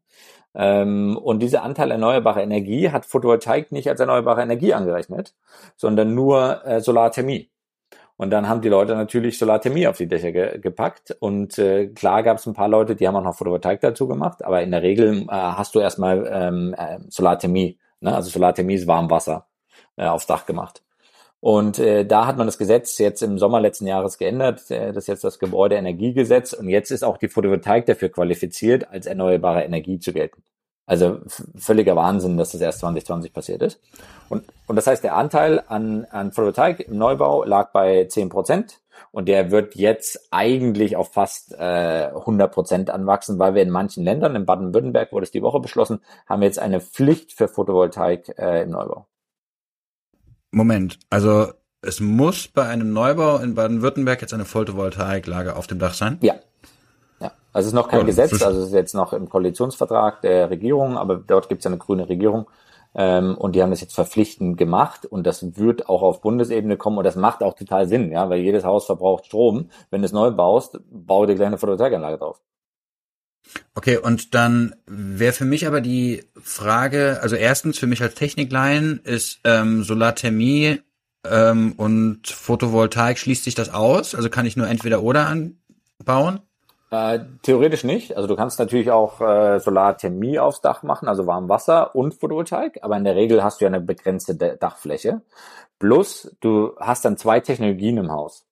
Ähm, 0.59 1.17
und 1.17 1.39
dieser 1.39 1.63
Anteil 1.63 1.93
erneuerbare 1.93 2.43
Energie 2.43 2.91
hat 2.91 3.07
Photovoltaik 3.07 3.71
nicht 3.71 3.89
als 3.89 4.01
erneuerbare 4.01 4.43
Energie 4.43 4.75
angerechnet, 4.75 5.35
sondern 5.77 6.15
nur 6.15 6.67
äh, 6.67 6.81
Solarthermie. 6.81 7.49
Und 8.17 8.31
dann 8.31 8.49
haben 8.49 8.61
die 8.61 8.69
Leute 8.69 8.97
natürlich 8.97 9.39
Solarthermie 9.39 9.87
auf 9.87 9.97
die 9.97 10.09
Dächer 10.09 10.33
ge 10.33 10.59
gepackt. 10.59 11.17
Und 11.21 11.57
äh, 11.59 11.87
klar 11.87 12.25
gab 12.25 12.39
es 12.39 12.47
ein 12.47 12.55
paar 12.55 12.69
Leute, 12.69 12.97
die 12.97 13.07
haben 13.07 13.15
auch 13.15 13.23
noch 13.23 13.37
Photovoltaik 13.37 13.81
dazu 13.81 14.09
gemacht, 14.09 14.45
aber 14.45 14.61
in 14.63 14.73
der 14.73 14.83
Regel 14.83 15.23
äh, 15.23 15.27
hast 15.29 15.77
du 15.77 15.81
erstmal 15.81 16.29
ähm, 16.31 16.75
äh, 16.77 16.99
Solarthermie. 17.09 17.79
Ne? 18.01 18.13
Also 18.13 18.29
Solarthermie 18.29 18.75
ist 18.75 18.89
Warmwasser 18.89 19.47
äh, 19.97 20.07
aufs 20.07 20.27
Dach 20.27 20.45
gemacht. 20.45 20.83
Und 21.41 21.79
äh, 21.79 22.05
da 22.05 22.27
hat 22.27 22.37
man 22.37 22.47
das 22.47 22.59
Gesetz 22.59 22.99
jetzt 22.99 23.23
im 23.23 23.39
Sommer 23.39 23.61
letzten 23.61 23.87
Jahres 23.87 24.19
geändert. 24.19 24.71
Äh, 24.71 24.93
das 24.93 25.05
ist 25.05 25.09
jetzt 25.09 25.25
das 25.25 25.39
Gebäudeenergiegesetz. 25.39 26.53
Und 26.53 26.69
jetzt 26.69 26.91
ist 26.91 27.05
auch 27.05 27.17
die 27.17 27.29
Photovoltaik 27.29 27.87
dafür 27.87 28.09
qualifiziert, 28.09 28.89
als 28.91 29.07
erneuerbare 29.07 29.63
Energie 29.63 30.01
zu 30.01 30.13
gelten. 30.13 30.43
Also 30.85 31.21
völliger 31.55 31.95
Wahnsinn, 31.97 32.39
dass 32.39 32.53
das 32.53 32.63
erst 32.63 32.81
2020 32.81 33.33
passiert 33.33 33.63
ist. 33.63 33.79
Und, 34.31 34.45
und 34.67 34.77
das 34.77 34.87
heißt, 34.87 35.05
der 35.05 35.17
Anteil 35.17 35.63
an, 35.69 36.07
an 36.11 36.33
Photovoltaik 36.33 36.81
im 36.81 36.97
Neubau 36.97 37.45
lag 37.45 37.73
bei 37.73 38.07
10 38.07 38.31
Prozent. 38.31 38.81
Und 39.13 39.29
der 39.29 39.51
wird 39.51 39.77
jetzt 39.77 40.29
eigentlich 40.33 40.97
auf 40.97 41.13
fast 41.13 41.53
äh, 41.53 42.09
100 42.09 42.53
Prozent 42.53 42.91
anwachsen, 42.91 43.39
weil 43.39 43.55
wir 43.55 43.63
in 43.63 43.71
manchen 43.71 44.03
Ländern, 44.03 44.35
in 44.35 44.45
Baden-Württemberg 44.45 45.13
wurde 45.13 45.25
es 45.25 45.31
die 45.31 45.43
Woche 45.43 45.61
beschlossen, 45.61 46.01
haben 46.27 46.43
jetzt 46.43 46.59
eine 46.59 46.81
Pflicht 46.81 47.33
für 47.33 47.49
Photovoltaik 47.49 48.37
äh, 48.39 48.63
im 48.63 48.71
Neubau. 48.71 49.07
Moment, 50.51 50.99
also 51.11 51.53
es 51.83 52.01
muss 52.01 52.49
bei 52.49 52.67
einem 52.67 52.93
Neubau 52.93 53.39
in 53.39 53.55
Baden-Württemberg 53.55 54.21
jetzt 54.21 54.35
eine 54.35 54.45
Photovoltaiklage 54.45 55.57
auf 55.57 55.67
dem 55.67 55.79
Dach 55.79 55.95
sein? 55.95 56.19
Ja. 56.23 56.35
Ja. 57.21 57.33
Also 57.53 57.67
es 57.67 57.69
ist 57.69 57.75
noch 57.75 57.89
kein 57.89 58.01
Ja, 58.01 58.07
Gesetz, 58.07 58.43
also 58.43 58.61
es 58.61 58.69
ist 58.69 58.75
jetzt 58.75 58.95
noch 58.95 59.13
im 59.13 59.29
Koalitionsvertrag 59.29 60.23
der 60.23 60.51
Regierung, 60.51 60.97
aber 60.97 61.17
dort 61.17 61.49
gibt 61.49 61.61
es 61.61 61.65
ja 61.65 61.71
eine 61.71 61.79
grüne 61.79 62.09
Regierung. 62.09 62.47
Ähm, 62.95 63.37
und 63.37 63.55
die 63.55 63.63
haben 63.63 63.71
das 63.71 63.81
jetzt 63.81 63.95
verpflichtend 63.95 64.57
gemacht 64.57 65.05
und 65.05 65.27
das 65.27 65.57
wird 65.59 65.89
auch 65.89 66.03
auf 66.03 66.21
Bundesebene 66.23 66.77
kommen 66.77 66.99
und 66.99 67.05
das 67.05 67.17
macht 67.17 67.43
auch 67.43 67.55
total 67.55 67.87
Sinn, 67.87 68.11
ja, 68.11 68.29
weil 68.31 68.41
jedes 68.41 68.65
Haus 68.65 68.87
verbraucht 68.87 69.27
Strom. 69.27 69.71
Wenn 69.91 70.01
du 70.01 70.07
es 70.07 70.13
neu 70.13 70.31
baust, 70.31 70.81
bau 70.91 71.27
dir 71.27 71.35
gleich 71.35 71.49
eine 71.49 71.59
Photovoltaikanlage 71.59 72.19
drauf. 72.19 72.41
Okay, 73.75 73.97
und 73.97 74.35
dann 74.35 74.75
wäre 74.87 75.33
für 75.33 75.45
mich 75.45 75.67
aber 75.67 75.81
die 75.81 76.25
Frage, 76.41 77.19
also 77.23 77.37
erstens 77.37 77.79
für 77.79 77.87
mich 77.87 78.03
als 78.03 78.15
Techniklein 78.15 79.01
ist 79.05 79.41
ähm, 79.45 79.83
Solarthermie 79.83 80.81
ähm, 81.25 81.73
und 81.77 82.27
Photovoltaik, 82.27 83.19
schließt 83.19 83.45
sich 83.45 83.55
das 83.55 83.73
aus? 83.73 84.15
Also 84.15 84.31
kann 84.31 84.47
ich 84.47 84.57
nur 84.57 84.69
entweder 84.69 85.03
oder 85.03 85.27
anbauen? 85.27 86.41
Äh, 86.91 87.21
theoretisch 87.43 87.85
nicht. 87.85 88.17
Also 88.17 88.27
du 88.29 88.37
kannst 88.37 88.59
natürlich 88.59 88.91
auch 88.91 89.21
äh, 89.21 89.61
Solarthermie 89.61 90.39
aufs 90.39 90.63
Dach 90.63 90.83
machen, 90.83 91.09
also 91.09 91.27
Warmwasser 91.27 91.95
und 91.95 92.15
Photovoltaik, 92.15 92.79
aber 92.83 92.97
in 92.97 93.05
der 93.05 93.15
Regel 93.15 93.45
hast 93.45 93.61
du 93.61 93.65
ja 93.65 93.69
eine 93.69 93.81
begrenzte 93.81 94.35
Dachfläche. 94.35 95.21
Plus 95.79 96.35
du 96.41 96.75
hast 96.79 97.05
dann 97.05 97.19
zwei 97.19 97.41
Technologien 97.41 97.99
im 97.99 98.11
Haus. 98.11 98.47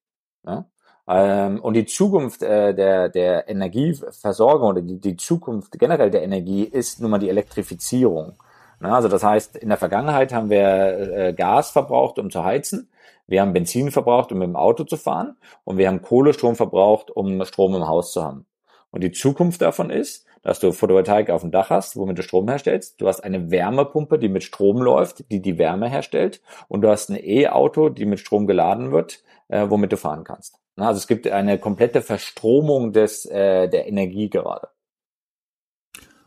Ja? 0.46 0.66
Ähm, 1.08 1.60
und 1.60 1.74
die 1.74 1.86
Zukunft 1.86 2.42
äh, 2.42 2.74
der, 2.74 3.08
der 3.08 3.48
Energieversorgung 3.48 4.68
oder 4.68 4.82
die, 4.82 5.00
die 5.00 5.16
Zukunft 5.16 5.78
generell 5.78 6.10
der 6.10 6.22
Energie 6.22 6.64
ist 6.64 7.00
nun 7.00 7.10
mal 7.12 7.18
die 7.18 7.28
Elektrifizierung. 7.28 8.34
Ja, 8.82 8.94
also 8.94 9.08
das 9.08 9.22
heißt, 9.22 9.56
in 9.56 9.68
der 9.68 9.78
Vergangenheit 9.78 10.32
haben 10.34 10.50
wir 10.50 11.16
äh, 11.16 11.32
Gas 11.32 11.70
verbraucht, 11.70 12.18
um 12.18 12.30
zu 12.30 12.44
heizen. 12.44 12.90
Wir 13.26 13.40
haben 13.40 13.52
Benzin 13.52 13.90
verbraucht, 13.90 14.32
um 14.32 14.38
mit 14.38 14.48
dem 14.48 14.56
Auto 14.56 14.84
zu 14.84 14.96
fahren. 14.96 15.36
Und 15.64 15.78
wir 15.78 15.88
haben 15.88 16.02
Kohlestrom 16.02 16.56
verbraucht, 16.56 17.10
um 17.10 17.44
Strom 17.44 17.74
im 17.74 17.88
Haus 17.88 18.12
zu 18.12 18.22
haben. 18.22 18.46
Und 18.90 19.02
die 19.02 19.12
Zukunft 19.12 19.62
davon 19.62 19.90
ist, 19.90 20.26
dass 20.42 20.60
du 20.60 20.70
Photovoltaik 20.72 21.30
auf 21.30 21.40
dem 21.40 21.50
Dach 21.50 21.70
hast, 21.70 21.96
womit 21.96 22.18
du 22.18 22.22
Strom 22.22 22.48
herstellst. 22.48 23.00
Du 23.00 23.08
hast 23.08 23.24
eine 23.24 23.50
Wärmepumpe, 23.50 24.18
die 24.18 24.28
mit 24.28 24.44
Strom 24.44 24.80
läuft, 24.80 25.30
die 25.32 25.40
die 25.40 25.58
Wärme 25.58 25.88
herstellt. 25.88 26.40
Und 26.68 26.82
du 26.82 26.88
hast 26.88 27.10
ein 27.10 27.18
E-Auto, 27.20 27.88
die 27.88 28.06
mit 28.06 28.20
Strom 28.20 28.46
geladen 28.46 28.92
wird, 28.92 29.24
äh, 29.48 29.66
womit 29.68 29.92
du 29.92 29.96
fahren 29.96 30.22
kannst. 30.22 30.58
Also 30.76 30.98
es 30.98 31.06
gibt 31.06 31.26
eine 31.26 31.58
komplette 31.58 32.02
Verstromung 32.02 32.92
des, 32.92 33.24
äh, 33.26 33.68
der 33.68 33.88
Energie 33.88 34.28
gerade. 34.28 34.68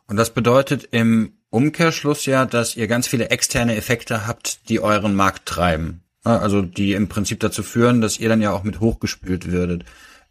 Und 0.08 0.18
das 0.18 0.32
bedeutet 0.32 0.86
im 0.92 1.38
Umkehrschluss 1.52 2.26
ja, 2.26 2.46
dass 2.46 2.76
ihr 2.76 2.88
ganz 2.88 3.08
viele 3.08 3.30
externe 3.30 3.76
Effekte 3.76 4.26
habt, 4.26 4.68
die 4.70 4.80
euren 4.80 5.16
Markt 5.16 5.48
treiben. 5.48 6.04
Also 6.24 6.62
die 6.62 6.94
im 6.94 7.08
Prinzip 7.08 7.40
dazu 7.40 7.64
führen, 7.64 8.02
dass 8.02 8.20
ihr 8.20 8.28
dann 8.28 8.42
ja 8.42 8.52
auch 8.52 8.64
mit 8.64 8.80
hochgespült 8.80 9.52
würdet. 9.52 9.86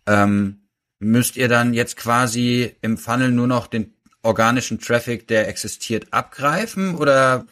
Ähm, 0.07 0.69
müsst 0.99 1.37
ihr 1.37 1.49
dann 1.49 1.75
jetzt 1.75 1.97
quasi 1.97 2.77
im 2.83 2.99
Funnel 2.99 3.31
nur 3.31 3.47
noch 3.47 3.69
den 3.69 3.95
organischen 4.23 4.81
Traffic, 4.81 5.29
der 5.29 5.49
existiert, 5.49 6.13
abgreifen 6.13 6.97
oder 6.97 7.47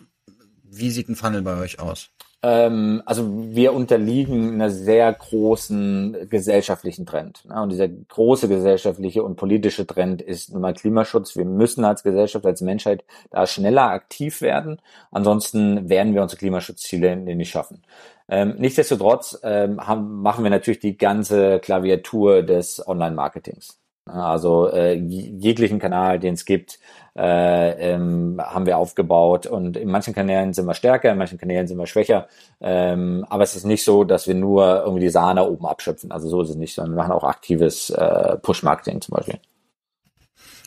wie 0.64 0.90
sieht 0.90 1.08
ein 1.08 1.16
Funnel 1.16 1.42
bei 1.42 1.56
euch 1.56 1.78
aus? 1.78 2.10
Ähm, 2.46 3.02
also 3.06 3.28
wir 3.28 3.72
unterliegen 3.72 4.54
einer 4.54 4.70
sehr 4.70 5.12
großen 5.12 6.28
gesellschaftlichen 6.30 7.04
Trend. 7.04 7.44
Ne? 7.46 7.60
Und 7.60 7.72
dieser 7.72 7.88
große 7.88 8.46
gesellschaftliche 8.46 9.24
und 9.24 9.34
politische 9.34 9.84
Trend 9.84 10.22
ist 10.22 10.52
nun 10.52 10.62
mal 10.62 10.72
Klimaschutz. 10.72 11.34
Wir 11.34 11.44
müssen 11.44 11.84
als 11.84 12.04
Gesellschaft, 12.04 12.46
als 12.46 12.60
Menschheit 12.60 13.04
da 13.30 13.48
schneller 13.48 13.90
aktiv 13.90 14.42
werden. 14.42 14.80
Ansonsten 15.10 15.88
werden 15.88 16.14
wir 16.14 16.22
unsere 16.22 16.38
Klimaschutzziele 16.38 17.16
nicht 17.16 17.50
schaffen. 17.50 17.82
Ähm, 18.28 18.54
nichtsdestotrotz 18.58 19.40
ähm, 19.42 19.84
haben, 19.84 20.22
machen 20.22 20.44
wir 20.44 20.50
natürlich 20.50 20.80
die 20.80 20.96
ganze 20.96 21.58
Klaviatur 21.58 22.44
des 22.44 22.86
Online-Marketings. 22.86 23.76
Also 24.06 24.70
äh, 24.70 24.94
jeglichen 24.94 25.80
Kanal, 25.80 26.20
den 26.20 26.34
es 26.34 26.44
gibt, 26.44 26.78
äh, 27.16 27.92
ähm, 27.92 28.40
haben 28.40 28.66
wir 28.66 28.78
aufgebaut. 28.78 29.46
Und 29.46 29.76
in 29.76 29.90
manchen 29.90 30.14
Kanälen 30.14 30.52
sind 30.54 30.66
wir 30.66 30.74
stärker, 30.74 31.10
in 31.10 31.18
manchen 31.18 31.38
Kanälen 31.38 31.66
sind 31.66 31.76
wir 31.76 31.86
schwächer. 31.86 32.28
Ähm, 32.60 33.26
aber 33.28 33.42
es 33.42 33.56
ist 33.56 33.64
nicht 33.64 33.84
so, 33.84 34.04
dass 34.04 34.28
wir 34.28 34.34
nur 34.34 34.82
irgendwie 34.84 35.04
die 35.04 35.10
Sahne 35.10 35.44
oben 35.48 35.66
abschöpfen. 35.66 36.12
Also 36.12 36.28
so 36.28 36.42
ist 36.42 36.50
es 36.50 36.56
nicht, 36.56 36.74
sondern 36.74 36.94
wir 36.94 37.02
machen 37.02 37.12
auch 37.12 37.24
aktives 37.24 37.90
äh, 37.90 38.36
Push-Marketing 38.36 39.00
zum 39.00 39.16
Beispiel. 39.16 39.40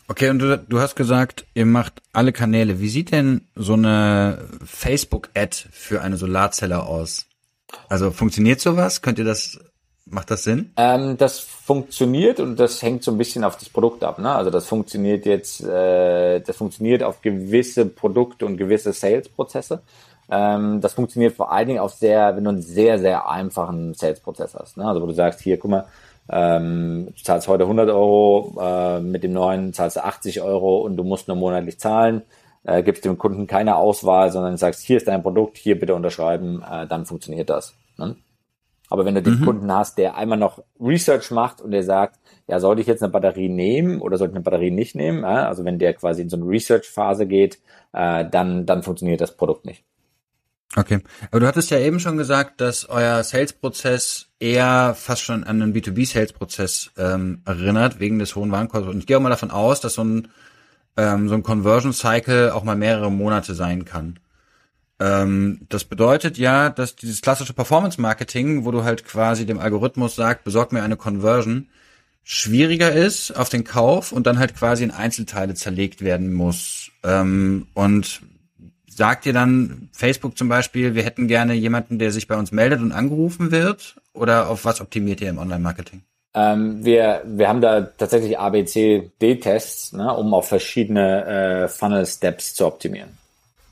Okay, 0.10 0.30
und 0.30 0.40
du, 0.40 0.58
du 0.58 0.80
hast 0.80 0.96
gesagt, 0.96 1.46
ihr 1.54 1.68
macht 1.68 2.02
alle 2.12 2.34
Kanäle. 2.34 2.82
Wie 2.82 2.90
sieht 2.90 3.12
denn 3.12 3.48
so 3.56 3.74
eine 3.74 4.40
Facebook-Ad 4.66 5.56
für 5.72 6.02
eine 6.02 6.18
Solarzelle 6.18 6.84
aus? 6.84 7.28
Also 7.88 8.10
funktioniert 8.10 8.60
sowas? 8.60 9.04
Könnt 9.04 9.20
ihr 9.20 9.26
das 9.26 9.60
Macht 10.12 10.32
das 10.32 10.44
Sinn? 10.44 10.72
Ähm, 10.76 11.18
das 11.18 11.40
funktioniert 11.40 12.40
und 12.40 12.60
das 12.60 12.82
hängt 12.82 13.04
so 13.04 13.12
ein 13.12 13.18
bisschen 13.18 13.44
auf 13.44 13.58
das 13.58 13.70
Produkt 13.70 14.04
ab. 14.04 14.18
Ne? 14.20 14.32
Also 14.32 14.50
das 14.50 14.66
funktioniert 14.66 15.26
jetzt, 15.26 15.64
äh, 15.64 16.40
das 16.40 16.58
funktioniert 16.58 17.04
auf 17.04 17.22
gewisse 17.22 17.86
Produkte 17.86 18.46
und 18.46 18.58
gewisse 18.58 18.92
Sales-Prozesse. 18.92 19.82
Ähm, 20.32 20.82
das 20.82 20.94
funktioniert 20.94 21.36
vor 21.36 21.52
allen 21.52 21.68
Dingen 21.68 21.80
auf 21.80 21.94
sehr, 21.94 22.36
wenn 22.36 22.44
du 22.44 22.50
einen 22.50 22.62
sehr, 22.62 23.00
sehr 23.00 23.30
einfachen 23.30 23.94
Sales-Prozess 23.94 24.56
hast. 24.56 24.78
Ne? 24.78 24.86
Also 24.86 25.02
wo 25.02 25.06
du 25.06 25.14
sagst, 25.14 25.42
hier, 25.42 25.58
guck 25.58 25.72
mal, 25.72 25.86
ähm, 26.32 27.08
du 27.16 27.24
zahlst 27.24 27.48
heute 27.48 27.64
100 27.64 27.90
Euro, 27.90 28.56
äh, 28.62 29.00
mit 29.00 29.24
dem 29.24 29.34
neuen 29.34 29.74
zahlst 29.74 29.98
du 29.98 30.04
80 30.04 30.42
Euro 30.42 30.82
und 30.82 30.98
du 30.98 31.04
musst 31.04 31.28
nur 31.28 31.38
monatlich 31.38 31.80
zahlen. 31.80 32.24
Äh, 32.64 32.84
gibst 32.84 33.06
dem 33.06 33.18
Kunden 33.18 33.48
keine 33.48 33.76
Auswahl, 33.76 34.32
sondern 34.32 34.58
sagst, 34.58 34.82
hier 34.82 34.98
ist 34.98 35.08
dein 35.08 35.24
Produkt, 35.24 35.58
hier 35.58 35.80
bitte 35.80 35.96
unterschreiben, 35.96 36.64
äh, 36.70 36.88
dann 36.88 37.06
funktioniert 37.06 37.50
das. 37.50 37.74
Ne? 37.98 38.16
Aber 38.90 39.06
wenn 39.06 39.16
du 39.16 39.22
den 39.22 39.40
mhm. 39.40 39.46
Kunden 39.46 39.72
hast, 39.72 39.98
der 39.98 40.16
einmal 40.16 40.38
noch 40.38 40.64
Research 40.80 41.32
macht 41.32 41.62
und 41.62 41.72
der 41.72 41.84
sagt, 41.84 42.20
ja, 42.48 42.60
sollte 42.60 42.82
ich 42.82 42.88
jetzt 42.88 43.04
eine 43.04 43.12
Batterie 43.12 43.50
nehmen 43.50 44.02
oder 44.02 44.18
sollte 44.18 44.32
ich 44.32 44.36
eine 44.36 44.44
Batterie 44.44 44.72
nicht 44.72 44.96
nehmen? 44.96 45.24
Also 45.24 45.64
wenn 45.64 45.78
der 45.78 45.94
quasi 45.94 46.24
in 46.24 46.30
so 46.30 46.38
eine 46.38 46.48
Research-Phase 46.48 47.28
geht, 47.28 47.60
äh, 47.94 48.26
dann, 48.30 48.66
dann 48.66 48.82
funktioniert 48.82 49.22
das 49.22 49.38
Produkt 49.38 49.66
nicht. 49.66 49.84
Okay. 50.76 51.00
Aber 51.32 51.40
du 51.40 51.48
hattest 51.48 51.72
ja 51.72 51.80
eben 51.80 52.00
schon 52.00 52.18
gesagt, 52.18 52.62
dass 52.62 52.88
euer 52.90 53.24
Sales-Prozess 53.24 54.28
eher 54.40 54.96
fast 54.96 55.24
schon 55.24 55.44
an 55.44 55.62
einen 55.62 55.74
B2B-Sales-Prozess 55.74 56.92
ähm, 56.98 57.42
erinnert, 57.46 58.00
wegen 58.00 58.20
des 58.20 58.36
hohen 58.36 58.52
Warenkostes. 58.52 58.90
Und 58.92 59.00
ich 59.00 59.08
gehe 59.08 59.18
auch 59.18 59.22
mal 59.22 59.30
davon 59.30 59.52
aus, 59.52 59.82
dass 59.82 59.96
so 59.96 60.04
ein, 60.04 60.28
ähm, 60.96 61.28
so 61.28 61.36
ein 61.36 61.44
Conversion-Cycle 61.44 62.52
auch 62.52 62.64
mal 62.64 62.76
mehrere 62.76 63.12
Monate 63.12 63.56
sein 63.56 63.84
kann. 63.86 64.20
Ähm, 65.00 65.62
das 65.70 65.86
bedeutet 65.86 66.38
ja, 66.38 66.70
dass 66.70 66.96
dieses 66.96 67.22
klassische 67.22 67.54
Performance-Marketing, 67.54 68.66
wo 68.66 68.72
du 68.72 68.84
halt 68.84 69.06
quasi 69.06 69.46
dem 69.46 69.60
Algorithmus 69.60 70.16
sagst, 70.16 70.44
besorg 70.44 70.72
mir 70.72 70.84
eine 70.84 70.98
Conversion, 70.98 71.68
schwieriger 72.24 72.92
ist 72.92 73.32
auf 73.36 73.50
den 73.50 73.64
Kauf 73.64 74.12
und 74.12 74.28
dann 74.28 74.40
halt 74.40 74.56
quasi 74.56 74.84
in 74.84 74.92
Einzelteile 74.92 75.56
zerlegt 75.56 76.02
werden 76.02 76.34
muss. 76.34 76.92
Ähm, 77.04 77.68
und 77.74 78.22
sagt 78.88 79.24
dir 79.24 79.34
dann 79.34 79.90
Facebook 79.94 80.38
zum 80.38 80.50
Beispiel, 80.50 80.94
wir 80.94 81.04
hätten 81.04 81.28
gerne 81.28 81.54
jemanden, 81.54 82.00
der 82.00 82.12
sich 82.12 82.28
bei 82.28 82.36
uns 82.36 82.52
meldet 82.52 82.82
und 82.82 82.92
angerufen 82.92 83.52
wird? 83.52 83.96
Oder 84.14 84.50
auf 84.50 84.66
was 84.66 84.82
optimiert 84.82 85.22
ihr 85.22 85.30
im 85.30 85.38
Online-Marketing? 85.38 86.02
Ähm, 86.36 86.84
wir, 86.84 87.24
wir 87.26 87.48
haben 87.48 87.62
da 87.62 87.82
tatsächlich 87.82 88.38
ABC-D-Tests, 88.38 89.94
ne, 89.94 90.14
um 90.14 90.34
auf 90.34 90.50
verschiedene 90.50 91.26
äh, 91.26 91.68
Funnel-Steps 91.70 92.54
zu 92.54 92.68
optimieren. 92.68 93.19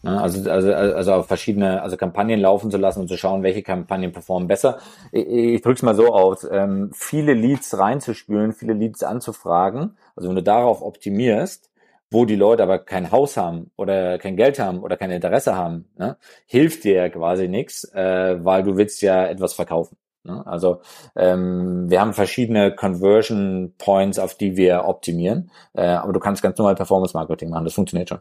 Ne? 0.07 0.21
Also, 0.21 0.49
also, 0.49 0.73
also 0.73 1.23
verschiedene, 1.23 1.81
also 1.81 1.97
Kampagnen 1.97 2.39
laufen 2.39 2.71
zu 2.71 2.77
lassen 2.77 3.01
und 3.01 3.07
zu 3.09 3.17
schauen, 3.17 3.43
welche 3.43 3.61
Kampagnen 3.61 4.13
performen 4.13 4.47
besser. 4.47 4.77
Ich, 5.11 5.27
ich 5.27 5.61
drücke 5.61 5.75
es 5.75 5.83
mal 5.83 5.95
so 5.95 6.13
aus, 6.13 6.47
ähm, 6.49 6.91
viele 6.93 7.33
Leads 7.33 7.77
reinzuspülen, 7.77 8.53
viele 8.53 8.73
Leads 8.73 9.03
anzufragen. 9.03 9.97
Also 10.15 10.29
wenn 10.29 10.35
du 10.35 10.43
darauf 10.43 10.81
optimierst, 10.81 11.69
wo 12.09 12.23
die 12.23 12.37
Leute 12.37 12.63
aber 12.63 12.79
kein 12.79 13.11
Haus 13.11 13.35
haben 13.35 13.71
oder 13.75 14.17
kein 14.17 14.37
Geld 14.37 14.59
haben 14.59 14.79
oder 14.81 14.95
kein 14.95 15.11
Interesse 15.11 15.55
haben, 15.55 15.89
ne, 15.97 16.17
hilft 16.45 16.85
dir 16.85 16.95
ja 16.95 17.09
quasi 17.09 17.49
nichts, 17.49 17.83
äh, 17.93 18.37
weil 18.45 18.63
du 18.63 18.77
willst 18.77 19.01
ja 19.01 19.27
etwas 19.27 19.53
verkaufen. 19.53 19.97
Ne? 20.23 20.45
Also 20.47 20.81
ähm, 21.17 21.89
wir 21.89 21.99
haben 21.99 22.13
verschiedene 22.13 22.73
Conversion 22.73 23.73
Points, 23.77 24.19
auf 24.19 24.35
die 24.35 24.55
wir 24.55 24.85
optimieren, 24.85 25.51
äh, 25.73 25.85
aber 25.85 26.13
du 26.13 26.19
kannst 26.21 26.41
ganz 26.41 26.57
normal 26.57 26.75
Performance 26.75 27.15
Marketing 27.15 27.49
machen, 27.49 27.65
das 27.65 27.73
funktioniert 27.73 28.07
schon. 28.07 28.19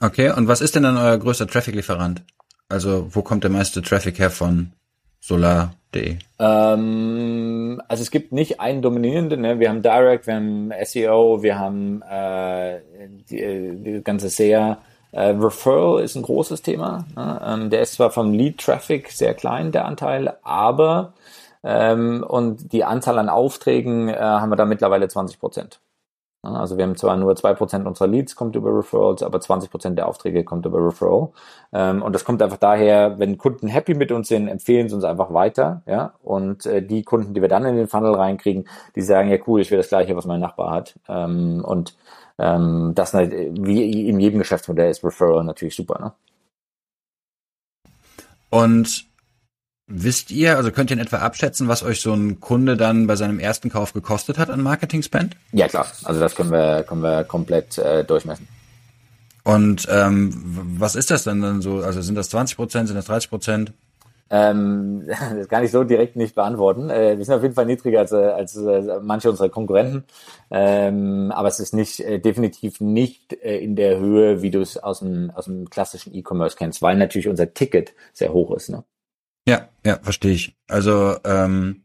Okay, 0.00 0.30
und 0.30 0.46
was 0.46 0.60
ist 0.60 0.76
denn 0.76 0.84
dann 0.84 0.96
euer 0.96 1.18
größter 1.18 1.46
Traffic-Lieferant? 1.46 2.22
Also 2.68 3.08
wo 3.10 3.22
kommt 3.22 3.44
der 3.44 3.50
meiste 3.50 3.82
Traffic 3.82 4.18
her 4.18 4.30
von 4.30 4.72
solar.de? 5.20 6.16
Ähm, 6.38 7.82
also 7.88 8.02
es 8.02 8.10
gibt 8.10 8.32
nicht 8.32 8.60
einen 8.60 8.82
dominierenden. 8.82 9.40
Ne? 9.40 9.58
Wir 9.58 9.70
haben 9.70 9.82
Direct, 9.82 10.26
wir 10.26 10.34
haben 10.34 10.72
SEO, 10.84 11.42
wir 11.42 11.58
haben 11.58 12.02
äh, 12.02 12.80
die, 13.30 13.82
die 13.82 14.04
ganze 14.04 14.28
SEA. 14.28 14.78
Äh, 15.10 15.30
Referral 15.30 16.02
ist 16.02 16.14
ein 16.14 16.22
großes 16.22 16.62
Thema. 16.62 17.06
Ne? 17.16 17.40
Ähm, 17.44 17.70
der 17.70 17.80
ist 17.80 17.94
zwar 17.94 18.10
vom 18.10 18.32
Lead-Traffic 18.32 19.10
sehr 19.10 19.34
klein, 19.34 19.72
der 19.72 19.86
Anteil, 19.86 20.36
aber 20.42 21.14
ähm, 21.64 22.24
und 22.26 22.72
die 22.72 22.84
Anzahl 22.84 23.18
an 23.18 23.28
Aufträgen 23.28 24.08
äh, 24.08 24.16
haben 24.16 24.50
wir 24.50 24.56
da 24.56 24.64
mittlerweile 24.64 25.08
20 25.08 25.40
Prozent. 25.40 25.80
Also 26.56 26.76
wir 26.76 26.84
haben 26.84 26.96
zwar 26.96 27.16
nur 27.16 27.34
zwei 27.36 27.54
Prozent 27.54 27.86
unserer 27.86 28.08
Leads 28.08 28.36
kommt 28.36 28.56
über 28.56 28.76
Referrals, 28.76 29.22
aber 29.22 29.40
20 29.40 29.70
Prozent 29.70 29.98
der 29.98 30.08
Aufträge 30.08 30.44
kommt 30.44 30.66
über 30.66 30.84
Referral. 30.84 31.28
Ähm, 31.72 32.02
und 32.02 32.14
das 32.14 32.24
kommt 32.24 32.42
einfach 32.42 32.56
daher, 32.58 33.18
wenn 33.18 33.38
Kunden 33.38 33.68
happy 33.68 33.94
mit 33.94 34.12
uns 34.12 34.28
sind, 34.28 34.48
empfehlen 34.48 34.88
sie 34.88 34.94
uns 34.94 35.04
einfach 35.04 35.32
weiter. 35.32 35.82
Ja? 35.86 36.14
Und 36.22 36.66
äh, 36.66 36.82
die 36.82 37.02
Kunden, 37.02 37.34
die 37.34 37.42
wir 37.42 37.48
dann 37.48 37.64
in 37.64 37.76
den 37.76 37.88
Funnel 37.88 38.14
reinkriegen, 38.14 38.68
die 38.94 39.02
sagen, 39.02 39.30
ja 39.30 39.38
cool, 39.46 39.60
ich 39.60 39.70
will 39.70 39.78
das 39.78 39.88
gleiche, 39.88 40.16
was 40.16 40.26
mein 40.26 40.40
Nachbar 40.40 40.70
hat. 40.70 40.98
Ähm, 41.08 41.64
und 41.64 41.96
ähm, 42.38 42.92
das 42.94 43.14
wie 43.14 44.08
in 44.08 44.20
jedem 44.20 44.38
Geschäftsmodell 44.38 44.90
ist 44.90 45.04
Referral 45.04 45.44
natürlich 45.44 45.74
super. 45.74 45.98
Ne? 45.98 46.12
Und 48.50 49.07
Wisst 49.90 50.30
ihr, 50.30 50.58
also 50.58 50.70
könnt 50.70 50.90
ihr 50.90 50.98
in 50.98 51.02
etwa 51.02 51.16
abschätzen, 51.16 51.66
was 51.66 51.82
euch 51.82 52.02
so 52.02 52.12
ein 52.12 52.40
Kunde 52.40 52.76
dann 52.76 53.06
bei 53.06 53.16
seinem 53.16 53.38
ersten 53.38 53.70
Kauf 53.70 53.94
gekostet 53.94 54.38
hat 54.38 54.50
an 54.50 54.62
Marketing-Spend? 54.62 55.34
Ja, 55.52 55.66
klar. 55.66 55.86
Also 56.04 56.20
das 56.20 56.34
können 56.34 56.50
wir, 56.50 56.82
können 56.82 57.00
wir 57.00 57.24
komplett 57.24 57.78
äh, 57.78 58.04
durchmessen. 58.04 58.46
Und 59.44 59.88
ähm, 59.90 60.30
was 60.78 60.94
ist 60.94 61.10
das 61.10 61.24
denn 61.24 61.40
dann 61.40 61.62
so? 61.62 61.78
Also 61.78 62.02
sind 62.02 62.16
das 62.16 62.28
20 62.28 62.56
Prozent, 62.56 62.88
sind 62.88 62.96
das 62.96 63.06
30 63.06 63.30
Prozent? 63.30 63.72
Ähm, 64.28 65.04
das 65.36 65.48
kann 65.48 65.64
ich 65.64 65.70
so 65.70 65.84
direkt 65.84 66.16
nicht 66.16 66.34
beantworten. 66.34 66.90
Äh, 66.90 67.16
wir 67.16 67.24
sind 67.24 67.34
auf 67.34 67.42
jeden 67.42 67.54
Fall 67.54 67.64
niedriger 67.64 68.00
als, 68.00 68.12
äh, 68.12 68.16
als 68.16 68.56
äh, 68.56 69.00
manche 69.00 69.30
unserer 69.30 69.48
Konkurrenten. 69.48 70.04
Ähm, 70.50 71.32
aber 71.34 71.48
es 71.48 71.60
ist 71.60 71.72
nicht 71.72 72.00
äh, 72.00 72.18
definitiv 72.18 72.82
nicht 72.82 73.32
äh, 73.42 73.56
in 73.56 73.74
der 73.74 73.98
Höhe, 73.98 74.42
wie 74.42 74.50
du 74.50 74.60
es 74.60 74.76
aus 74.76 74.98
dem, 74.98 75.30
aus 75.30 75.46
dem 75.46 75.70
klassischen 75.70 76.14
E-Commerce 76.14 76.58
kennst, 76.58 76.82
weil 76.82 76.96
natürlich 76.96 77.28
unser 77.28 77.54
Ticket 77.54 77.94
sehr 78.12 78.34
hoch 78.34 78.54
ist. 78.54 78.68
Ne? 78.68 78.84
Ja, 79.48 79.66
ja, 79.82 79.98
verstehe 80.02 80.34
ich. 80.34 80.54
Also, 80.68 81.16
ähm, 81.24 81.82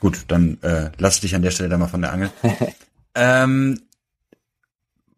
gut, 0.00 0.24
dann 0.28 0.56
äh, 0.62 0.90
lass 0.96 1.20
dich 1.20 1.34
an 1.34 1.42
der 1.42 1.50
Stelle 1.50 1.68
da 1.68 1.76
mal 1.76 1.88
von 1.88 2.00
der 2.00 2.10
Angel. 2.10 2.30
ähm, 3.14 3.78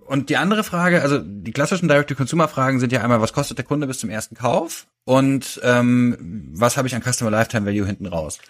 und 0.07 0.29
die 0.29 0.37
andere 0.37 0.65
Frage, 0.65 1.03
also 1.03 1.21
die 1.23 1.53
klassischen 1.53 1.87
Direct-to-Consumer-Fragen 1.87 2.81
sind 2.81 2.91
ja 2.91 3.01
einmal, 3.01 3.21
was 3.21 3.33
kostet 3.33 3.59
der 3.59 3.65
Kunde 3.65 3.87
bis 3.87 4.01
zum 4.01 4.11
ersten 4.11 4.35
Kauf 4.35 4.89
und 5.05 5.61
ähm, 5.63 6.51
was 6.53 6.77
habe 6.77 6.89
ich 6.89 6.97
an 6.97 7.03
Customer 7.03 7.31
Lifetime 7.31 7.65
Value 7.65 7.87
hinten 7.87 8.07
raus? 8.07 8.41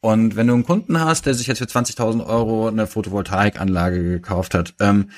Und 0.00 0.36
wenn 0.36 0.48
du 0.48 0.52
einen 0.52 0.66
Kunden 0.66 1.00
hast, 1.00 1.24
der 1.24 1.32
sich 1.32 1.46
jetzt 1.46 1.58
für 1.58 1.64
20.000 1.64 2.26
Euro 2.26 2.68
eine 2.68 2.86
Photovoltaikanlage 2.86 4.02
gekauft 4.02 4.52
hat, 4.52 4.74
ähm, 4.80 5.08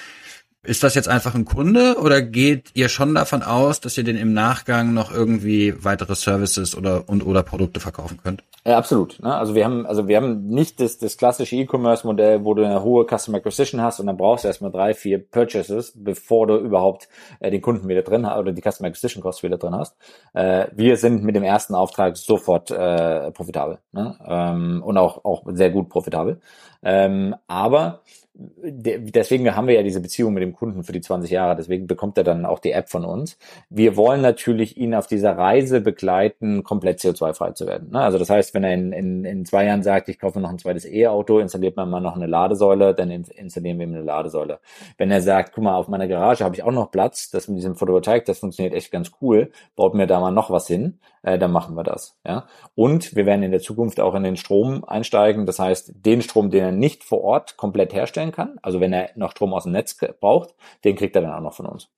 ist 0.65 0.83
das 0.83 0.95
jetzt 0.95 1.09
einfach 1.09 1.35
ein 1.35 1.45
Kunde 1.45 1.97
oder 2.01 2.23
geht 2.23 2.71
ihr 2.75 2.89
schon 2.89 3.15
davon 3.15 3.43
aus, 3.43 3.81
dass 3.81 3.97
ihr 3.99 4.05
den 4.05 4.17
im 4.17 4.33
Nachgang 4.33 4.95
noch 4.95 5.13
irgendwie 5.13 5.75
weitere 5.85 6.15
Services 6.15 6.77
oder 6.77 7.09
und 7.09 7.25
oder 7.25 7.43
Produkte 7.43 7.81
verkaufen 7.81 8.19
könnt? 8.23 8.43
Ja, 8.67 8.79
absolut. 8.79 9.23
Ne? 9.23 9.35
Also 9.35 9.55
wir 9.55 9.67
haben, 9.67 9.85
also 9.85 10.09
wir 10.09 10.17
haben 10.17 10.47
nicht 10.47 10.81
das, 10.81 10.97
das 10.97 11.19
klassische 11.19 11.55
E-Commerce-Modell, 11.57 12.45
wo 12.45 12.55
du 12.55 12.65
eine 12.65 12.83
hohe 12.83 13.05
Customer 13.05 13.37
Acquisition 13.37 13.83
hast 13.83 14.01
und 14.01 14.07
dann 14.07 14.17
brauchst 14.17 14.45
du 14.45 14.49
erstmal 14.49 14.71
drei, 14.71 14.95
vier 14.95 15.19
Purchases, 15.19 15.93
bevor 15.95 16.47
du 16.47 16.57
überhaupt 16.57 17.09
äh, 17.41 17.51
den 17.51 17.61
Kunden 17.61 17.87
wieder 17.89 18.01
drin 18.01 18.27
hast 18.27 18.39
oder 18.39 18.53
die 18.53 18.63
Customer 18.63 18.89
Acquisition 18.89 19.23
Costs 19.23 19.43
wieder 19.43 19.59
drin 19.59 19.75
hast. 19.75 19.97
Äh, 20.33 20.69
wir 20.73 20.97
sind 20.97 21.25
mit 21.25 21.37
dem 21.37 21.43
ersten 21.43 21.75
Auftrag 21.75 22.17
sofort 22.17 22.71
äh, 22.71 23.31
profitabel 23.33 23.81
ne? 23.93 24.17
ähm, 24.27 24.83
und 24.83 24.97
auch 24.97 25.27
auch 25.27 25.43
sehr 25.53 25.71
gut 25.71 25.91
profitabel. 25.91 26.41
Ähm, 26.83 27.35
aber 27.47 28.01
deswegen 28.37 29.55
haben 29.55 29.69
wir 29.69 29.75
ja 29.75 29.83
diese 29.85 30.01
Beziehung 30.01 30.35
mit 30.35 30.43
dem 30.43 30.55
Kunden 30.55 30.83
für 30.83 30.93
die 30.93 31.01
20 31.01 31.31
Jahre, 31.31 31.55
deswegen 31.55 31.87
bekommt 31.87 32.19
er 32.19 32.25
dann 32.25 32.47
auch 32.47 32.59
die 32.59 32.73
App 32.73 32.89
von 32.89 33.05
uns. 33.05 33.39
Wir 33.71 33.97
wollen 33.97 34.23
natürlich 34.23 34.77
ihn 34.77 34.95
auf 34.95 35.07
dieser 35.07 35.39
Reise 35.39 35.81
begleiten, 35.81 36.65
komplett 36.65 36.99
CO2-frei 36.99 37.53
zu 37.53 37.67
werden. 37.67 37.91
Ne? 37.93 38.01
Also 38.01 38.19
das 38.19 38.31
heißt, 38.31 38.53
wenn 38.55 38.65
er 38.65 38.75
in, 38.75 38.93
in, 38.93 39.25
in 39.25 39.45
zwei 39.45 39.67
Jahren 39.67 39.85
sagt, 39.85 40.09
ich 40.09 40.19
kaufe 40.19 40.41
noch 40.41 40.51
ein 40.51 40.59
zweites 40.59 40.85
E-Auto, 40.85 41.39
installiert 41.39 41.77
man 41.77 41.89
mal 41.89 42.01
noch 42.01 42.17
eine 42.17 42.27
Ladesäule, 42.27 42.93
dann 42.95 43.11
installieren 43.11 43.79
wir 43.79 43.87
ihm 43.87 43.95
eine 43.95 44.03
Ladesäule. 44.03 44.59
Wenn 44.99 45.13
er 45.13 45.21
sagt, 45.21 45.53
guck 45.55 45.63
mal, 45.63 45.77
auf 45.77 45.87
meiner 45.87 46.09
Garage 46.09 46.45
habe 46.45 46.57
ich 46.57 46.65
auch 46.65 46.73
noch 46.73 46.91
Platz, 46.91 47.31
das 47.31 47.47
mit 47.47 47.59
diesem 47.59 47.77
Photovoltaik, 47.77 48.25
das 48.25 48.41
funktioniert 48.41 48.75
echt 48.75 48.91
ganz 48.91 49.13
cool, 49.21 49.53
baut 49.77 49.95
mir 49.95 50.09
da 50.09 50.19
mal 50.19 50.33
noch 50.33 50.51
was 50.51 50.67
hin, 50.67 50.99
äh, 51.23 51.39
dann 51.39 51.53
machen 51.53 51.77
wir 51.77 51.85
das. 51.85 52.19
Ja? 52.27 52.47
Und 52.75 53.15
wir 53.15 53.27
werden 53.27 53.45
in 53.45 53.53
der 53.53 53.61
Zukunft 53.61 54.01
auch 54.01 54.15
in 54.15 54.25
den 54.25 54.37
Strom 54.37 54.85
einsteigen, 54.85 55.47
das 55.47 55.61
heißt, 55.61 55.93
den 56.05 56.21
Strom, 56.23 56.51
den 56.51 56.65
er 56.65 56.73
nicht 56.73 57.05
vor 57.05 57.23
Ort 57.23 57.57
komplett 57.57 57.95
herstellen 57.95 58.24
herstellen 58.25 58.33
kann. 58.33 58.59
Also 58.63 58.81
wenn 58.81 58.93
er 58.93 59.11
noch 59.17 59.33
Strom 59.33 59.53
aus 59.55 59.65
dem 59.65 59.73
Netz 59.73 59.97
braucht, 60.21 60.55
den 60.85 60.97
kriegt 60.97 61.15
er 61.17 61.23
dann 61.23 61.33
auch 61.33 61.41
noch 61.41 61.55
von 61.55 61.67
uns. 61.67 61.89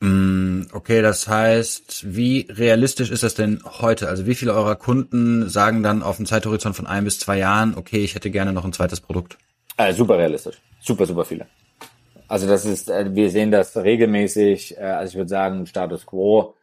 Mm, 0.00 0.62
okay, 0.72 1.02
das 1.02 1.28
heißt, 1.28 2.14
wie 2.14 2.46
realistisch 2.50 3.10
ist 3.10 3.22
das 3.22 3.34
denn 3.34 3.62
heute? 3.80 4.08
Also 4.08 4.26
wie 4.26 4.34
viele 4.34 4.52
eurer 4.52 4.76
Kunden 4.76 5.48
sagen 5.48 5.82
dann 5.82 6.02
auf 6.02 6.18
einem 6.18 6.26
Zeithorizont 6.26 6.76
von 6.76 6.86
ein 6.86 7.04
bis 7.04 7.18
zwei 7.18 7.38
Jahren, 7.38 7.74
okay, 7.76 7.98
ich 7.98 8.14
hätte 8.14 8.30
gerne 8.30 8.52
noch 8.52 8.64
ein 8.64 8.72
zweites 8.72 9.00
Produkt? 9.00 9.38
Äh, 9.76 9.92
super 9.92 10.18
realistisch. 10.18 10.60
Super, 10.80 11.06
super 11.06 11.24
viele. 11.24 11.46
Also 12.28 12.46
das 12.46 12.64
ist, 12.64 12.90
äh, 12.90 13.14
wir 13.14 13.30
sehen 13.30 13.50
das 13.50 13.76
regelmäßig, 13.76 14.76
äh, 14.76 14.80
also 14.80 15.12
ich 15.12 15.16
würde 15.16 15.28
sagen, 15.28 15.66
Status 15.66 16.06
quo 16.06 16.54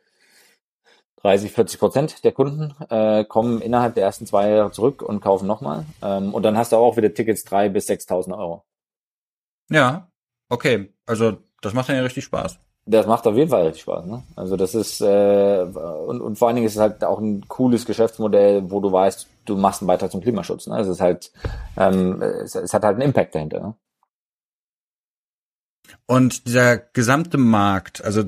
30, 1.23 1.51
40 1.51 1.79
Prozent 1.79 2.23
der 2.23 2.31
Kunden 2.31 2.73
äh, 2.89 3.23
kommen 3.25 3.61
innerhalb 3.61 3.95
der 3.95 4.03
ersten 4.03 4.25
zwei 4.25 4.49
Jahre 4.49 4.71
zurück 4.71 5.01
und 5.01 5.21
kaufen 5.21 5.47
nochmal. 5.47 5.85
Ähm, 6.01 6.33
und 6.33 6.43
dann 6.43 6.57
hast 6.57 6.71
du 6.71 6.77
auch 6.77 6.97
wieder 6.97 7.13
Tickets 7.13 7.43
drei 7.43 7.69
bis 7.69 7.87
6.000 7.87 8.37
Euro. 8.37 8.63
Ja, 9.69 10.09
okay. 10.49 10.93
Also 11.05 11.37
das 11.61 11.73
macht 11.73 11.89
dann 11.89 11.95
ja 11.95 12.03
richtig 12.03 12.23
Spaß. 12.25 12.59
Das 12.87 13.05
macht 13.05 13.27
auf 13.27 13.35
jeden 13.35 13.49
Fall 13.49 13.67
richtig 13.67 13.83
Spaß. 13.83 14.05
Ne? 14.05 14.23
Also 14.35 14.57
das 14.57 14.73
ist 14.73 15.01
äh, 15.01 15.61
und, 15.61 16.19
und 16.21 16.37
vor 16.37 16.47
allen 16.47 16.55
Dingen 16.55 16.67
ist 16.67 16.75
es 16.75 16.81
halt 16.81 17.03
auch 17.03 17.19
ein 17.19 17.47
cooles 17.47 17.85
Geschäftsmodell, 17.85 18.71
wo 18.71 18.79
du 18.79 18.91
weißt, 18.91 19.27
du 19.45 19.55
machst 19.55 19.81
einen 19.81 19.87
Beitrag 19.87 20.11
zum 20.11 20.21
Klimaschutz. 20.21 20.65
Ne? 20.67 20.79
Es 20.79 20.87
ist 20.87 20.99
halt, 20.99 21.31
ähm, 21.77 22.21
es, 22.21 22.55
es 22.55 22.73
hat 22.73 22.83
halt 22.83 22.95
einen 22.95 23.03
Impact 23.03 23.35
dahinter. 23.35 23.59
Ne? 23.59 23.75
Und 26.07 26.47
dieser 26.47 26.77
gesamte 26.77 27.37
Markt, 27.37 28.03
also 28.03 28.23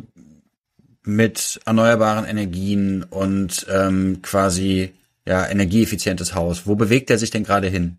mit 1.04 1.60
erneuerbaren 1.66 2.26
Energien 2.26 3.04
und 3.04 3.66
ähm, 3.70 4.22
quasi 4.22 4.94
ja 5.26 5.48
energieeffizientes 5.48 6.36
Haus. 6.36 6.68
Wo 6.68 6.76
bewegt 6.76 7.10
er 7.10 7.18
sich 7.18 7.30
denn 7.30 7.44
gerade 7.44 7.68
hin? 7.68 7.98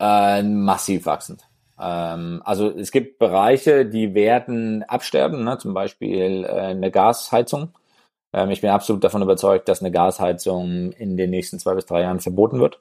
Äh, 0.00 0.42
massiv 0.42 1.06
wachsend. 1.06 1.42
Ähm, 1.80 2.42
also 2.44 2.70
es 2.70 2.90
gibt 2.90 3.18
Bereiche, 3.18 3.86
die 3.86 4.14
werden 4.14 4.82
absterben, 4.84 5.44
ne? 5.44 5.58
zum 5.58 5.74
Beispiel 5.74 6.44
äh, 6.44 6.48
eine 6.48 6.90
Gasheizung. 6.90 7.70
Ähm, 8.32 8.50
ich 8.50 8.60
bin 8.60 8.70
absolut 8.70 9.02
davon 9.04 9.22
überzeugt, 9.22 9.68
dass 9.68 9.80
eine 9.80 9.90
Gasheizung 9.90 10.92
in 10.92 11.16
den 11.16 11.30
nächsten 11.30 11.58
zwei 11.58 11.74
bis 11.74 11.86
drei 11.86 12.02
Jahren 12.02 12.20
verboten 12.20 12.60
wird. 12.60 12.80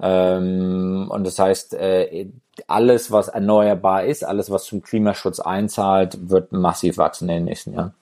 Ähm, 0.00 1.08
und 1.10 1.24
das 1.26 1.38
heißt, 1.38 1.74
äh, 1.74 2.28
alles, 2.66 3.10
was 3.10 3.28
erneuerbar 3.28 4.04
ist, 4.04 4.24
alles, 4.24 4.50
was 4.50 4.64
zum 4.64 4.82
Klimaschutz 4.82 5.40
einzahlt, 5.40 6.28
wird 6.28 6.52
massiv 6.52 6.98
wachsen 6.98 7.28
in 7.28 7.36
den 7.36 7.44
nächsten 7.44 7.74
Jahren. 7.74 7.94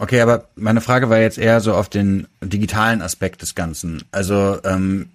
Okay, 0.00 0.22
aber 0.22 0.44
meine 0.54 0.80
Frage 0.80 1.10
war 1.10 1.18
jetzt 1.18 1.36
eher 1.36 1.60
so 1.60 1.74
auf 1.74 1.90
den 1.90 2.26
digitalen 2.42 3.02
Aspekt 3.02 3.42
des 3.42 3.54
Ganzen. 3.54 4.02
Also 4.12 4.56
ähm, 4.64 5.10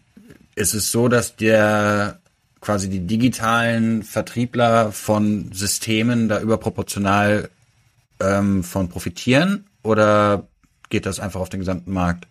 ist 0.54 0.76
es 0.76 0.92
so, 0.92 1.08
dass 1.08 1.36
der 1.36 2.20
quasi 2.62 2.88
die 2.88 3.00
digitalen 3.00 4.04
Vertriebler 4.04 4.92
von 4.92 5.50
Systemen 5.52 6.30
da 6.30 6.40
überproportional 6.40 7.50
ähm, 8.22 8.64
von 8.64 8.88
profitieren 8.90 9.66
oder 9.82 10.44
geht 10.92 11.08
das 11.08 11.20
einfach 11.20 11.42
auf 11.42 11.50
den 11.50 11.62
gesamten 11.62 11.92
Markt? 11.92 12.28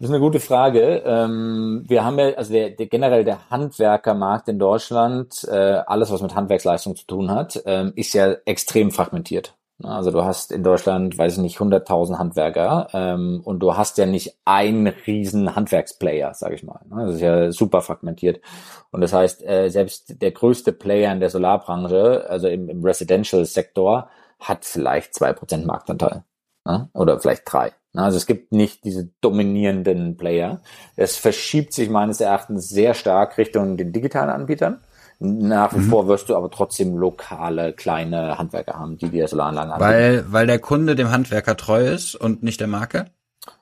Das 0.00 0.10
ist 0.10 0.14
eine 0.14 0.20
gute 0.20 0.40
Frage. 0.40 1.02
Ähm, 1.06 1.84
wir 1.88 2.04
haben 2.04 2.18
ja, 2.18 2.34
also 2.34 2.52
der, 2.52 2.70
der 2.70 2.86
generell 2.88 3.24
der 3.24 3.50
Handwerkermarkt 3.50 4.48
in 4.48 4.58
Deutschland, 4.58 5.48
äh, 5.50 5.80
alles 5.86 6.10
was 6.10 6.20
mit 6.20 6.34
Handwerksleistung 6.34 6.94
zu 6.94 7.06
tun 7.06 7.30
hat, 7.30 7.62
ähm, 7.64 7.94
ist 7.96 8.12
ja 8.12 8.34
extrem 8.44 8.90
fragmentiert. 8.90 9.54
Also 9.82 10.10
du 10.10 10.24
hast 10.24 10.50
in 10.50 10.64
Deutschland, 10.64 11.16
weiß 11.16 11.34
ich 11.34 11.38
nicht, 11.38 11.58
100.000 11.58 12.18
Handwerker 12.18 12.88
ähm, 12.92 13.40
und 13.44 13.60
du 13.60 13.76
hast 13.76 13.96
ja 13.98 14.06
nicht 14.06 14.36
einen 14.44 14.88
riesen 14.88 15.54
Handwerksplayer, 15.54 16.34
sage 16.34 16.56
ich 16.56 16.64
mal. 16.64 16.80
Das 16.90 17.14
ist 17.14 17.20
ja 17.20 17.52
super 17.52 17.80
fragmentiert. 17.80 18.40
Und 18.90 19.02
das 19.02 19.12
heißt, 19.12 19.44
äh, 19.44 19.68
selbst 19.68 20.20
der 20.20 20.32
größte 20.32 20.72
Player 20.72 21.12
in 21.12 21.20
der 21.20 21.30
Solarbranche, 21.30 22.26
also 22.28 22.48
im, 22.48 22.68
im 22.68 22.84
Residential-Sektor, 22.84 24.08
hat 24.40 24.64
vielleicht 24.64 25.14
zwei 25.14 25.32
Prozent 25.32 25.64
Marktanteil. 25.64 26.24
Ne? 26.64 26.88
Oder 26.92 27.20
vielleicht 27.20 27.42
drei. 27.46 27.72
Also 27.94 28.16
es 28.16 28.26
gibt 28.26 28.52
nicht 28.52 28.84
diese 28.84 29.10
dominierenden 29.20 30.16
Player. 30.16 30.60
Es 30.96 31.16
verschiebt 31.16 31.72
sich 31.72 31.88
meines 31.88 32.20
Erachtens 32.20 32.68
sehr 32.68 32.94
stark 32.94 33.38
Richtung 33.38 33.76
den 33.76 33.92
digitalen 33.92 34.30
Anbietern. 34.30 34.80
Nach 35.20 35.74
wie 35.74 35.80
mhm. 35.80 35.90
vor 35.90 36.06
wirst 36.06 36.28
du 36.28 36.36
aber 36.36 36.50
trotzdem 36.50 36.96
lokale 36.96 37.72
kleine 37.72 38.38
Handwerker 38.38 38.78
haben, 38.78 38.98
die 38.98 39.08
dir 39.08 39.26
Solaranlagen 39.26 39.72
anbieten. 39.72 39.90
Weil, 39.90 40.24
weil 40.28 40.46
der 40.46 40.60
Kunde 40.60 40.94
dem 40.94 41.10
Handwerker 41.10 41.56
treu 41.56 41.84
ist 41.84 42.14
und 42.14 42.42
nicht 42.42 42.60
der 42.60 42.68
Marke? 42.68 43.06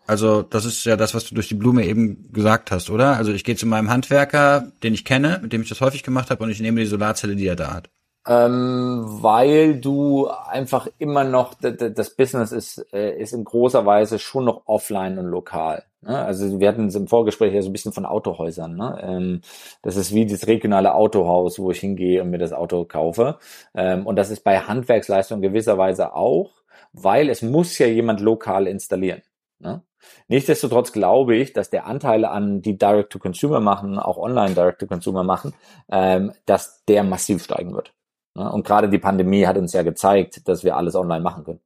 Also 0.06 0.42
das 0.42 0.64
ist 0.64 0.84
ja 0.84 0.96
das, 0.96 1.14
was 1.14 1.24
du 1.24 1.34
durch 1.34 1.48
die 1.48 1.54
Blume 1.54 1.84
eben 1.84 2.30
gesagt 2.32 2.70
hast, 2.70 2.90
oder? 2.90 3.16
Also 3.16 3.32
ich 3.32 3.42
gehe 3.42 3.56
zu 3.56 3.66
meinem 3.66 3.90
Handwerker, 3.90 4.70
den 4.82 4.94
ich 4.94 5.04
kenne, 5.04 5.40
mit 5.42 5.52
dem 5.52 5.62
ich 5.62 5.68
das 5.68 5.80
häufig 5.80 6.02
gemacht 6.02 6.30
habe, 6.30 6.44
und 6.44 6.50
ich 6.50 6.60
nehme 6.60 6.80
die 6.80 6.86
Solarzelle, 6.86 7.36
die 7.36 7.46
er 7.46 7.56
da 7.56 7.72
hat. 7.72 7.90
Ähm, 8.28 9.04
weil 9.22 9.80
du 9.80 10.28
einfach 10.28 10.88
immer 10.98 11.24
noch, 11.24 11.54
das 11.54 12.10
Business 12.10 12.52
ist, 12.52 12.84
äh, 12.92 13.16
ist 13.18 13.32
in 13.32 13.44
großer 13.44 13.86
Weise 13.86 14.18
schon 14.18 14.44
noch 14.44 14.62
offline 14.66 15.18
und 15.18 15.26
lokal. 15.26 15.84
Ne? 16.06 16.24
Also 16.24 16.60
wir 16.60 16.68
hatten 16.68 16.88
im 16.88 17.08
Vorgespräch 17.08 17.52
ja 17.52 17.62
so 17.62 17.68
ein 17.68 17.72
bisschen 17.72 17.92
von 17.92 18.06
Autohäusern. 18.06 18.76
Ne? 18.76 18.98
Ähm, 19.02 19.40
das 19.82 19.96
ist 19.96 20.14
wie 20.14 20.26
das 20.26 20.46
regionale 20.46 20.94
Autohaus, 20.94 21.58
wo 21.58 21.70
ich 21.70 21.80
hingehe 21.80 22.22
und 22.22 22.30
mir 22.30 22.38
das 22.38 22.52
Auto 22.52 22.84
kaufe. 22.84 23.38
Ähm, 23.74 24.06
und 24.06 24.16
das 24.16 24.30
ist 24.30 24.44
bei 24.44 24.60
Handwerksleistung 24.60 25.40
gewisserweise 25.40 26.14
auch, 26.14 26.52
weil 26.92 27.28
es 27.28 27.42
muss 27.42 27.76
ja 27.78 27.86
jemand 27.86 28.20
lokal 28.20 28.66
installieren. 28.66 29.22
Ne? 29.58 29.82
Nichtsdestotrotz 30.28 30.92
glaube 30.92 31.36
ich, 31.36 31.52
dass 31.52 31.70
der 31.70 31.86
Anteil 31.86 32.24
an 32.24 32.62
die 32.62 32.78
Direct-to-Consumer 32.78 33.60
machen, 33.60 33.98
auch 33.98 34.18
online 34.18 34.54
Direct-to-Consumer 34.54 35.24
machen, 35.24 35.54
ähm, 35.90 36.32
dass 36.46 36.84
der 36.84 37.02
massiv 37.02 37.42
steigen 37.42 37.74
wird. 37.74 37.92
Ne? 38.34 38.50
Und 38.50 38.64
gerade 38.64 38.88
die 38.88 38.98
Pandemie 38.98 39.46
hat 39.46 39.58
uns 39.58 39.72
ja 39.72 39.82
gezeigt, 39.82 40.46
dass 40.48 40.62
wir 40.62 40.76
alles 40.76 40.94
online 40.94 41.22
machen 41.22 41.44
können. 41.44 41.60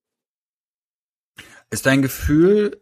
Ist 1.71 1.87
dein 1.87 2.03
Gefühl, 2.03 2.81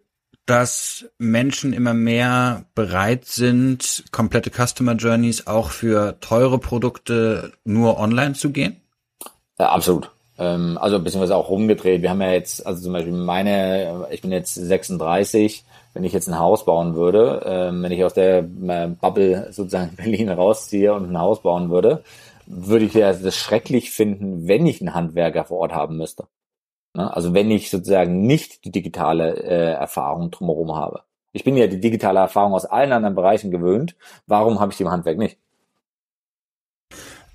dass 0.49 1.05
Menschen 1.19 1.75
immer 1.75 1.93
mehr 1.93 2.65
bereit 2.75 3.27
sind, 3.27 4.05
komplette 4.13 4.51
Customer 4.51 4.95
Journeys 4.95 5.47
auch 5.47 5.71
für 5.71 6.19
teure 6.21 6.59
Produkte 6.59 7.53
nur 7.65 7.99
online 7.99 8.33
zu 8.33 8.51
gehen? 8.51 8.81
Ja, 9.59 9.71
absolut. 9.71 10.11
Ähm, 10.39 10.79
also 10.81 11.01
beziehungsweise 11.01 11.37
auch 11.37 11.51
rumgedreht. 11.51 12.01
Wir 12.01 12.11
haben 12.11 12.23
ja 12.23 12.33
jetzt, 12.33 12.67
also 12.67 12.83
zum 12.83 12.95
Beispiel 12.95 13.13
meine, 13.13 14.07
ich 14.11 14.23
bin 14.23 14.33
jetzt 14.33 14.55
36, 14.55 15.65
wenn 15.93 16.05
ich 16.05 16.15
jetzt 16.15 16.29
ein 16.29 16.39
Haus 16.39 16.65
bauen 16.65 16.95
würde, 16.95 17.43
ähm, 17.45 17.83
wenn 17.83 17.93
ich 17.93 18.03
aus 18.03 18.15
der 18.15 18.39
äh, 18.39 18.89
Bubble 19.01 19.49
sozusagen 19.53 19.97
Berlin 19.97 20.31
rausziehe 20.31 20.95
und 20.95 21.11
ein 21.11 21.19
Haus 21.19 21.43
bauen 21.43 21.69
würde, 21.69 22.05
würde 22.47 22.87
ich 22.87 22.95
ja 22.95 23.13
das 23.13 23.37
schrecklich 23.37 23.91
finden, 23.91 24.49
wenn 24.49 24.67
ich 24.67 24.81
einen 24.81 24.95
Handwerker 24.95 25.45
vor 25.45 25.59
Ort 25.59 25.75
haben 25.75 25.99
müsste. 25.99 26.27
Ne? 26.99 27.15
Also 27.15 27.33
wenn 27.33 27.51
ich 27.51 27.71
sozusagen 27.71 28.27
nicht 28.27 28.65
die 28.65 28.73
digitale 28.73 29.37
äh, 29.37 29.73
Erfahrung 29.73 30.33
drumherum 30.33 30.75
habe. 30.75 31.03
Ich 31.33 31.45
bin 31.45 31.57
ja 31.57 31.69
die 31.69 31.81
digitale 31.81 32.19
Erfahrung 32.19 32.55
aus 32.55 32.65
allen 32.65 32.93
anderen 32.93 33.15
Bereichen 33.15 33.53
gewöhnt. 33.53 33.95
Warum 34.27 34.59
habe 34.59 34.73
ich 34.73 34.79
die 34.79 34.83
im 34.83 34.91
Handwerk 34.91 35.17
nicht? 35.17 35.39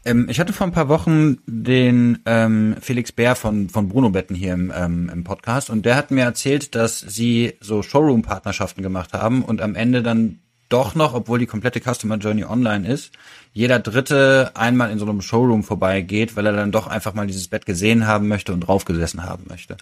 Ähm, 0.03 0.27
ich 0.29 0.41
hatte 0.41 0.51
vor 0.51 0.67
ein 0.67 0.73
paar 0.73 0.89
Wochen 0.89 1.37
den 1.45 2.19
ähm, 2.25 2.75
Felix 2.81 3.13
Bär 3.13 3.35
von, 3.35 3.69
von 3.69 3.87
Bruno 3.87 4.09
Betten 4.09 4.35
hier 4.35 4.53
im, 4.53 4.73
ähm, 4.75 5.09
im 5.13 5.23
Podcast 5.23 5.69
und 5.69 5.85
der 5.85 5.95
hat 5.95 6.11
mir 6.11 6.25
erzählt, 6.25 6.75
dass 6.75 6.99
sie 6.99 7.53
so 7.61 7.81
Showroom-Partnerschaften 7.81 8.83
gemacht 8.83 9.13
haben 9.13 9.45
und 9.45 9.61
am 9.61 9.75
Ende 9.75 10.03
dann 10.03 10.39
doch 10.73 10.95
noch, 10.95 11.13
obwohl 11.13 11.39
die 11.39 11.45
komplette 11.45 11.79
Customer 11.79 12.17
Journey 12.17 12.43
online 12.43 12.87
ist, 12.87 13.11
jeder 13.53 13.79
Dritte 13.79 14.51
einmal 14.55 14.91
in 14.91 14.97
so 14.97 15.05
einem 15.05 15.21
Showroom 15.21 15.63
vorbeigeht, 15.63 16.35
weil 16.35 16.47
er 16.47 16.53
dann 16.53 16.71
doch 16.71 16.87
einfach 16.87 17.13
mal 17.13 17.27
dieses 17.27 17.47
Bett 17.47 17.67
gesehen 17.67 18.07
haben 18.07 18.27
möchte 18.27 18.51
und 18.51 18.61
draufgesessen 18.61 19.23
haben 19.23 19.45
möchte. 19.47 19.77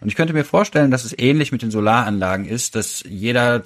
Und 0.00 0.08
ich 0.08 0.14
könnte 0.14 0.34
mir 0.34 0.44
vorstellen, 0.44 0.90
dass 0.90 1.04
es 1.04 1.18
ähnlich 1.18 1.50
mit 1.50 1.62
den 1.62 1.70
Solaranlagen 1.70 2.44
ist, 2.44 2.76
dass 2.76 3.02
jeder, 3.08 3.62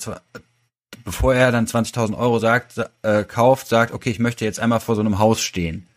bevor 1.04 1.34
er 1.34 1.50
dann 1.50 1.66
20.000 1.66 2.16
Euro 2.16 2.38
sagt, 2.38 2.80
äh, 3.02 3.24
kauft, 3.24 3.66
sagt, 3.66 3.92
okay, 3.92 4.10
ich 4.10 4.20
möchte 4.20 4.44
jetzt 4.44 4.60
einmal 4.60 4.80
vor 4.80 4.94
so 4.94 5.00
einem 5.00 5.18
Haus 5.18 5.40
stehen. 5.40 5.88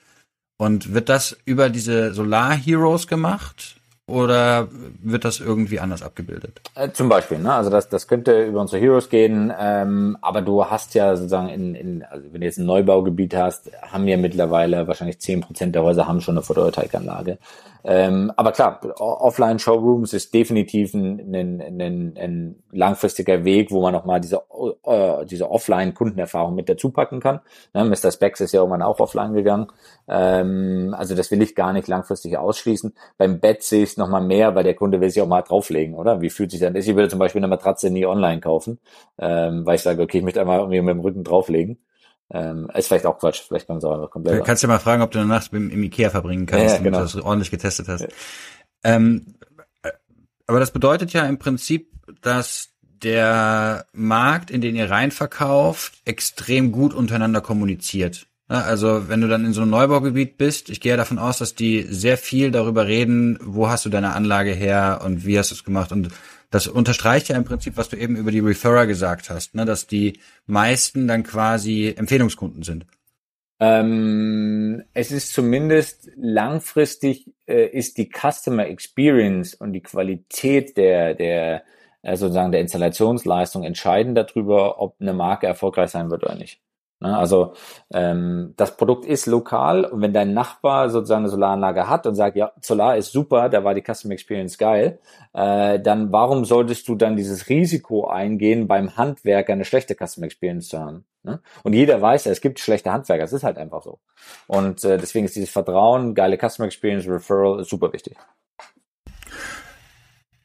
Und 0.57 0.93
wird 0.93 1.09
das 1.09 1.37
über 1.45 1.69
diese 1.69 2.13
Solar 2.13 2.55
Heroes 2.55 3.07
gemacht? 3.07 3.80
Oder 4.11 4.67
wird 5.01 5.25
das 5.25 5.39
irgendwie 5.39 5.79
anders 5.79 6.03
abgebildet? 6.03 6.61
Äh, 6.75 6.91
zum 6.91 7.09
Beispiel, 7.09 7.39
ne? 7.39 7.53
Also 7.53 7.69
das, 7.69 7.89
das 7.89 8.07
könnte 8.07 8.43
über 8.45 8.61
unsere 8.61 8.81
Heroes 8.81 9.09
gehen, 9.09 9.51
ähm, 9.57 10.17
aber 10.21 10.41
du 10.41 10.65
hast 10.65 10.93
ja 10.93 11.15
sozusagen 11.15 11.49
in, 11.49 11.75
in 11.75 12.03
also 12.03 12.27
wenn 12.31 12.41
du 12.41 12.45
jetzt 12.45 12.59
ein 12.59 12.65
Neubaugebiet 12.65 13.35
hast, 13.35 13.71
haben 13.81 14.07
ja 14.07 14.17
mittlerweile 14.17 14.87
wahrscheinlich 14.87 15.19
zehn 15.19 15.41
Prozent 15.41 15.75
der 15.75 15.83
Häuser 15.83 16.07
haben 16.07 16.21
schon 16.21 16.35
eine 16.35 16.43
Photovoltaikanlage. 16.43 17.37
Ähm, 17.83 18.31
aber 18.35 18.51
klar, 18.51 18.79
Offline-Showrooms 18.99 20.13
ist 20.13 20.33
definitiv 20.33 20.93
ein, 20.93 21.33
ein, 21.33 21.61
ein, 21.61 22.17
ein 22.17 22.63
langfristiger 22.71 23.43
Weg, 23.43 23.71
wo 23.71 23.81
man 23.81 23.93
nochmal 23.93 24.21
diese, 24.21 24.41
äh, 24.83 25.25
diese 25.25 25.49
Offline-Kundenerfahrung 25.49 26.53
mit 26.53 26.69
dazu 26.69 26.91
packen 26.91 27.19
kann. 27.19 27.39
Ne, 27.73 27.85
Mr. 27.85 28.11
Specs 28.11 28.41
ist 28.41 28.51
ja 28.51 28.59
irgendwann 28.59 28.83
auch 28.83 28.99
offline 28.99 29.33
gegangen. 29.33 29.67
Ähm, 30.07 30.95
also 30.97 31.15
das 31.15 31.31
will 31.31 31.41
ich 31.41 31.55
gar 31.55 31.73
nicht 31.73 31.87
langfristig 31.87 32.37
ausschließen. 32.37 32.93
Beim 33.17 33.39
Bett 33.39 33.63
sehe 33.63 33.83
ich 33.83 33.91
es 33.91 33.97
nochmal 34.01 34.21
mehr, 34.21 34.55
weil 34.55 34.63
der 34.63 34.73
Kunde 34.73 34.99
will 34.99 35.09
sich 35.09 35.21
auch 35.21 35.27
mal 35.27 35.41
drauflegen, 35.41 35.95
oder? 35.95 36.21
Wie 36.21 36.29
fühlt 36.29 36.51
sich 36.51 36.59
dann? 36.59 36.75
Ich 36.75 36.87
würde 36.87 37.07
zum 37.07 37.19
Beispiel 37.19 37.39
eine 37.39 37.47
Matratze 37.47 37.89
nie 37.89 38.05
online 38.05 38.41
kaufen, 38.41 38.79
ähm, 39.17 39.65
weil 39.65 39.75
ich 39.75 39.81
sage, 39.81 40.01
okay, 40.01 40.17
ich 40.17 40.23
möchte 40.23 40.41
einmal 40.41 40.59
irgendwie 40.59 40.81
mit 40.81 40.93
dem 40.95 40.99
Rücken 40.99 41.23
drauflegen. 41.23 41.77
Ähm, 42.33 42.69
ist 42.73 42.87
vielleicht 42.87 43.05
auch 43.05 43.19
Quatsch, 43.19 43.41
vielleicht 43.45 43.67
kann 43.67 43.77
es 43.77 43.83
auch 43.83 44.09
komplett. 44.09 44.39
Du 44.39 44.43
kannst 44.43 44.63
ja 44.63 44.69
mal 44.69 44.79
fragen, 44.79 45.01
ob 45.01 45.11
du 45.11 45.19
eine 45.19 45.27
Nacht 45.27 45.51
im, 45.53 45.69
im 45.69 45.83
Ikea 45.83 46.09
verbringen 46.09 46.45
kannst, 46.45 46.65
ja, 46.65 46.71
ja, 46.73 46.77
genau. 46.77 46.99
damit 46.99 47.13
du 47.13 47.17
das 47.17 47.25
ordentlich 47.25 47.51
getestet 47.51 47.87
hast. 47.89 48.01
Ja. 48.01 48.07
Ähm, 48.83 49.35
aber 50.47 50.59
das 50.59 50.71
bedeutet 50.71 51.13
ja 51.13 51.25
im 51.25 51.39
Prinzip, 51.39 51.91
dass 52.21 52.69
der 53.03 53.85
Markt, 53.93 54.51
in 54.51 54.61
den 54.61 54.75
ihr 54.75 54.89
reinverkauft, 54.89 56.01
extrem 56.05 56.71
gut 56.71 56.93
untereinander 56.93 57.41
kommuniziert. 57.41 58.27
Also 58.51 59.07
wenn 59.07 59.21
du 59.21 59.29
dann 59.29 59.45
in 59.45 59.53
so 59.53 59.61
einem 59.61 59.71
Neubaugebiet 59.71 60.37
bist, 60.37 60.69
ich 60.69 60.81
gehe 60.81 60.91
ja 60.91 60.97
davon 60.97 61.19
aus, 61.19 61.37
dass 61.37 61.55
die 61.55 61.83
sehr 61.83 62.17
viel 62.17 62.51
darüber 62.51 62.85
reden, 62.85 63.39
wo 63.41 63.69
hast 63.69 63.85
du 63.85 63.89
deine 63.89 64.13
Anlage 64.13 64.51
her 64.51 65.01
und 65.05 65.25
wie 65.25 65.39
hast 65.39 65.51
du 65.51 65.55
es 65.55 65.63
gemacht 65.63 65.93
und 65.93 66.09
das 66.49 66.67
unterstreicht 66.67 67.29
ja 67.29 67.37
im 67.37 67.45
Prinzip, 67.45 67.77
was 67.77 67.87
du 67.87 67.95
eben 67.95 68.17
über 68.17 68.29
die 68.29 68.41
Referrer 68.41 68.87
gesagt 68.87 69.29
hast, 69.29 69.55
ne, 69.55 69.63
dass 69.63 69.87
die 69.87 70.19
meisten 70.47 71.07
dann 71.07 71.23
quasi 71.23 71.93
Empfehlungskunden 71.95 72.63
sind. 72.63 72.85
Ähm, 73.61 74.83
es 74.93 75.13
ist 75.13 75.33
zumindest 75.33 76.09
langfristig 76.17 77.31
äh, 77.47 77.67
ist 77.67 77.97
die 77.97 78.09
Customer 78.11 78.67
Experience 78.67 79.53
und 79.53 79.71
die 79.71 79.81
Qualität 79.81 80.75
der 80.75 81.13
der 81.13 81.63
äh, 82.01 82.17
sozusagen 82.17 82.51
der 82.51 82.59
Installationsleistung 82.61 83.63
entscheidend 83.63 84.17
darüber, 84.17 84.81
ob 84.81 84.99
eine 84.99 85.13
Marke 85.13 85.47
erfolgreich 85.47 85.91
sein 85.91 86.11
wird 86.11 86.23
oder 86.23 86.35
nicht. 86.35 86.59
Ne? 87.01 87.17
Also 87.17 87.53
ähm, 87.93 88.53
das 88.57 88.77
Produkt 88.77 89.05
ist 89.05 89.25
lokal 89.25 89.85
und 89.85 90.01
wenn 90.01 90.13
dein 90.13 90.33
Nachbar 90.33 90.89
sozusagen 90.89 91.23
eine 91.23 91.29
Solaranlage 91.29 91.89
hat 91.89 92.05
und 92.05 92.15
sagt, 92.15 92.37
ja, 92.37 92.51
Solar 92.61 92.95
ist 92.95 93.11
super, 93.11 93.49
da 93.49 93.63
war 93.63 93.73
die 93.73 93.83
Customer 93.83 94.13
Experience 94.13 94.57
geil, 94.57 94.99
äh, 95.33 95.79
dann 95.79 96.11
warum 96.11 96.45
solltest 96.45 96.87
du 96.87 96.95
dann 96.95 97.15
dieses 97.15 97.49
Risiko 97.49 98.07
eingehen, 98.07 98.67
beim 98.67 98.95
Handwerker 98.95 99.53
eine 99.53 99.65
schlechte 99.65 99.95
Customer 99.95 100.27
Experience 100.27 100.69
zu 100.69 100.79
haben? 100.79 101.05
Ne? 101.23 101.39
Und 101.63 101.73
jeder 101.73 102.01
weiß, 102.01 102.27
es 102.27 102.39
gibt 102.39 102.59
schlechte 102.59 102.91
Handwerker, 102.91 103.23
es 103.23 103.33
ist 103.33 103.43
halt 103.43 103.57
einfach 103.57 103.81
so. 103.81 103.99
Und 104.47 104.83
äh, 104.83 104.97
deswegen 104.97 105.25
ist 105.25 105.35
dieses 105.35 105.49
Vertrauen, 105.49 106.13
geile 106.13 106.37
Customer 106.37 106.67
Experience, 106.67 107.07
Referral 107.07 107.63
super 107.63 107.91
wichtig. 107.93 108.15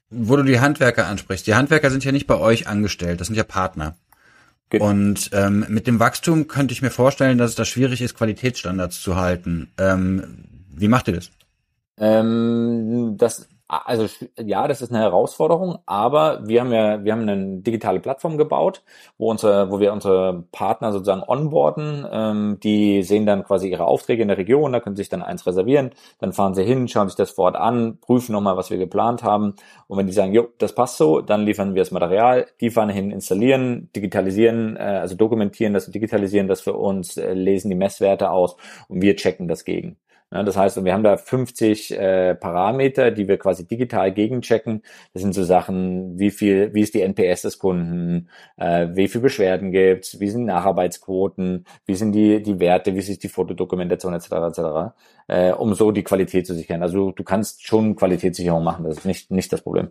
Wo 0.08 0.36
du 0.36 0.44
die 0.44 0.60
Handwerker 0.60 1.06
ansprichst, 1.06 1.46
die 1.46 1.54
Handwerker 1.54 1.90
sind 1.90 2.04
ja 2.04 2.12
nicht 2.12 2.26
bei 2.26 2.38
euch 2.38 2.68
angestellt, 2.68 3.20
das 3.20 3.26
sind 3.26 3.36
ja 3.36 3.44
Partner. 3.44 3.96
Genau. 4.70 4.88
Und 4.88 5.30
ähm, 5.32 5.64
mit 5.68 5.86
dem 5.86 6.00
Wachstum 6.00 6.48
könnte 6.48 6.72
ich 6.72 6.82
mir 6.82 6.90
vorstellen, 6.90 7.38
dass 7.38 7.50
es 7.50 7.56
da 7.56 7.64
schwierig 7.64 8.02
ist, 8.02 8.16
Qualitätsstandards 8.16 9.00
zu 9.00 9.16
halten. 9.16 9.70
Ähm, 9.78 10.44
wie 10.74 10.88
macht 10.88 11.08
ihr 11.08 11.14
das? 11.14 11.30
Ähm, 11.98 13.16
das 13.16 13.48
also 13.68 14.06
ja, 14.38 14.68
das 14.68 14.80
ist 14.80 14.90
eine 14.92 15.00
Herausforderung, 15.00 15.78
aber 15.86 16.46
wir 16.46 16.60
haben 16.60 16.72
ja, 16.72 17.04
wir 17.04 17.12
haben 17.12 17.28
eine 17.28 17.60
digitale 17.62 17.98
Plattform 17.98 18.38
gebaut, 18.38 18.82
wo 19.18 19.28
unsere, 19.30 19.70
wo 19.72 19.80
wir 19.80 19.92
unsere 19.92 20.44
Partner 20.52 20.92
sozusagen 20.92 21.24
onboarden. 21.26 22.06
Ähm, 22.10 22.58
die 22.62 23.02
sehen 23.02 23.26
dann 23.26 23.42
quasi 23.42 23.68
ihre 23.68 23.86
Aufträge 23.86 24.22
in 24.22 24.28
der 24.28 24.38
Region, 24.38 24.72
da 24.72 24.78
können 24.78 24.94
sie 24.94 25.02
sich 25.02 25.08
dann 25.08 25.22
eins 25.22 25.46
reservieren, 25.46 25.90
dann 26.20 26.32
fahren 26.32 26.54
sie 26.54 26.62
hin, 26.62 26.86
schauen 26.86 27.08
sich 27.08 27.16
das 27.16 27.30
vor 27.32 27.46
Ort 27.46 27.56
an, 27.56 27.98
prüfen 28.00 28.32
nochmal, 28.32 28.56
was 28.56 28.70
wir 28.70 28.78
geplant 28.78 29.24
haben. 29.24 29.54
Und 29.88 29.98
wenn 29.98 30.06
die 30.06 30.12
sagen, 30.12 30.32
jo, 30.32 30.48
das 30.58 30.74
passt 30.74 30.96
so, 30.96 31.20
dann 31.20 31.44
liefern 31.44 31.74
wir 31.74 31.82
das 31.82 31.90
Material, 31.90 32.46
die 32.60 32.70
fahren 32.70 32.88
hin, 32.88 33.10
installieren, 33.10 33.90
digitalisieren, 33.96 34.76
äh, 34.76 34.80
also 34.80 35.16
dokumentieren 35.16 35.74
das 35.74 35.86
und 35.86 35.94
digitalisieren 35.94 36.46
das 36.46 36.60
für 36.60 36.74
uns, 36.74 37.16
äh, 37.16 37.34
lesen 37.34 37.70
die 37.70 37.76
Messwerte 37.76 38.30
aus 38.30 38.56
und 38.88 39.02
wir 39.02 39.16
checken 39.16 39.48
das 39.48 39.64
gegen. 39.64 39.96
Ja, 40.32 40.42
das 40.42 40.56
heißt, 40.56 40.84
wir 40.84 40.92
haben 40.92 41.04
da 41.04 41.16
50 41.16 41.92
äh, 41.92 42.34
Parameter, 42.34 43.12
die 43.12 43.28
wir 43.28 43.38
quasi 43.38 43.64
digital 43.66 44.12
gegenchecken. 44.12 44.82
Das 45.12 45.22
sind 45.22 45.34
so 45.34 45.44
Sachen, 45.44 46.18
wie 46.18 46.32
viel, 46.32 46.74
wie 46.74 46.80
ist 46.80 46.94
die 46.94 47.02
NPS 47.02 47.42
des 47.42 47.58
Kunden, 47.58 48.28
äh, 48.56 48.88
wie 48.92 49.06
viel 49.06 49.20
Beschwerden 49.20 49.70
gibt's, 49.70 50.18
wie 50.18 50.28
sind 50.28 50.44
Nacharbeitsquoten, 50.46 51.64
wie 51.86 51.94
sind 51.94 52.12
die 52.12 52.42
die 52.42 52.58
Werte, 52.58 52.94
wie 52.94 52.98
ist 52.98 53.22
die 53.22 53.28
Fotodokumentation 53.28 54.14
etc. 54.14 54.32
etc. 54.32 54.60
Äh, 55.28 55.52
um 55.52 55.74
so 55.74 55.92
die 55.92 56.02
Qualität 56.02 56.46
zu 56.46 56.54
sichern. 56.54 56.82
Also 56.82 57.12
du 57.12 57.22
kannst 57.22 57.64
schon 57.64 57.94
Qualitätssicherung 57.94 58.64
machen, 58.64 58.84
das 58.84 58.98
ist 58.98 59.04
nicht 59.06 59.30
nicht 59.30 59.52
das 59.52 59.62
Problem. 59.62 59.90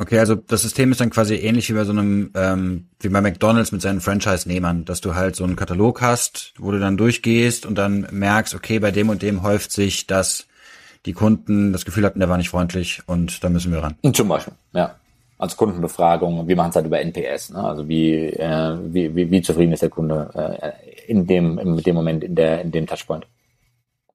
Okay, 0.00 0.20
also 0.20 0.36
das 0.36 0.62
System 0.62 0.92
ist 0.92 1.00
dann 1.00 1.10
quasi 1.10 1.34
ähnlich 1.34 1.68
wie 1.68 1.74
bei 1.74 1.82
so 1.82 1.90
einem, 1.90 2.30
ähm, 2.36 2.86
wie 3.00 3.08
bei 3.08 3.20
McDonalds 3.20 3.72
mit 3.72 3.82
seinen 3.82 4.00
Franchise-Nehmern, 4.00 4.84
dass 4.84 5.00
du 5.00 5.16
halt 5.16 5.34
so 5.34 5.42
einen 5.42 5.56
Katalog 5.56 6.00
hast, 6.00 6.54
wo 6.56 6.70
du 6.70 6.78
dann 6.78 6.96
durchgehst 6.96 7.66
und 7.66 7.76
dann 7.76 8.06
merkst, 8.12 8.54
okay, 8.54 8.78
bei 8.78 8.92
dem 8.92 9.08
und 9.08 9.22
dem 9.22 9.42
häuft 9.42 9.72
sich, 9.72 10.06
dass 10.06 10.46
die 11.04 11.14
Kunden 11.14 11.72
das 11.72 11.84
Gefühl 11.84 12.04
hatten, 12.04 12.20
der 12.20 12.28
war 12.28 12.36
nicht 12.36 12.48
freundlich 12.48 13.02
und 13.06 13.42
da 13.42 13.48
müssen 13.48 13.72
wir 13.72 13.82
ran. 13.82 13.96
Zum 14.12 14.28
Beispiel, 14.28 14.54
ja. 14.72 14.94
Als 15.36 15.56
Kundenbefragung, 15.56 16.46
wir 16.46 16.56
machen 16.56 16.70
es 16.70 16.76
halt 16.76 16.86
über 16.86 17.00
NPS, 17.00 17.50
ne? 17.50 17.62
also 17.62 17.88
wie, 17.88 18.26
äh, 18.26 18.76
wie, 18.86 19.14
wie, 19.14 19.30
wie 19.30 19.42
zufrieden 19.42 19.72
ist 19.72 19.82
der 19.82 19.88
Kunde 19.88 20.30
äh, 20.34 21.10
in 21.10 21.26
dem, 21.26 21.54
mit 21.74 21.86
dem 21.86 21.94
Moment, 21.94 22.24
in 22.24 22.34
der, 22.34 22.60
in 22.60 22.70
dem 22.70 22.86
Touchpoint. 22.86 23.26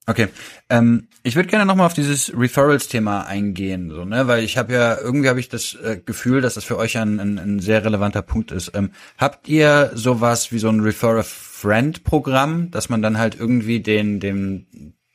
Okay, 0.06 0.28
ähm, 0.70 1.08
ich 1.24 1.38
würde 1.38 1.48
gerne 1.48 1.66
nochmal 1.66 1.86
auf 1.86 1.94
dieses 1.94 2.34
Referrals-Thema 2.38 3.26
eingehen, 3.26 3.90
so 3.90 4.04
ne, 4.04 4.28
weil 4.28 4.44
ich 4.44 4.58
habe 4.58 4.74
ja 4.74 4.98
irgendwie 5.00 5.30
habe 5.30 5.40
ich 5.40 5.48
das 5.48 5.76
äh, 5.76 5.98
Gefühl, 6.06 6.42
dass 6.42 6.56
das 6.56 6.66
für 6.66 6.78
euch 6.78 6.98
ein, 6.98 7.22
ein, 7.22 7.40
ein 7.40 7.60
sehr 7.60 7.86
relevanter 7.86 8.22
Punkt 8.22 8.52
ist. 8.52 8.76
Ähm, 8.76 8.92
habt 9.18 9.48
ihr 9.48 9.92
sowas 9.94 10.52
wie 10.52 10.60
so 10.60 10.68
ein 10.68 10.82
Refer-a-Friend-Programm, 10.82 12.70
dass 12.72 12.90
man 12.90 13.02
dann 13.02 13.18
halt 13.18 13.40
irgendwie 13.40 13.80
den 13.80 14.20
dem 14.20 14.66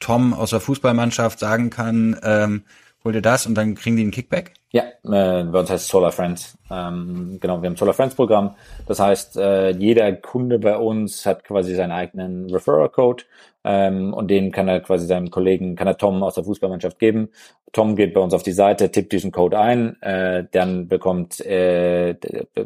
Tom 0.01 0.32
aus 0.32 0.51
der 0.51 0.61
Fußballmannschaft 0.61 1.39
sagen 1.39 1.68
kann, 1.68 2.18
ähm, 2.22 2.62
hol 3.05 3.12
dir 3.12 3.22
das 3.22 3.47
und 3.47 3.55
dann 3.55 3.74
kriegen 3.74 3.97
die 3.97 4.03
einen 4.03 4.11
Kickback? 4.11 4.55
Ja, 4.70 4.82
äh, 4.82 5.45
bei 5.45 5.61
uns 5.61 5.70
heißt 5.70 5.89
Solar 5.89 6.12
Friends. 6.12 6.59
Ähm, 6.70 7.39
genau, 7.41 7.62
wir 7.62 7.70
haben 7.70 7.76
Solar 7.76 7.95
Friends 7.95 8.14
Programm. 8.14 8.55
Das 8.86 9.01
heißt, 9.01 9.39
äh, 9.39 9.70
jeder 9.70 10.12
Kunde 10.12 10.59
bei 10.59 10.76
uns 10.76 11.24
hat 11.24 11.45
quasi 11.45 11.74
seinen 11.74 11.93
eigenen 11.93 12.51
Referral 12.51 12.91
Code 12.91 13.24
ähm, 13.64 14.14
und 14.14 14.28
den 14.28 14.52
kann 14.52 14.68
er 14.68 14.80
quasi 14.80 15.06
seinem 15.06 15.30
Kollegen, 15.30 15.76
kann 15.76 15.86
er 15.86 15.96
Tom 15.96 16.22
aus 16.22 16.34
der 16.34 16.44
Fußballmannschaft 16.44 16.98
geben. 16.98 17.30
Tom 17.72 17.96
geht 17.96 18.14
bei 18.14 18.20
uns 18.20 18.32
auf 18.32 18.42
die 18.42 18.52
Seite, 18.52 18.90
tippt 18.90 19.12
diesen 19.12 19.32
Code 19.32 19.59
ein, 19.59 20.00
äh, 20.02 20.44
dann 20.50 20.88
bekommt, 20.88 21.40
äh, 21.40 22.14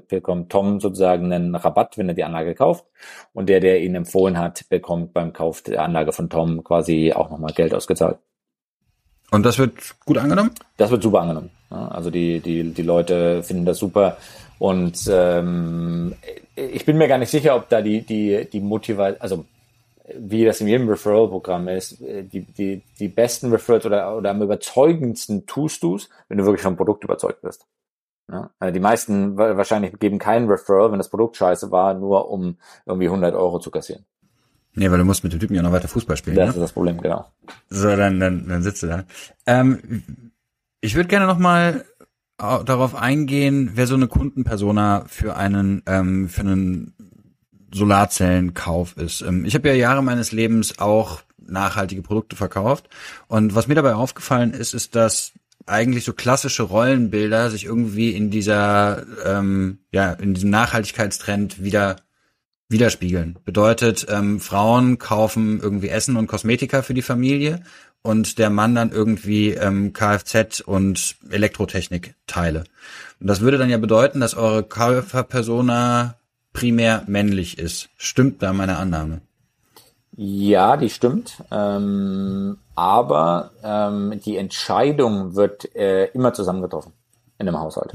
bekommt 0.08 0.50
Tom 0.50 0.80
sozusagen 0.80 1.32
einen 1.32 1.54
Rabatt, 1.54 1.98
wenn 1.98 2.08
er 2.08 2.14
die 2.14 2.24
Anlage 2.24 2.54
kauft 2.54 2.84
und 3.32 3.48
der, 3.48 3.60
der 3.60 3.80
ihn 3.80 3.94
empfohlen 3.94 4.38
hat, 4.38 4.68
bekommt 4.68 5.12
beim 5.12 5.32
Kauf 5.32 5.62
der 5.62 5.82
Anlage 5.82 6.12
von 6.12 6.30
Tom 6.30 6.62
quasi 6.62 7.12
auch 7.12 7.30
nochmal 7.30 7.52
Geld 7.52 7.74
ausgezahlt. 7.74 8.18
Und 9.32 9.46
das 9.46 9.58
wird 9.58 9.72
gut 10.04 10.18
angenommen? 10.18 10.50
Das 10.76 10.90
wird 10.90 11.02
super 11.02 11.22
angenommen. 11.22 11.50
Also 11.70 12.10
die, 12.10 12.40
die, 12.40 12.72
die 12.72 12.82
Leute 12.82 13.42
finden 13.42 13.64
das 13.64 13.78
super. 13.78 14.18
Und 14.58 15.10
ähm, 15.10 16.14
ich 16.54 16.84
bin 16.84 16.98
mir 16.98 17.08
gar 17.08 17.18
nicht 17.18 17.30
sicher, 17.30 17.56
ob 17.56 17.68
da 17.70 17.80
die, 17.80 18.02
die, 18.02 18.46
die 18.52 18.60
Motivation, 18.60 19.20
also 19.20 19.46
wie 20.18 20.44
das 20.44 20.60
in 20.60 20.68
jedem 20.68 20.88
Referral-Programm 20.88 21.68
ist, 21.68 22.00
die, 22.00 22.40
die, 22.40 22.82
die 22.98 23.08
besten 23.08 23.50
Referrals 23.50 23.86
oder, 23.86 24.16
oder 24.16 24.30
am 24.30 24.42
überzeugendsten 24.42 25.46
tust 25.46 25.82
du 25.82 25.96
es, 25.96 26.08
wenn 26.28 26.38
du 26.38 26.44
wirklich 26.44 26.62
vom 26.62 26.76
Produkt 26.76 27.04
überzeugt 27.04 27.42
bist. 27.42 27.66
Ja? 28.30 28.50
Die 28.70 28.80
meisten 28.80 29.36
wahrscheinlich 29.36 29.98
geben 29.98 30.18
keinen 30.18 30.48
Referral, 30.48 30.90
wenn 30.92 30.98
das 30.98 31.10
Produkt 31.10 31.36
scheiße 31.36 31.70
war, 31.70 31.94
nur 31.94 32.30
um 32.30 32.56
irgendwie 32.86 33.06
100 33.06 33.34
Euro 33.34 33.58
zu 33.58 33.70
kassieren. 33.70 34.04
Nee, 34.74 34.90
weil 34.90 34.98
du 34.98 35.04
musst 35.04 35.22
mit 35.22 35.32
dem 35.32 35.40
Typen 35.40 35.54
ja 35.54 35.62
noch 35.62 35.72
weiter 35.72 35.88
Fußball 35.88 36.16
spielen. 36.16 36.36
Das 36.36 36.46
ne? 36.46 36.54
ist 36.54 36.60
das 36.60 36.72
Problem, 36.72 37.00
genau. 37.00 37.26
So, 37.68 37.94
dann, 37.94 38.18
dann, 38.18 38.48
dann 38.48 38.62
sitzt 38.62 38.82
du 38.82 38.86
da. 38.86 39.04
Ähm, 39.46 40.02
ich 40.80 40.94
würde 40.94 41.08
gerne 41.08 41.26
noch 41.26 41.38
mal 41.38 41.84
au- 42.38 42.62
darauf 42.62 42.94
eingehen, 42.94 43.72
wer 43.74 43.86
so 43.86 43.94
eine 43.94 44.08
Kundenpersona 44.08 45.04
für 45.08 45.36
einen 45.36 45.82
ähm, 45.86 46.28
für 46.30 46.40
einen 46.40 46.94
Solarzellenkauf 47.72 48.96
ist. 48.96 49.22
Ähm, 49.22 49.44
ich 49.44 49.54
habe 49.54 49.68
ja 49.68 49.74
Jahre 49.74 50.02
meines 50.02 50.32
Lebens 50.32 50.78
auch 50.78 51.22
nachhaltige 51.38 52.02
Produkte 52.02 52.36
verkauft 52.36 52.88
und 53.28 53.54
was 53.54 53.66
mir 53.66 53.74
dabei 53.74 53.94
aufgefallen 53.94 54.52
ist, 54.52 54.74
ist, 54.74 54.94
dass 54.94 55.32
eigentlich 55.66 56.04
so 56.04 56.12
klassische 56.12 56.62
Rollenbilder 56.62 57.50
sich 57.50 57.64
irgendwie 57.64 58.10
in 58.10 58.30
dieser 58.30 59.04
ähm, 59.24 59.78
ja 59.92 60.12
in 60.12 60.34
diesem 60.34 60.50
Nachhaltigkeitstrend 60.50 61.62
wieder 61.62 61.96
widerspiegeln. 62.68 63.38
Bedeutet, 63.44 64.06
ähm, 64.08 64.40
Frauen 64.40 64.98
kaufen 64.98 65.60
irgendwie 65.60 65.88
Essen 65.88 66.16
und 66.16 66.26
Kosmetika 66.26 66.82
für 66.82 66.94
die 66.94 67.02
Familie 67.02 67.62
und 68.02 68.38
der 68.38 68.50
Mann 68.50 68.74
dann 68.74 68.90
irgendwie 68.90 69.50
ähm, 69.50 69.92
Kfz 69.92 70.60
und 70.60 71.16
Elektrotechnikteile. 71.30 72.64
Und 73.20 73.26
das 73.26 73.40
würde 73.40 73.58
dann 73.58 73.70
ja 73.70 73.78
bedeuten, 73.78 74.18
dass 74.18 74.34
eure 74.34 74.64
Käuferpersona 74.64 76.16
primär 76.52 77.04
männlich 77.06 77.58
ist. 77.58 77.88
Stimmt 77.96 78.42
da 78.42 78.52
meine 78.52 78.76
Annahme? 78.76 79.20
Ja, 80.14 80.76
die 80.76 80.90
stimmt. 80.90 81.42
Ähm, 81.50 82.58
aber 82.74 83.50
ähm, 83.62 84.20
die 84.24 84.36
Entscheidung 84.36 85.34
wird 85.34 85.74
äh, 85.74 86.06
immer 86.06 86.32
zusammengetroffen 86.32 86.92
in 87.38 87.48
einem 87.48 87.58
Haushalt. 87.58 87.92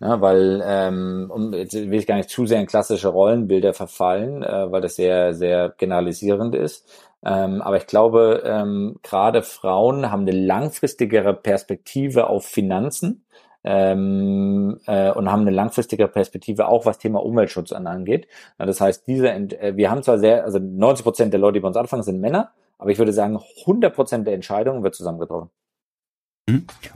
Ja, 0.00 0.20
weil, 0.20 0.62
ähm, 0.64 1.30
um, 1.32 1.52
jetzt 1.52 1.74
will 1.74 1.94
ich 1.94 2.06
gar 2.06 2.16
nicht 2.16 2.30
zu 2.30 2.46
sehr 2.46 2.60
in 2.60 2.66
klassische 2.66 3.08
Rollenbilder 3.08 3.74
verfallen, 3.74 4.42
äh, 4.42 4.70
weil 4.72 4.80
das 4.80 4.96
sehr, 4.96 5.34
sehr 5.34 5.74
generalisierend 5.76 6.54
ist. 6.54 6.88
Ähm, 7.24 7.60
aber 7.60 7.76
ich 7.76 7.86
glaube, 7.86 8.42
ähm, 8.44 8.96
gerade 9.02 9.42
Frauen 9.42 10.10
haben 10.10 10.22
eine 10.22 10.32
langfristigere 10.32 11.34
Perspektive 11.34 12.28
auf 12.28 12.46
Finanzen 12.46 13.24
ähm, 13.66 14.78
äh, 14.86 15.10
und 15.10 15.30
haben 15.30 15.40
eine 15.40 15.50
langfristigere 15.50 16.06
Perspektive 16.06 16.68
auch 16.68 16.86
was 16.86 16.98
Thema 16.98 17.22
Umweltschutz 17.22 17.72
an 17.72 17.88
angeht. 17.88 18.28
Ja, 18.58 18.64
das 18.64 18.80
heißt, 18.80 19.06
diese, 19.08 19.28
Ent 19.28 19.60
äh, 19.60 19.76
wir 19.76 19.90
haben 19.90 20.04
zwar 20.04 20.18
sehr, 20.18 20.44
also 20.44 20.60
90 20.60 21.02
Prozent 21.02 21.32
der 21.32 21.40
Leute, 21.40 21.54
die 21.54 21.60
bei 21.60 21.68
uns 21.68 21.76
anfangen, 21.76 22.04
sind 22.04 22.20
Männer, 22.20 22.52
aber 22.78 22.90
ich 22.90 22.98
würde 22.98 23.12
sagen, 23.12 23.40
100 23.60 23.92
Prozent 23.92 24.26
der 24.26 24.34
Entscheidungen 24.34 24.84
wird 24.84 24.94
zusammengetroffen. 24.94 25.50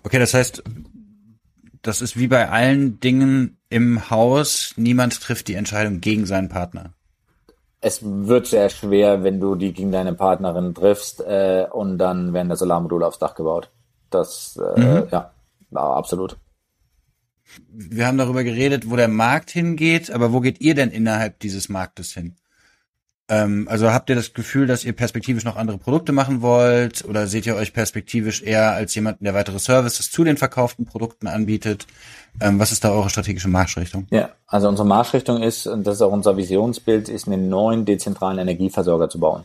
Okay, 0.04 0.20
das 0.20 0.32
heißt, 0.32 0.62
das 1.82 2.02
ist 2.02 2.16
wie 2.16 2.28
bei 2.28 2.48
allen 2.48 3.00
Dingen 3.00 3.58
im 3.68 4.08
Haus, 4.08 4.72
niemand 4.76 5.20
trifft 5.20 5.48
die 5.48 5.54
Entscheidung 5.54 6.00
gegen 6.00 6.24
seinen 6.24 6.48
Partner. 6.48 6.92
Es 7.80 8.00
wird 8.04 8.46
sehr 8.46 8.68
schwer, 8.68 9.24
wenn 9.24 9.40
du 9.40 9.56
die 9.56 9.72
gegen 9.72 9.90
deine 9.90 10.14
Partnerin 10.14 10.72
triffst 10.74 11.20
äh, 11.20 11.66
und 11.72 11.98
dann 11.98 12.32
werden 12.32 12.48
da 12.48 12.54
Solarmodule 12.54 13.06
aufs 13.06 13.18
Dach 13.18 13.34
gebaut. 13.34 13.70
Das, 14.10 14.56
äh, 14.76 15.08
ja, 15.10 15.32
ja, 15.70 15.80
absolut. 15.80 16.36
Wir 17.68 18.06
haben 18.06 18.18
darüber 18.18 18.44
geredet, 18.44 18.90
wo 18.90 18.96
der 18.96 19.08
Markt 19.08 19.50
hingeht, 19.50 20.10
aber 20.10 20.32
wo 20.32 20.40
geht 20.40 20.60
ihr 20.60 20.74
denn 20.74 20.90
innerhalb 20.90 21.38
dieses 21.40 21.68
Marktes 21.68 22.12
hin? 22.12 22.36
Ähm, 23.30 23.68
also 23.70 23.92
habt 23.92 24.10
ihr 24.10 24.16
das 24.16 24.34
Gefühl, 24.34 24.66
dass 24.66 24.84
ihr 24.84 24.92
perspektivisch 24.92 25.44
noch 25.44 25.56
andere 25.56 25.78
Produkte 25.78 26.10
machen 26.10 26.42
wollt 26.42 27.04
oder 27.04 27.28
seht 27.28 27.46
ihr 27.46 27.54
euch 27.54 27.72
perspektivisch 27.72 28.42
eher 28.42 28.72
als 28.72 28.92
jemanden, 28.96 29.24
der 29.24 29.34
weitere 29.34 29.60
Services 29.60 30.10
zu 30.10 30.24
den 30.24 30.36
verkauften 30.36 30.84
Produkten 30.84 31.28
anbietet? 31.28 31.86
Ähm, 32.40 32.58
was 32.58 32.72
ist 32.72 32.82
da 32.82 32.90
eure 32.90 33.08
strategische 33.08 33.48
Marschrichtung? 33.48 34.08
Ja, 34.10 34.30
also 34.48 34.68
unsere 34.68 34.86
Marschrichtung 34.86 35.42
ist, 35.42 35.68
und 35.68 35.86
das 35.86 35.96
ist 35.96 36.02
auch 36.02 36.12
unser 36.12 36.36
Visionsbild, 36.36 37.08
ist 37.08 37.28
einen 37.28 37.48
neuen 37.48 37.84
dezentralen 37.84 38.38
Energieversorger 38.38 39.08
zu 39.08 39.20
bauen. 39.20 39.44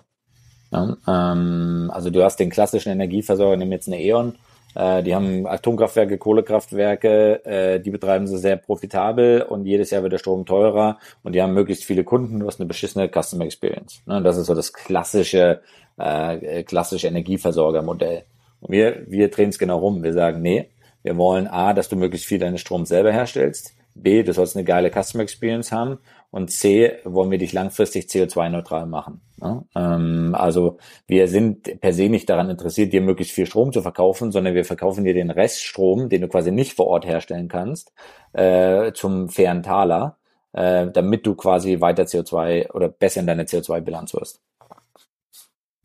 Ja, 0.71 0.97
ähm, 1.07 1.91
also 1.93 2.09
du 2.09 2.23
hast 2.23 2.37
den 2.37 2.49
klassischen 2.49 2.91
Energieversorger, 2.91 3.55
nimm 3.55 3.71
jetzt 3.71 3.87
eine 3.87 4.01
E.ON, 4.01 4.33
äh, 4.75 5.01
die 5.03 5.15
haben 5.15 5.47
Atomkraftwerke, 5.47 6.17
Kohlekraftwerke, 6.17 7.45
äh, 7.45 7.79
die 7.79 7.91
betreiben 7.91 8.27
sie 8.27 8.37
sehr 8.37 8.57
profitabel 8.57 9.41
und 9.41 9.65
jedes 9.65 9.89
Jahr 9.91 10.03
wird 10.03 10.13
der 10.13 10.17
Strom 10.17 10.45
teurer 10.45 10.99
und 11.23 11.33
die 11.33 11.41
haben 11.41 11.53
möglichst 11.53 11.85
viele 11.85 12.03
Kunden, 12.03 12.39
du 12.39 12.47
hast 12.47 12.59
eine 12.59 12.67
beschissene 12.67 13.09
Customer 13.09 13.45
Experience. 13.45 14.01
Ne? 14.05 14.21
Das 14.21 14.37
ist 14.37 14.47
so 14.47 14.53
das 14.53 14.73
klassische, 14.73 15.61
äh, 15.97 16.63
klassische 16.63 17.07
Energieversorgermodell. 17.07 18.23
Und 18.59 18.71
wir, 18.71 19.03
wir 19.07 19.29
drehen 19.29 19.49
es 19.49 19.59
genau 19.59 19.79
rum. 19.79 20.03
Wir 20.03 20.13
sagen, 20.13 20.41
nee, 20.41 20.69
wir 21.03 21.17
wollen 21.17 21.47
A, 21.47 21.73
dass 21.73 21.87
du 21.87 21.95
möglichst 21.95 22.27
viel 22.27 22.39
deinen 22.39 22.57
Strom 22.57 22.85
selber 22.85 23.11
herstellst. 23.11 23.75
B, 23.93 24.23
du 24.23 24.33
sollst 24.33 24.57
eine 24.57 24.65
geile 24.65 24.91
Customer 24.91 25.23
Experience 25.23 25.71
haben. 25.71 25.99
Und 26.35 26.51
C, 26.51 26.91
wollen 27.05 27.31
wir 27.31 27.37
dich 27.37 27.53
langfristig 27.53 28.07
CO2-neutral 28.07 28.87
machen. 28.87 29.21
Ja? 29.41 29.63
Ähm, 29.73 30.35
also 30.37 30.79
wir 31.07 31.29
sind 31.29 31.79
per 31.79 31.93
se 31.93 32.09
nicht 32.09 32.29
daran 32.29 32.49
interessiert, 32.49 32.91
dir 32.91 32.99
möglichst 32.99 33.33
viel 33.33 33.45
Strom 33.45 33.71
zu 33.71 33.81
verkaufen, 33.81 34.33
sondern 34.33 34.53
wir 34.53 34.65
verkaufen 34.65 35.05
dir 35.05 35.13
den 35.13 35.31
Reststrom, 35.31 36.09
den 36.09 36.19
du 36.19 36.27
quasi 36.27 36.51
nicht 36.51 36.73
vor 36.73 36.87
Ort 36.87 37.05
herstellen 37.05 37.47
kannst, 37.47 37.93
äh, 38.33 38.91
zum 38.91 39.29
fairen 39.29 39.63
Taler, 39.63 40.17
äh, 40.51 40.87
damit 40.91 41.25
du 41.25 41.35
quasi 41.35 41.79
weiter 41.79 42.03
CO2 42.03 42.69
oder 42.73 42.89
besser 42.89 43.21
in 43.21 43.27
deiner 43.27 43.43
CO2-Bilanz 43.43 44.13
wirst. 44.13 44.41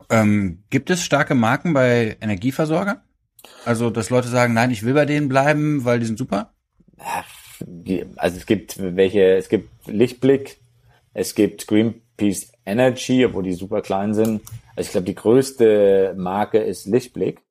Ähm, 0.09 0.65
gibt 0.69 0.89
es 0.89 1.01
starke 1.01 1.33
Marken 1.33 1.71
bei 1.71 2.17
Energieversorgern? 2.19 2.99
Also, 3.63 3.89
dass 3.89 4.09
Leute 4.09 4.27
sagen, 4.27 4.53
nein, 4.53 4.71
ich 4.71 4.83
will 4.83 4.95
bei 4.95 5.05
denen 5.05 5.29
bleiben, 5.29 5.85
weil 5.85 5.99
die 5.99 6.07
sind 6.07 6.19
super? 6.19 6.51
die, 6.97 7.23
also 8.15 8.37
es 8.37 8.45
gibt 8.45 8.77
welche, 8.79 9.35
es 9.35 9.49
gibt 9.49 9.69
Lichtblick, 9.87 10.59
es 11.13 11.35
gibt 11.35 11.67
Greenpeace 11.67 12.51
Energy, 12.65 13.25
obwohl 13.25 13.43
die 13.43 13.53
super 13.53 13.81
klein 13.81 14.13
sind. 14.13 14.41
Also 14.75 14.87
ich 14.87 14.91
glaube, 14.91 15.05
die 15.05 15.15
größte 15.15 16.13
Marke 16.17 16.59
ist 16.59 16.85
Lichtblick. 16.85 17.41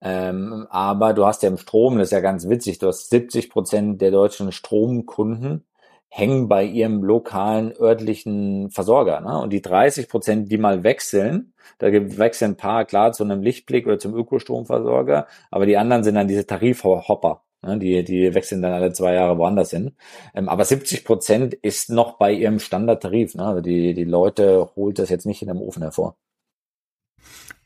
Ähm, 0.00 0.66
aber 0.70 1.14
du 1.14 1.24
hast 1.24 1.42
ja 1.42 1.48
im 1.48 1.58
Strom, 1.58 1.98
das 1.98 2.08
ist 2.08 2.12
ja 2.12 2.20
ganz 2.20 2.48
witzig, 2.48 2.78
du 2.80 2.88
hast 2.88 3.08
70 3.10 3.50
Prozent 3.50 4.00
der 4.00 4.10
deutschen 4.10 4.50
Stromkunden 4.50 5.64
hängen 6.08 6.48
bei 6.48 6.64
ihrem 6.64 7.02
lokalen 7.02 7.72
örtlichen 7.80 8.70
Versorger. 8.70 9.20
Ne? 9.20 9.38
Und 9.38 9.50
die 9.50 9.62
30 9.62 10.08
Prozent, 10.08 10.52
die 10.52 10.58
mal 10.58 10.84
wechseln, 10.84 11.54
da 11.78 11.90
wechseln 11.90 12.52
ein 12.52 12.56
paar 12.56 12.84
klar 12.84 13.12
zu 13.12 13.24
einem 13.24 13.42
Lichtblick 13.42 13.86
oder 13.86 13.98
zum 13.98 14.14
Ökostromversorger, 14.14 15.26
aber 15.50 15.66
die 15.66 15.78
anderen 15.78 16.04
sind 16.04 16.16
dann 16.16 16.28
diese 16.28 16.46
Tarifhopper. 16.46 17.44
Ne? 17.62 17.78
Die, 17.78 18.04
die 18.04 18.34
wechseln 18.34 18.62
dann 18.62 18.72
alle 18.72 18.92
zwei 18.92 19.14
Jahre 19.14 19.38
woanders 19.38 19.70
hin. 19.70 19.92
Ähm, 20.34 20.48
aber 20.48 20.64
70 20.64 21.04
Prozent 21.04 21.54
ist 21.54 21.90
noch 21.90 22.18
bei 22.18 22.32
ihrem 22.32 22.58
Standardtarif. 22.58 23.34
Ne? 23.34 23.44
Also 23.44 23.60
die, 23.60 23.94
die 23.94 24.04
Leute 24.04 24.70
holt 24.76 24.98
das 24.98 25.10
jetzt 25.10 25.26
nicht 25.26 25.42
in 25.42 25.50
einem 25.50 25.60
Ofen 25.60 25.82
hervor. 25.82 26.16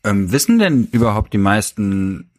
Ähm, 0.05 0.31
wissen 0.31 0.59
denn 0.59 0.89
überhaupt 0.93 1.33
die 1.33 1.39
meisten 1.39 2.31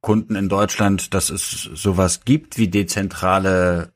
Kunden 0.00 0.34
in 0.34 0.48
Deutschland, 0.48 1.14
dass 1.14 1.30
es 1.30 1.62
sowas 1.74 2.24
gibt 2.24 2.58
wie 2.58 2.68
dezentrale 2.68 3.92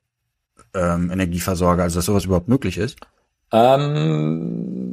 ähm, 0.73 1.11
Energieversorger, 1.11 1.83
also 1.83 1.99
dass 1.99 2.07
sowas 2.07 2.25
überhaupt 2.25 2.49
möglich 2.49 2.79
ist? 2.79 2.99
Ähm, 3.53 4.86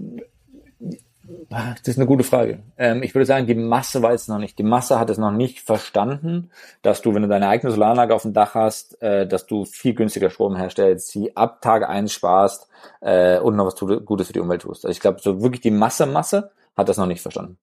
das 1.53 1.87
ist 1.87 1.97
eine 1.97 2.07
gute 2.07 2.23
Frage. 2.23 2.59
Ähm, 2.77 3.03
ich 3.03 3.13
würde 3.13 3.25
sagen, 3.25 3.47
die 3.47 3.55
Masse 3.55 4.01
weiß 4.01 4.21
es 4.21 4.27
noch 4.27 4.39
nicht. 4.39 4.57
Die 4.57 4.63
Masse 4.63 4.99
hat 4.99 5.09
es 5.09 5.17
noch 5.17 5.31
nicht 5.31 5.61
verstanden, 5.61 6.49
dass 6.81 7.01
du, 7.01 7.13
wenn 7.13 7.21
du 7.21 7.27
deine 7.27 7.47
eigene 7.47 7.71
Solaranlage 7.71 8.13
auf 8.13 8.23
dem 8.23 8.33
Dach 8.33 8.55
hast, 8.55 9.01
äh, 9.01 9.27
dass 9.27 9.45
du 9.45 9.65
viel 9.65 9.93
günstiger 9.93 10.29
Strom 10.29 10.55
herstellst, 10.55 11.09
sie 11.09 11.35
ab 11.35 11.61
Tag 11.61 11.87
eins 11.87 12.13
sparst 12.13 12.67
äh, 13.01 13.39
und 13.39 13.55
noch 13.55 13.65
was 13.65 13.75
Gutes 14.05 14.27
für 14.27 14.33
die 14.33 14.39
Umwelt 14.39 14.61
tust. 14.61 14.85
Also 14.85 14.91
ich 14.91 14.99
glaube, 14.99 15.19
so 15.21 15.41
wirklich 15.41 15.61
die 15.61 15.71
Masse, 15.71 16.05
Masse 16.05 16.51
hat 16.75 16.89
das 16.89 16.97
noch 16.97 17.05
nicht 17.05 17.21
verstanden. 17.21 17.57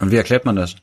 Und 0.00 0.10
wie 0.10 0.16
erklärt 0.16 0.44
man 0.44 0.56
das? 0.56 0.76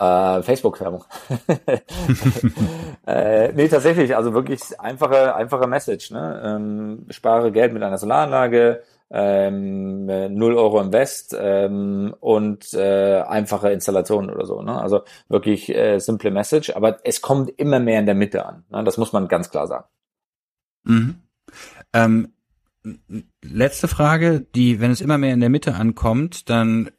Äh, 0.00 0.42
Facebook-Werbung. 0.42 1.04
äh, 3.06 3.52
nee, 3.52 3.68
tatsächlich, 3.68 4.16
also 4.16 4.32
wirklich 4.32 4.60
einfache, 4.80 5.34
einfache 5.34 5.66
Message. 5.66 6.10
Ne? 6.10 6.42
Ähm, 6.42 7.06
spare 7.10 7.52
Geld 7.52 7.74
mit 7.74 7.82
einer 7.82 7.98
Solaranlage, 7.98 8.82
ähm, 9.10 10.08
äh, 10.08 10.28
0 10.28 10.54
Euro 10.54 10.80
Invest 10.80 11.36
ähm, 11.38 12.14
und 12.20 12.72
äh, 12.74 13.20
einfache 13.22 13.70
Installation 13.70 14.30
oder 14.30 14.46
so. 14.46 14.62
Ne? 14.62 14.80
Also 14.80 15.02
wirklich 15.28 15.74
äh, 15.74 15.98
simple 15.98 16.30
Message, 16.30 16.70
aber 16.76 16.98
es 17.04 17.20
kommt 17.20 17.50
immer 17.58 17.80
mehr 17.80 17.98
in 17.98 18.06
der 18.06 18.14
Mitte 18.14 18.46
an. 18.46 18.64
Ne? 18.70 18.84
Das 18.84 18.98
muss 18.98 19.12
man 19.12 19.28
ganz 19.28 19.50
klar 19.50 19.66
sagen. 19.66 19.86
Mhm. 20.84 21.16
Ähm, 21.92 22.32
letzte 23.42 23.88
Frage, 23.88 24.46
die, 24.54 24.80
wenn 24.80 24.92
es 24.92 25.00
immer 25.00 25.18
mehr 25.18 25.34
in 25.34 25.40
der 25.40 25.50
Mitte 25.50 25.74
ankommt, 25.74 26.48
dann 26.48 26.90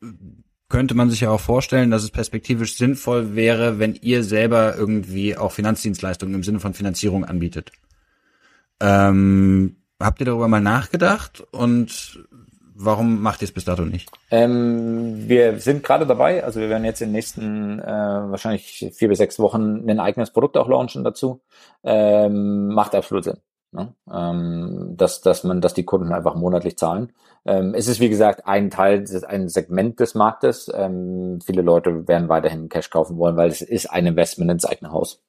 könnte 0.70 0.96
man 0.96 1.10
sich 1.10 1.22
ja 1.22 1.30
auch 1.30 1.40
vorstellen, 1.40 1.92
dass 1.92 2.04
es 2.04 2.12
perspektivisch 2.12 2.78
sinnvoll 2.78 3.36
wäre, 3.36 3.80
wenn 3.80 3.96
ihr 3.96 4.24
selber 4.24 4.76
irgendwie 4.76 5.38
auch 5.38 5.52
Finanzdienstleistungen 5.52 6.36
im 6.36 6.44
Sinne 6.44 6.60
von 6.60 6.74
Finanzierung 6.74 7.26
anbietet. 7.26 7.72
Ähm, 8.80 9.81
habt 10.04 10.20
ihr 10.20 10.26
darüber 10.26 10.48
mal 10.48 10.62
nachgedacht 10.62 11.44
und 11.52 12.26
warum 12.76 13.22
macht 13.22 13.42
ihr 13.42 13.46
es 13.46 13.54
bis 13.54 13.66
dato 13.66 13.84
nicht? 13.84 14.10
Ähm, 14.30 15.28
wir 15.28 15.60
sind 15.60 15.84
gerade 15.84 16.06
dabei, 16.06 16.44
also 16.44 16.60
wir 16.60 16.70
werden 16.70 16.86
jetzt 16.86 17.02
in 17.02 17.10
den 17.10 17.14
nächsten 17.14 17.80
äh, 17.80 17.86
wahrscheinlich 17.86 18.92
vier 18.94 19.08
bis 19.08 19.18
sechs 19.18 19.40
Wochen 19.40 19.90
ein 19.90 20.00
eigenes 20.00 20.32
Produkt 20.32 20.58
auch 20.58 20.68
launchen 20.68 21.04
dazu. 21.04 21.42
Ähm, 21.84 22.68
macht 22.68 22.96
absolut 22.96 23.24
Sinn. 23.24 23.38
Ne? 23.74 23.94
Ähm, 24.12 24.96
dass, 24.98 25.22
dass 25.22 25.46
man, 25.46 25.62
dass 25.62 25.74
die 25.74 25.86
Kunden 25.86 26.12
einfach 26.12 26.36
monatlich 26.36 26.78
zahlen. 26.78 27.14
Ähm, 27.46 27.74
es 27.74 27.88
ist 27.88 28.02
wie 28.02 28.10
gesagt 28.10 28.46
ein 28.46 28.70
Teil, 28.70 29.06
ein 29.28 29.48
Segment 29.48 30.00
des 30.00 30.14
Marktes. 30.14 30.70
Ähm, 30.74 31.40
viele 31.44 31.62
Leute 31.62 32.08
werden 32.08 32.28
weiterhin 32.28 32.68
Cash 32.68 32.90
kaufen 32.90 33.18
wollen, 33.18 33.38
weil 33.38 33.50
es 33.50 33.62
ist 33.62 33.90
ein 33.90 34.08
Investment 34.08 34.52
ins 34.52 34.66
eigene 34.66 34.92
Haus. 34.92 35.22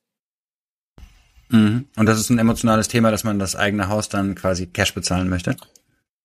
Mhm. 1.53 1.87
Und 1.97 2.07
das 2.07 2.19
ist 2.19 2.31
ein 2.31 2.39
emotionales 2.39 2.89
Thema, 2.89 3.11
dass 3.11 3.25
man 3.25 3.39
das 3.39 3.55
eigene 3.55 3.89
Haus 3.89 4.09
dann 4.09 4.35
quasi 4.35 4.67
Cash 4.67 4.95
bezahlen 4.95 5.29
möchte. 5.29 5.57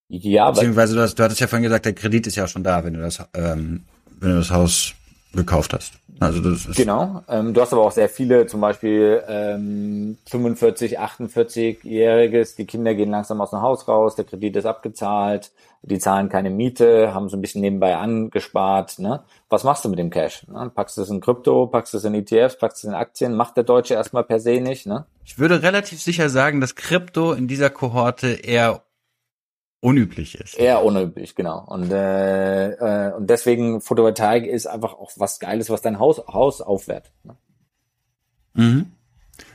Ja, 0.09 0.49
beziehungsweise 0.49 0.95
du, 0.95 1.01
hast, 1.01 1.15
du 1.15 1.23
hattest 1.23 1.41
ja 1.41 1.47
vorhin 1.47 1.63
gesagt, 1.63 1.85
der 1.85 1.93
Kredit 1.93 2.27
ist 2.27 2.35
ja 2.35 2.47
schon 2.47 2.63
da, 2.63 2.83
wenn 2.83 2.93
du 2.93 3.01
das, 3.01 3.21
ähm, 3.33 3.83
wenn 4.19 4.31
du 4.31 4.37
das 4.37 4.51
Haus 4.51 4.93
gekauft 5.33 5.73
hast. 5.73 5.93
Also 6.19 6.41
das 6.41 6.65
ist 6.65 6.77
genau. 6.77 7.23
Ähm, 7.27 7.53
du 7.53 7.61
hast 7.61 7.73
aber 7.73 7.83
auch 7.83 7.91
sehr 7.91 8.09
viele, 8.09 8.47
zum 8.47 8.61
Beispiel 8.61 9.23
ähm, 9.27 10.17
45, 10.27 10.99
48-Jähriges, 10.99 12.55
die 12.55 12.65
Kinder 12.65 12.95
gehen 12.95 13.11
langsam 13.11 13.39
aus 13.41 13.51
dem 13.51 13.61
Haus 13.61 13.87
raus, 13.87 14.15
der 14.15 14.25
Kredit 14.25 14.55
ist 14.55 14.65
abgezahlt, 14.65 15.51
die 15.83 15.99
zahlen 15.99 16.29
keine 16.29 16.49
Miete, 16.49 17.13
haben 17.13 17.29
so 17.29 17.37
ein 17.37 17.41
bisschen 17.41 17.61
nebenbei 17.61 17.95
angespart. 17.95 18.97
Ne? 18.99 19.23
Was 19.49 19.63
machst 19.63 19.85
du 19.85 19.89
mit 19.89 19.99
dem 19.99 20.09
Cash? 20.09 20.47
Ne? 20.47 20.71
Packst 20.73 20.97
du 20.97 21.03
es 21.03 21.09
in 21.09 21.21
Krypto, 21.21 21.67
packst 21.67 21.93
du 21.93 21.97
es 21.97 22.03
in 22.03 22.15
ETFs, 22.15 22.57
packst 22.57 22.83
du 22.83 22.87
es 22.87 22.93
in 22.93 22.99
Aktien? 22.99 23.35
Macht 23.35 23.57
der 23.57 23.63
Deutsche 23.63 23.93
erstmal 23.93 24.23
per 24.23 24.39
se 24.39 24.59
nicht. 24.59 24.87
Ne? 24.87 25.05
Ich 25.23 25.37
würde 25.37 25.61
relativ 25.61 26.01
sicher 26.01 26.29
sagen, 26.29 26.61
dass 26.61 26.75
Krypto 26.75 27.33
in 27.33 27.47
dieser 27.47 27.69
Kohorte 27.69 28.27
eher 28.27 28.81
unüblich 29.79 30.35
ist. 30.35 30.57
Eher 30.57 30.83
unüblich, 30.83 31.35
genau. 31.35 31.63
Und, 31.67 31.91
äh, 31.91 32.71
äh, 32.71 33.13
und 33.13 33.29
deswegen 33.29 33.81
Photovoltaik 33.81 34.45
ist 34.45 34.65
einfach 34.65 34.93
auch 34.93 35.11
was 35.17 35.39
Geiles, 35.39 35.69
was 35.69 35.81
dein 35.81 35.99
Haus, 35.99 36.19
Haus 36.27 36.61
aufwertet. 36.61 37.13
Ne? 37.23 37.35
Mhm. 38.53 38.91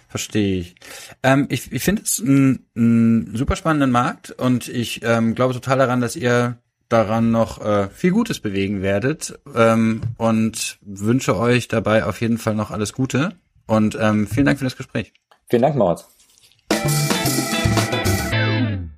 Verstehe 0.08 0.60
ich. 0.60 0.74
Ähm, 1.22 1.46
ich 1.48 1.72
ich 1.72 1.82
finde 1.82 2.02
es 2.02 2.20
einen, 2.20 2.66
einen 2.76 3.34
super 3.34 3.56
spannenden 3.56 3.90
Markt 3.90 4.30
und 4.30 4.68
ich 4.68 5.02
ähm, 5.02 5.34
glaube 5.34 5.54
total 5.54 5.78
daran, 5.78 6.00
dass 6.00 6.16
ihr 6.16 6.58
daran 6.90 7.30
noch 7.30 7.64
äh, 7.64 7.88
viel 7.88 8.10
Gutes 8.10 8.38
bewegen 8.38 8.82
werdet 8.82 9.38
ähm, 9.54 10.02
und 10.18 10.78
wünsche 10.82 11.38
euch 11.38 11.68
dabei 11.68 12.04
auf 12.04 12.20
jeden 12.20 12.36
Fall 12.36 12.54
noch 12.54 12.70
alles 12.70 12.92
Gute 12.92 13.32
und 13.66 13.96
ähm, 13.98 14.26
vielen 14.26 14.44
Dank 14.44 14.58
für 14.58 14.64
das 14.64 14.76
Gespräch. 14.76 15.14
Vielen 15.48 15.62
Dank, 15.62 15.76
Moritz. 15.76 16.06